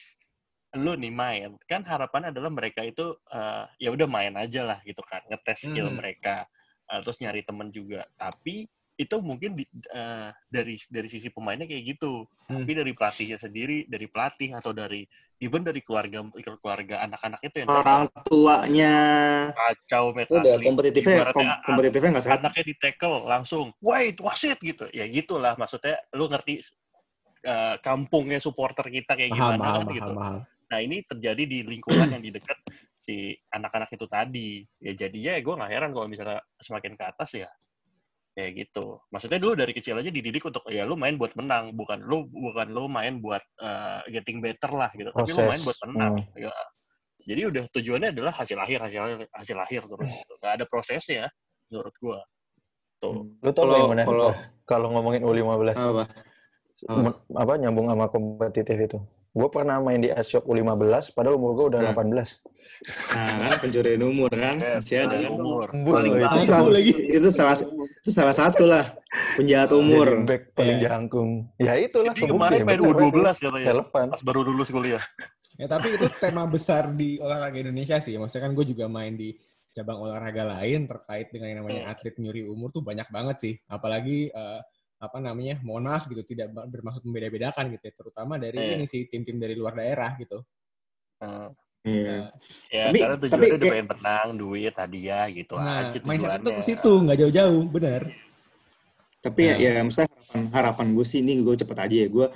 lu 0.76 0.94
nih 0.96 1.12
main, 1.12 1.50
kan 1.64 1.82
harapannya 1.84 2.32
adalah 2.36 2.52
mereka 2.52 2.84
itu 2.84 3.16
eh, 3.32 3.64
ya 3.80 3.90
udah 3.92 4.08
main 4.08 4.36
aja 4.36 4.64
lah 4.64 4.80
gitu 4.84 5.00
kan, 5.04 5.24
ngetes 5.28 5.64
skill 5.68 5.92
Hmm. 5.92 6.00
mereka, 6.00 6.48
eh, 6.88 7.00
terus 7.04 7.20
nyari 7.20 7.44
temen 7.44 7.72
juga. 7.72 8.08
Tapi 8.16 8.68
itu 8.98 9.16
mungkin 9.22 9.54
di- 9.54 9.70
eh, 9.94 10.30
dari 10.50 10.76
dari 10.90 11.08
sisi 11.08 11.30
pemainnya 11.30 11.70
kayak 11.70 11.84
gitu, 11.98 12.26
Hmm. 12.50 12.66
tapi 12.66 12.72
dari 12.74 12.92
pelatihnya 12.98 13.38
sendiri, 13.38 13.86
dari 13.86 14.10
pelatih 14.10 14.58
atau 14.58 14.74
dari 14.74 15.06
even 15.38 15.62
dari 15.62 15.86
keluarga 15.86 16.26
keluarga 16.58 17.06
anak-anak 17.06 17.40
itu 17.46 17.56
yang 17.62 17.70
Orang 17.70 18.10
tuanya 18.26 18.96
kacau 19.54 20.18
met 20.18 20.26
itu 20.26 20.34
udah 20.34 20.54
asli. 20.58 20.66
kompetitifnya 20.66 21.18
kom- 21.30 21.60
kompetitifnya 21.62 22.10
nggak 22.18 22.26
sehat. 22.26 22.40
anaknya 22.42 22.64
di 22.66 22.76
tackle 22.82 23.18
langsung 23.30 23.66
wait 23.86 24.18
wasit 24.18 24.58
gitu 24.66 24.90
ya 24.90 25.06
gitulah 25.06 25.54
maksudnya 25.62 26.02
lu 26.18 26.26
ngerti 26.26 26.66
eh, 27.46 27.76
kampungnya 27.86 28.42
supporter 28.42 28.90
kita 28.90 29.14
kayak 29.14 29.30
gimana 29.30 29.62
paham, 29.62 29.74
kan 29.78 29.86
paham, 29.86 29.94
gitu 29.94 30.12
paham. 30.18 30.40
nah 30.68 30.80
ini 30.82 30.98
terjadi 31.06 31.44
di 31.46 31.60
lingkungan 31.64 32.08
yang 32.18 32.24
di 32.26 32.32
dekat 32.34 32.58
si 33.06 33.32
anak-anak 33.54 33.88
itu 33.94 34.06
tadi 34.10 34.50
ya 34.84 34.92
jadinya 34.98 35.32
ya 35.38 35.42
gue 35.46 35.54
nggak 35.54 35.72
heran 35.72 35.92
kalau 35.96 36.08
misalnya 36.10 36.42
semakin 36.60 36.98
ke 36.98 37.04
atas 37.08 37.30
ya 37.38 37.50
kayak 38.38 38.54
gitu 38.54 39.02
maksudnya 39.10 39.42
dulu 39.42 39.58
dari 39.58 39.74
kecil 39.74 39.98
aja 39.98 40.14
dididik 40.14 40.46
untuk 40.46 40.62
ya 40.70 40.86
lu 40.86 40.94
main 40.94 41.18
buat 41.18 41.34
menang 41.34 41.74
bukan 41.74 42.06
lu 42.06 42.30
bukan 42.30 42.70
lu 42.70 42.86
main 42.86 43.18
buat 43.18 43.42
eh, 43.58 44.06
getting 44.14 44.38
better 44.38 44.70
lah 44.70 44.94
gitu 44.94 45.10
tapi 45.10 45.26
lu 45.26 45.42
Proses. 45.42 45.50
main 45.50 45.62
buat 45.66 45.78
menang 45.90 46.14
Ya. 46.38 46.54
jadi 47.26 47.42
udah 47.50 47.64
tujuannya 47.74 48.14
adalah 48.14 48.38
hasil 48.38 48.54
akhir 48.56 48.78
hasil 48.86 49.02
akhir 49.02 49.18
hasil 49.34 49.58
akhir 49.58 49.82
terus 49.90 50.12
gitu. 50.14 50.34
nggak 50.38 50.54
ada 50.54 50.66
prosesnya 50.70 51.26
menurut 51.68 51.96
gua 51.98 52.20
tuh 53.02 53.26
Lu 53.42 53.50
tau 53.52 53.66
Kalau- 53.66 53.90
kalau- 54.06 54.34
kalau 54.70 54.88
ngomongin 54.94 55.26
U15 55.26 55.74
Apa? 55.74 56.06
apa? 56.94 57.10
Apa 57.34 57.54
nyambung 57.58 57.90
sama 57.90 58.06
kompetitif 58.06 58.78
itu. 58.78 58.98
Gue 59.38 59.50
pernah 59.50 59.78
main 59.78 60.02
di 60.02 60.10
Asiop 60.10 60.44
U15 60.44 61.14
padahal 61.14 61.38
umur 61.38 61.52
gue 61.54 61.66
udah 61.72 61.82
Nah. 61.84 61.94
18. 61.94 62.42
Nah, 63.14 63.34
kan 63.40 63.52
pencurian 63.60 64.02
umur 64.02 64.30
kan 64.30 64.56
masih 64.58 64.98
ada. 65.00 65.14
ada 65.16 65.30
umur 65.30 65.70
Paling 65.70 66.14
Itu 66.18 66.40
salah, 66.44 66.70
lagi. 66.72 66.94
itu 67.08 67.30
salah 67.30 67.56
itu 67.98 68.12
salah 68.12 68.36
satu 68.36 68.64
lah 68.66 68.86
penjahat 69.34 69.70
umur. 69.72 70.08
Jadi 70.08 70.26
back 70.26 70.44
paling 70.52 70.78
Iya. 70.78 70.86
jangkung. 70.90 71.30
Ya 71.58 71.74
itulah 71.76 72.14
Jadi 72.14 72.26
kemarin 72.26 72.60
main 72.60 72.70
bener, 72.76 72.90
U12 72.92 73.14
bener. 73.14 73.34
katanya 73.36 73.68
Relevan. 73.72 74.06
pas 74.10 74.22
baru 74.24 74.40
lulus 74.44 74.70
kuliah 74.70 75.04
Ya, 75.56 75.66
tapi 75.66 75.90
itu 75.92 76.06
tema 76.16 76.46
besar 76.46 76.90
di 76.92 77.18
olahraga 77.18 77.58
Indonesia 77.58 77.98
sih. 77.98 78.14
Maksudnya 78.14 78.46
kan 78.46 78.54
gue 78.54 78.66
juga 78.68 78.86
main 78.86 79.14
di 79.14 79.34
cabang 79.72 79.98
olahraga 80.00 80.46
lain 80.48 80.86
terkait 80.86 81.30
dengan 81.30 81.48
yang 81.48 81.60
namanya 81.60 81.82
atlet 81.88 82.14
nyuri 82.16 82.42
umur 82.44 82.70
tuh 82.70 82.82
banyak 82.82 83.06
banget 83.08 83.38
sih. 83.38 83.54
Apalagi 83.68 84.30
eh, 84.30 84.60
apa 84.98 85.18
namanya, 85.22 85.62
mohon 85.62 85.86
maaf 85.86 86.10
gitu, 86.10 86.26
tidak 86.26 86.50
bermaksud 86.54 87.06
membeda-bedakan 87.06 87.70
gitu 87.70 87.84
ya. 87.86 87.94
Terutama 87.94 88.42
dari 88.42 88.58
Iya. 88.58 88.74
ini 88.82 88.86
sih 88.90 89.06
tim-tim 89.06 89.38
dari 89.38 89.54
luar 89.54 89.78
daerah 89.78 90.18
gitu. 90.18 90.42
Eh, 91.22 91.50
Iya. 91.88 92.34
ya 92.68 92.84
Tapi- 92.92 93.00
karena 93.00 93.16
tujuannya 93.16 93.32
tapi 93.32 93.46
udah 93.48 93.58
kayak- 93.62 93.74
pengen 93.78 93.88
menang 93.88 94.30
duit 94.36 94.74
hadiah 94.76 95.26
gitu 95.32 95.54
Nah, 95.56 95.88
aja 95.88 95.98
mindset 96.04 96.30
itu 96.30 96.38
tujuannya 96.44 96.52
ke 96.52 96.64
situ, 96.66 96.92
nggak 97.06 97.18
jauh-jauh, 97.24 97.64
bener. 97.70 98.02
Tapi 99.18 99.42
ya, 99.50 99.56
ya 99.58 99.72
maksudnya 99.82 100.10
harapan, 100.12 100.42
harapan 100.54 100.88
gue 100.94 101.06
sih 101.08 101.20
ini 101.26 101.42
gue 101.42 101.56
cepet 101.58 101.78
aja 101.78 101.96
ya. 102.06 102.08
Gue 102.10 102.28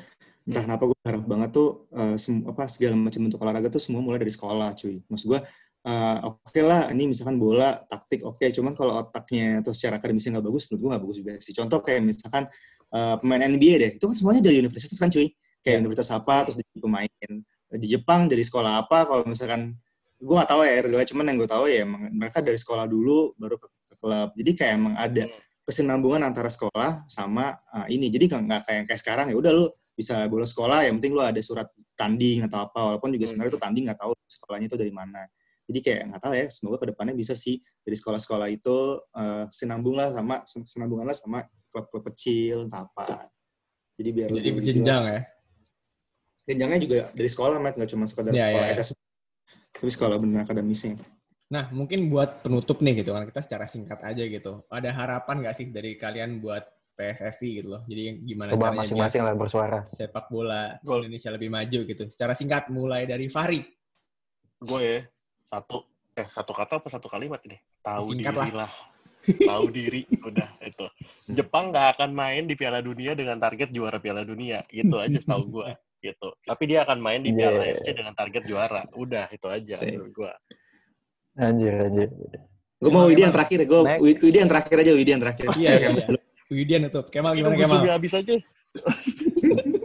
entah 0.42 0.64
kenapa 0.66 0.84
gue 0.90 0.98
harap 1.06 1.24
banget 1.28 1.50
tuh 1.54 1.70
eh, 1.94 2.16
sem- 2.18 2.46
apa 2.48 2.64
segala 2.66 2.96
macam 2.98 3.22
bentuk 3.22 3.40
olahraga 3.42 3.70
tuh 3.70 3.82
semua 3.84 4.02
mulai 4.02 4.20
dari 4.22 4.34
sekolah, 4.34 4.74
cuy. 4.74 5.02
Maksud 5.06 5.26
gue 5.30 5.40
eh, 5.88 6.18
oke 6.26 6.62
lah, 6.62 6.90
ini 6.94 7.12
misalkan 7.12 7.38
bola, 7.42 7.82
taktik 7.90 8.22
oke. 8.26 8.42
Cuman 8.54 8.74
kalau 8.78 9.02
otaknya 9.02 9.62
atau 9.62 9.72
secara 9.74 9.98
akademisnya 9.98 10.38
nggak 10.38 10.48
bagus, 10.50 10.64
menurut 10.70 10.82
gue 10.82 10.90
nggak 10.94 11.04
bagus 11.04 11.18
juga 11.22 11.32
sih. 11.42 11.54
Contoh 11.56 11.80
kayak 11.82 12.02
misalkan 12.06 12.44
eh, 12.94 13.16
pemain 13.22 13.42
NBA 13.42 13.74
deh, 13.82 13.92
itu 13.98 14.06
kan 14.06 14.16
semuanya 14.18 14.42
dari 14.46 14.58
universitas 14.62 14.98
kan, 15.02 15.10
cuy. 15.10 15.30
Kayak 15.62 15.86
universitas 15.86 16.12
apa, 16.18 16.36
terus 16.50 16.58
jadi 16.58 16.80
pemain 16.82 17.32
di 17.78 17.88
Jepang 17.88 18.28
dari 18.28 18.44
sekolah 18.44 18.86
apa. 18.88 19.06
Kalau 19.08 19.24
misalkan 19.30 19.78
gue 20.22 20.36
nggak 20.38 20.50
tahu 20.50 20.62
ya, 20.62 20.74
real 20.86 21.06
cuman 21.06 21.26
yang 21.34 21.38
gue 21.42 21.50
tahu 21.50 21.66
ya 21.66 21.80
emang 21.82 22.02
mereka 22.14 22.40
dari 22.46 22.58
sekolah 22.58 22.86
dulu 22.86 23.34
baru 23.38 23.58
ke, 23.58 23.68
ke 23.90 23.94
klub. 23.98 24.30
Jadi 24.38 24.52
kayak 24.54 24.74
emang 24.78 24.94
ada 24.98 25.24
kesinambungan 25.66 26.22
antara 26.26 26.50
sekolah 26.50 27.06
sama 27.10 27.58
uh, 27.74 27.88
ini. 27.90 28.10
Jadi 28.10 28.30
nggak 28.30 28.42
nggak 28.46 28.62
kayak 28.68 28.84
kayak 28.90 29.00
sekarang 29.02 29.26
ya 29.34 29.36
udah 29.38 29.52
lu 29.54 29.66
bisa 29.92 30.26
bolos 30.30 30.54
sekolah, 30.54 30.88
yang 30.88 30.98
penting 30.98 31.14
lu 31.14 31.22
ada 31.22 31.42
surat 31.42 31.68
tanding 31.98 32.46
atau 32.46 32.66
apa. 32.70 32.80
Walaupun 32.94 33.14
juga 33.14 33.26
sebenarnya 33.30 33.52
itu 33.54 33.62
tanding 33.62 33.84
nggak 33.90 34.00
tahu 34.02 34.12
sekolahnya 34.30 34.68
itu 34.70 34.78
dari 34.78 34.94
mana. 34.94 35.22
Jadi 35.72 35.80
kayak 35.88 36.02
nggak 36.12 36.22
tahu 36.22 36.34
ya. 36.36 36.46
Semoga 36.52 36.78
ke 36.84 36.88
depannya 36.92 37.16
bisa 37.16 37.32
sih 37.32 37.64
dari 37.80 37.96
sekolah-sekolah 37.96 38.48
itu 38.52 39.00
uh, 39.16 39.48
sinambung 39.48 39.96
lah 39.96 40.12
sama 40.12 40.44
sinambungan 40.44 41.08
lah 41.08 41.16
sama 41.16 41.40
klub-klub 41.72 42.12
kecil 42.12 42.68
entah 42.68 42.84
apa. 42.92 43.32
Jadi 43.96 44.10
biar 44.12 44.28
Jadi 44.36 44.48
lebih 44.52 44.84
jelas. 44.84 45.00
ya. 45.08 45.22
Jenjangnya 46.44 46.80
juga 46.84 47.00
dari 47.16 47.30
sekolah, 47.32 47.56
Matt. 47.64 47.80
Nggak 47.80 47.90
cuma 47.96 48.04
sekedar 48.10 48.36
Iya, 48.36 48.52
sekolah 48.52 48.68
iya. 48.68 48.76
SS. 48.76 48.90
Tapi 49.72 49.88
sekolah 49.88 50.16
benar 50.20 50.44
akademisnya. 50.44 51.00
Nah, 51.52 51.72
mungkin 51.72 52.12
buat 52.12 52.44
penutup 52.44 52.84
nih 52.84 53.04
gitu 53.04 53.16
kan, 53.16 53.24
kita 53.24 53.40
secara 53.44 53.66
singkat 53.68 54.00
aja 54.04 54.24
gitu. 54.24 54.64
Ada 54.68 54.92
harapan 54.92 55.48
nggak 55.48 55.56
sih 55.56 55.66
dari 55.72 55.96
kalian 55.96 56.44
buat 56.44 56.64
PSSI 56.96 57.64
gitu 57.64 57.68
loh? 57.76 57.82
Jadi 57.88 58.24
gimana 58.28 58.52
Coba 58.52 58.72
caranya 58.72 58.80
masing-masing 58.84 59.22
lah 59.24 59.34
bersuara. 59.36 59.80
sepak 59.88 60.28
bola 60.28 60.76
Gol. 60.84 61.08
Indonesia 61.08 61.32
lebih 61.32 61.48
maju 61.48 61.80
gitu. 61.88 62.04
Secara 62.12 62.36
singkat 62.36 62.68
mulai 62.68 63.08
dari 63.08 63.32
Fahri. 63.32 63.64
gue 64.62 64.78
ya 64.86 65.02
satu 65.52 65.78
eh 66.16 66.28
satu 66.32 66.52
kata 66.56 66.80
apa 66.80 66.88
satu 66.88 67.12
kalimat 67.12 67.44
ini 67.44 67.60
tahu 67.84 68.16
Singkat 68.16 68.34
diri 68.40 68.52
lah 68.56 68.72
tahu 69.52 69.66
diri 69.70 70.02
udah 70.24 70.50
itu 70.64 70.86
Jepang 71.28 71.76
nggak 71.76 72.00
akan 72.00 72.10
main 72.16 72.48
di 72.48 72.56
Piala 72.56 72.80
Dunia 72.80 73.12
dengan 73.14 73.36
target 73.36 73.70
juara 73.76 74.00
Piala 74.00 74.24
Dunia 74.24 74.64
gitu 74.72 74.96
aja 74.98 75.20
setahu 75.20 75.62
gue 75.62 75.70
gitu 76.08 76.34
tapi 76.48 76.64
dia 76.72 76.88
akan 76.88 76.98
main 77.04 77.20
di 77.20 77.36
Piala 77.36 77.62
Yeah. 77.68 77.76
FC 77.78 77.94
dengan 77.94 78.16
target 78.16 78.48
juara 78.48 78.88
udah 78.96 79.28
itu 79.30 79.48
aja 79.52 79.76
menurut 79.84 80.14
gue 80.16 80.34
Anjir, 81.32 81.72
anjir. 81.72 82.12
Gue 82.76 82.92
mau 82.92 83.08
Widi 83.08 83.24
yang 83.24 83.32
terakhir. 83.32 83.64
Gue. 83.64 83.88
Widi 84.04 84.36
yang 84.36 84.52
terakhir 84.52 84.84
aja. 84.84 84.92
Widi 84.92 85.12
yang 85.16 85.24
terakhir. 85.24 85.48
Iya, 85.56 85.72
iya, 85.80 85.90
iya. 85.96 86.06
Widian 86.52 86.84
tutup. 86.92 87.08
Kemal 87.08 87.40
gimana 87.40 87.56
Itu 87.56 87.64
Kemal? 87.64 87.72
musuhnya 87.80 87.94
habis 87.96 88.12
aja 88.12 88.36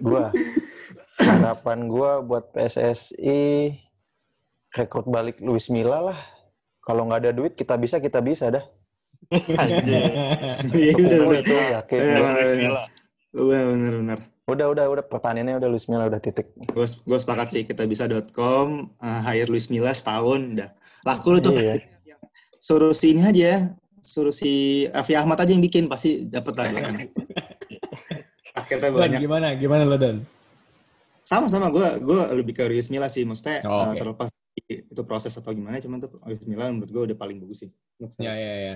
Gua 0.02 0.34
harapan 1.22 1.78
gua 1.86 2.22
buat 2.22 2.50
PSSI 2.50 3.74
rekrut 4.76 5.08
balik 5.08 5.40
Luis 5.40 5.72
Milla 5.72 6.12
lah. 6.12 6.18
Kalau 6.84 7.08
nggak 7.08 7.20
ada 7.24 7.32
duit 7.32 7.56
kita 7.56 7.74
bisa 7.74 7.96
kita 7.98 8.20
bisa 8.20 8.52
dah. 8.52 8.64
Iya, 10.76 10.92
benar, 10.94 11.18
Gua 11.18 11.32
benar. 11.32 11.42
itu 11.42 11.54
yakin. 11.56 11.98
Iya, 11.98 12.16
Luis 12.20 12.52
iya. 12.52 12.58
Milla. 12.60 12.82
Benar. 13.32 14.18
Udah 14.46 14.66
udah 14.70 14.84
udah 14.86 15.04
pertanyaannya 15.10 15.58
udah 15.58 15.68
Luis 15.72 15.86
Milla 15.90 16.06
udah 16.06 16.20
titik. 16.22 16.52
Gue 16.54 16.86
gue 16.86 17.18
sepakat 17.18 17.48
sih 17.50 17.62
kita 17.66 17.82
bisa.com 17.88 18.94
uh, 19.02 19.20
hire 19.26 19.50
Luis 19.50 19.66
Milla 19.66 19.90
setahun 19.90 20.40
udah. 20.54 20.70
Laku 21.02 21.28
lu 21.34 21.40
tuh. 21.42 21.56
Iya. 21.58 21.82
Suruh 22.62 22.94
si 22.94 23.14
ini 23.14 23.22
aja, 23.22 23.74
suruh 24.02 24.30
si 24.30 24.84
Afi 24.90 25.14
Ahmad 25.14 25.38
aja 25.38 25.50
yang 25.50 25.62
bikin 25.62 25.86
pasti 25.86 26.26
dapat 26.26 26.54
lah. 26.56 26.66
Akhirnya 28.58 28.88
Dan 28.88 28.96
banyak. 28.96 29.20
gimana? 29.20 29.46
Gimana 29.54 29.82
lo 29.84 29.98
Dan? 29.98 30.24
Sama-sama 31.26 31.68
gue 31.74 31.98
gue 32.00 32.20
lebih 32.38 32.54
ke 32.54 32.64
Luis 32.70 32.86
Milla 32.88 33.10
sih, 33.10 33.26
maksudnya 33.26 33.66
Oh, 33.66 33.70
uh, 33.70 33.86
oke. 33.92 33.98
terlepas 33.98 34.28
itu 34.64 35.02
proses 35.04 35.36
atau 35.36 35.52
gimana, 35.52 35.76
cuman 35.76 36.00
tuh 36.00 36.16
Luis 36.24 36.40
Milla 36.48 36.72
menurut 36.72 36.90
gue 36.90 37.02
udah 37.12 37.18
paling 37.18 37.38
bagus 37.44 37.68
sih. 37.68 37.70
Ya, 38.16 38.32
ya, 38.32 38.54
ya. 38.56 38.74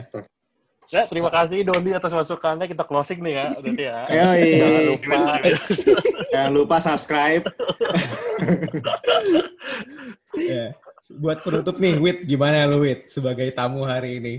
Ya, 0.90 1.06
terima 1.06 1.30
kasih 1.30 1.62
Doni 1.62 1.94
atas 1.94 2.10
masukannya. 2.10 2.66
Kita 2.66 2.82
closing 2.82 3.22
nih 3.22 3.34
ya, 3.38 3.46
berarti 3.62 3.84
ya. 3.86 3.98
Yoi. 4.10 4.50
Jangan 4.58 4.82
lupa. 4.90 5.18
Jangan 6.34 6.52
lupa 6.52 6.76
subscribe. 6.82 7.44
ya. 10.34 10.64
Buat 11.22 11.46
penutup 11.46 11.78
nih, 11.78 11.94
Wit, 11.98 12.18
gimana 12.26 12.66
lu 12.66 12.82
Wit 12.82 13.06
sebagai 13.06 13.46
tamu 13.54 13.86
hari 13.86 14.18
ini? 14.18 14.34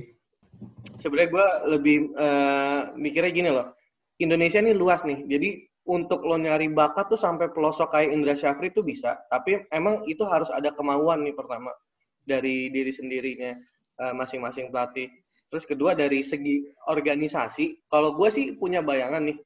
sebenarnya 1.02 1.30
gue 1.34 1.48
lebih 1.78 1.98
eh, 2.14 2.82
mikirnya 2.98 3.32
gini 3.34 3.50
loh. 3.50 3.74
Indonesia 4.22 4.62
nih 4.62 4.76
luas 4.78 5.02
nih. 5.02 5.26
Jadi 5.26 5.50
untuk 5.90 6.22
lo 6.22 6.38
nyari 6.38 6.70
bakat 6.70 7.10
tuh 7.10 7.18
sampai 7.18 7.50
pelosok 7.50 7.90
kayak 7.94 8.14
Indra 8.14 8.38
Syafri 8.38 8.70
tuh 8.70 8.86
bisa. 8.86 9.18
Tapi 9.34 9.66
emang 9.74 10.06
itu 10.06 10.22
harus 10.30 10.54
ada 10.54 10.70
kemauan 10.70 11.26
nih 11.26 11.34
pertama 11.34 11.74
dari 12.22 12.70
diri 12.70 12.94
sendirinya 12.94 13.52
eh, 13.98 14.14
masing-masing 14.14 14.70
pelatih. 14.70 15.10
Terus 15.52 15.66
kedua 15.68 15.92
dari 15.98 16.24
segi 16.24 16.64
organisasi, 16.88 17.92
kalau 17.92 18.16
gue 18.16 18.30
sih 18.32 18.56
punya 18.56 18.80
bayangan 18.80 19.26
nih, 19.26 19.38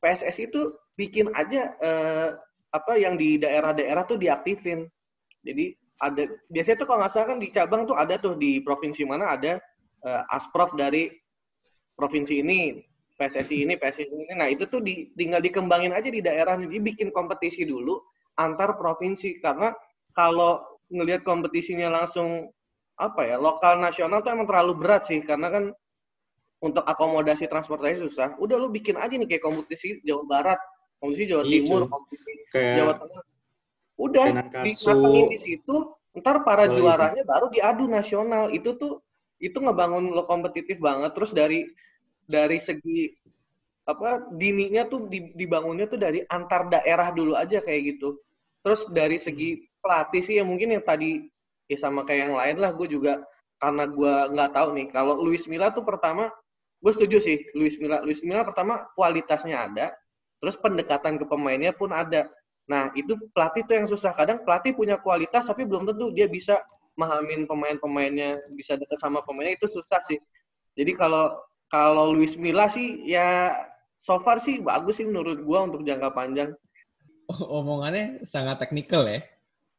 PSSI 0.00 0.48
itu 0.48 0.72
bikin 0.96 1.28
aja 1.34 1.76
eh, 1.82 2.30
apa 2.72 2.92
yang 2.96 3.18
di 3.18 3.36
daerah-daerah 3.36 4.06
tuh 4.06 4.16
diaktifin. 4.16 4.86
Jadi 5.42 5.74
ada 6.00 6.28
biasanya 6.48 6.76
tuh 6.80 6.86
kalau 6.88 6.98
nggak 7.04 7.12
salah 7.12 7.28
kan 7.32 7.38
di 7.40 7.48
cabang 7.48 7.82
tuh 7.88 7.96
ada 7.96 8.20
tuh 8.20 8.36
di 8.36 8.60
provinsi 8.64 9.02
mana 9.04 9.34
ada 9.34 9.58
eh, 10.06 10.22
asprof 10.32 10.72
dari 10.78 11.10
provinsi 11.96 12.44
ini, 12.44 12.76
PSSI 13.16 13.64
ini, 13.64 13.74
PSSI 13.80 14.12
ini. 14.12 14.32
Nah, 14.36 14.48
itu 14.52 14.68
tuh 14.68 14.84
di, 14.84 15.08
tinggal 15.16 15.40
dikembangin 15.40 15.96
aja 15.96 16.08
di 16.12 16.20
daerah. 16.20 16.60
Jadi 16.60 16.78
bikin 16.78 17.08
kompetisi 17.10 17.64
dulu 17.64 17.98
antar 18.36 18.76
provinsi 18.76 19.40
karena 19.40 19.72
kalau 20.12 20.60
ngelihat 20.92 21.24
kompetisinya 21.24 21.88
langsung 21.88 22.52
apa 22.96 23.28
ya 23.28 23.36
lokal 23.36 23.76
nasional 23.76 24.24
tuh 24.24 24.32
emang 24.32 24.48
terlalu 24.48 24.72
berat 24.80 25.04
sih 25.04 25.20
karena 25.20 25.52
kan 25.52 25.64
untuk 26.64 26.84
akomodasi 26.84 27.48
transportasi 27.48 28.00
susah. 28.08 28.32
Udah 28.40 28.56
lu 28.56 28.72
bikin 28.72 28.96
aja 28.96 29.12
nih 29.12 29.28
kayak 29.28 29.44
kompetisi 29.44 30.00
Jawa 30.04 30.24
Barat, 30.24 30.60
kompetisi 31.00 31.24
Jawa 31.28 31.44
Iya, 31.44 31.52
Timur, 31.52 31.80
kompetisi 31.88 32.30
Kayak 32.48 32.72
Jawa 32.80 32.92
Tengah. 32.96 33.22
Udah 33.96 34.26
dimatengin 34.64 35.26
di 35.32 35.38
situ, 35.40 35.76
ntar 36.16 36.44
para 36.44 36.68
Boleh, 36.68 36.76
juaranya 36.80 37.22
baru 37.28 37.52
diadu 37.52 37.84
nasional. 37.88 38.52
Itu 38.52 38.76
tuh 38.80 39.04
itu 39.36 39.56
ngebangun 39.60 40.16
lo 40.16 40.24
kompetitif 40.24 40.80
banget. 40.80 41.12
Terus 41.12 41.36
dari 41.36 41.68
dari 42.26 42.58
segi 42.60 43.10
apa 43.86 44.26
dininya 44.34 44.82
tuh 44.90 45.06
di- 45.06 45.30
dibangunnya 45.38 45.86
tuh 45.86 45.98
dari 46.00 46.22
antar 46.26 46.66
daerah 46.66 47.14
dulu 47.14 47.38
aja 47.38 47.62
kayak 47.62 47.96
gitu. 47.96 48.18
Terus 48.66 48.82
dari 48.90 49.14
segi 49.16 49.62
pelatih 49.78 50.22
sih 50.26 50.34
ya 50.42 50.44
mungkin 50.46 50.74
yang 50.74 50.82
tadi 50.82 51.22
ya 51.70 51.76
sama 51.78 52.02
kayak 52.02 52.30
yang 52.30 52.34
lain 52.34 52.56
lah 52.58 52.70
gue 52.74 52.88
juga 52.90 53.22
karena 53.62 53.84
gue 53.86 54.14
nggak 54.34 54.50
tahu 54.52 54.68
nih 54.76 54.86
kalau 54.90 55.14
Luis 55.22 55.46
Milla 55.46 55.70
tuh 55.70 55.86
pertama 55.86 56.28
gue 56.82 56.92
setuju 56.92 57.18
sih 57.22 57.38
Luis 57.56 57.78
Milla 57.78 58.02
Luis 58.02 58.20
Milla 58.26 58.42
pertama 58.42 58.86
kualitasnya 58.98 59.70
ada 59.70 59.94
terus 60.42 60.58
pendekatan 60.58 61.16
ke 61.22 61.24
pemainnya 61.26 61.70
pun 61.72 61.94
ada. 61.94 62.26
Nah 62.66 62.90
itu 62.98 63.14
pelatih 63.32 63.62
tuh 63.64 63.74
yang 63.78 63.86
susah. 63.88 64.12
Kadang 64.18 64.42
pelatih 64.42 64.74
punya 64.74 64.98
kualitas 64.98 65.46
tapi 65.46 65.62
belum 65.62 65.86
tentu 65.94 66.10
dia 66.10 66.26
bisa 66.26 66.58
mahamin 66.98 67.46
pemain-pemainnya 67.46 68.50
bisa 68.56 68.74
dekat 68.74 68.98
sama 68.98 69.22
pemainnya 69.22 69.54
itu 69.56 69.66
susah 69.70 70.02
sih. 70.10 70.18
Jadi 70.76 70.92
kalau 70.96 71.32
kalau 71.72 72.14
Luis 72.14 72.38
Milla 72.38 72.70
sih 72.70 73.02
ya 73.06 73.54
so 73.98 74.20
far 74.22 74.38
sih 74.38 74.62
bagus 74.62 75.02
sih 75.02 75.06
menurut 75.08 75.42
gue 75.42 75.58
untuk 75.58 75.82
jangka 75.82 76.14
panjang 76.14 76.50
Omongannya 77.26 78.22
sangat 78.22 78.62
teknikal 78.62 79.02
ya. 79.06 79.22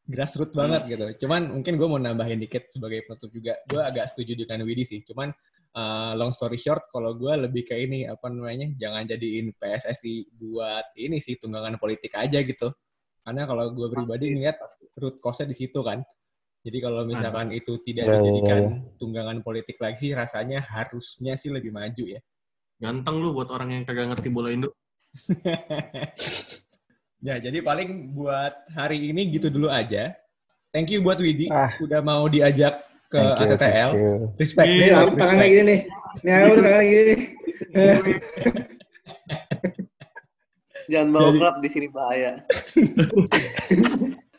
Grassroots 0.07 0.55
banget 0.55 0.87
gitu. 0.87 1.27
Cuman 1.27 1.51
mungkin 1.59 1.75
gue 1.75 1.87
mau 1.87 1.99
nambahin 1.99 2.39
dikit 2.39 2.71
sebagai 2.71 3.03
penutup 3.03 3.27
juga. 3.31 3.59
Gue 3.67 3.83
agak 3.83 4.11
setuju 4.11 4.39
dengan 4.39 4.63
Widi 4.63 4.87
sih. 4.87 4.99
Cuman 5.03 5.31
uh, 5.75 6.15
long 6.15 6.31
story 6.31 6.55
short, 6.55 6.87
kalau 6.95 7.15
gue 7.15 7.33
lebih 7.47 7.67
ke 7.67 7.75
ini, 7.75 8.07
apa 8.07 8.31
namanya, 8.31 8.71
jangan 8.79 9.03
jadiin 9.03 9.51
PSSI 9.59 10.31
buat 10.39 10.95
ini 10.95 11.19
sih, 11.19 11.35
tunggangan 11.35 11.75
politik 11.75 12.15
aja 12.15 12.39
gitu. 12.39 12.71
Karena 13.19 13.43
kalau 13.43 13.67
gue 13.75 13.87
pribadi 13.91 14.31
ngeliat 14.31 14.55
root 14.95 15.19
cause-nya 15.19 15.51
di 15.51 15.55
situ 15.59 15.79
kan. 15.83 15.99
Jadi 16.67 16.83
kalau 16.83 17.07
misalkan 17.07 17.47
itu 17.55 17.79
tidak 17.79 18.11
ya, 18.11 18.19
dijadikan 18.19 18.59
ya. 18.59 18.69
tunggangan 18.99 19.39
politik 19.39 19.79
lagi 19.79 20.03
sih, 20.03 20.11
rasanya 20.11 20.59
harusnya 20.59 21.39
sih 21.39 21.47
lebih 21.47 21.71
maju 21.71 22.03
ya. 22.03 22.19
Ganteng 22.75 23.23
lu 23.23 23.31
buat 23.31 23.47
orang 23.47 23.71
yang 23.71 23.83
kagak 23.87 24.11
ngerti 24.11 24.27
bola 24.27 24.51
Indo. 24.51 24.75
ya, 27.27 27.39
jadi 27.39 27.63
paling 27.63 28.11
buat 28.11 28.67
hari 28.75 29.15
ini 29.15 29.31
gitu 29.31 29.47
dulu 29.47 29.71
aja. 29.71 30.11
Thank 30.75 30.91
you 30.91 30.99
buat 30.99 31.15
Widi, 31.17 31.47
Ah. 31.47 31.71
udah 31.79 32.03
mau 32.03 32.27
diajak 32.27 32.83
ke 33.07 33.15
Thank 33.15 33.39
you, 33.39 33.47
ATTL. 33.55 33.63
thank 33.87 33.95
you. 33.95 34.35
Respect, 34.35 34.67
Ini 34.67 34.77
respect, 34.83 34.99
aku 34.99 35.15
tangannya 35.15 35.39
respect. 35.39 35.55
gini 35.55 35.63
nih. 35.63 35.79
Ini 36.19 36.29
aku 36.35 36.51
udah 36.51 36.63
tangannya 36.67 36.87
gini 36.91 37.03
nih. 37.07 37.19
jangan 40.87 41.07
bawa 41.11 41.25
Jadi- 41.25 41.39
klub 41.39 41.55
di 41.59 41.69
sini 41.69 41.87
bahaya 41.91 42.31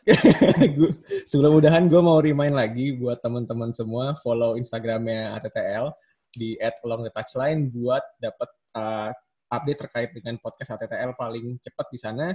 sebelum 1.29 1.61
udahan 1.61 1.85
gue 1.85 2.01
mau 2.01 2.17
remind 2.17 2.57
lagi 2.57 2.97
buat 2.97 3.21
teman-teman 3.21 3.71
semua 3.75 4.17
follow 4.19 4.57
Instagramnya 4.57 5.37
ATTL 5.37 5.93
di 6.33 6.57
@alongthetouchline 6.57 7.69
buat 7.69 8.01
dapat 8.17 8.49
uh, 8.77 9.09
update 9.49 9.79
terkait 9.85 10.09
dengan 10.13 10.37
podcast 10.41 10.77
ATTL 10.77 11.17
paling 11.17 11.57
cepat 11.61 11.87
di 11.89 11.99
sana. 11.99 12.27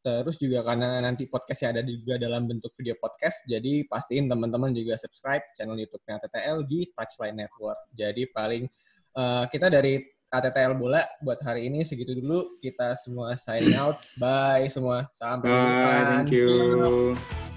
Terus 0.00 0.40
juga 0.40 0.64
karena 0.64 1.04
nanti 1.04 1.28
podcastnya 1.28 1.76
ada 1.76 1.82
juga 1.84 2.16
dalam 2.16 2.48
bentuk 2.48 2.72
video 2.72 2.96
podcast, 2.96 3.44
jadi 3.44 3.84
pastiin 3.84 4.32
teman-teman 4.32 4.72
juga 4.72 4.96
subscribe 4.96 5.44
channel 5.52 5.76
YouTube-nya 5.76 6.16
ATTL 6.16 6.64
di 6.64 6.88
Touchline 6.96 7.44
Network. 7.44 7.76
Jadi 7.92 8.24
paling 8.32 8.64
uh, 9.20 9.44
kita 9.52 9.68
dari 9.68 10.00
ATTL 10.30 10.78
Bola 10.78 11.02
buat 11.18 11.42
hari 11.42 11.66
ini 11.66 11.82
segitu 11.82 12.14
dulu. 12.14 12.54
Kita 12.62 12.94
semua 12.94 13.34
signing 13.34 13.74
out. 13.74 13.98
Bye 14.14 14.70
semua. 14.70 15.10
Sampai 15.18 15.50
depan. 15.50 16.02
thank 16.22 16.30
you. 16.30 17.49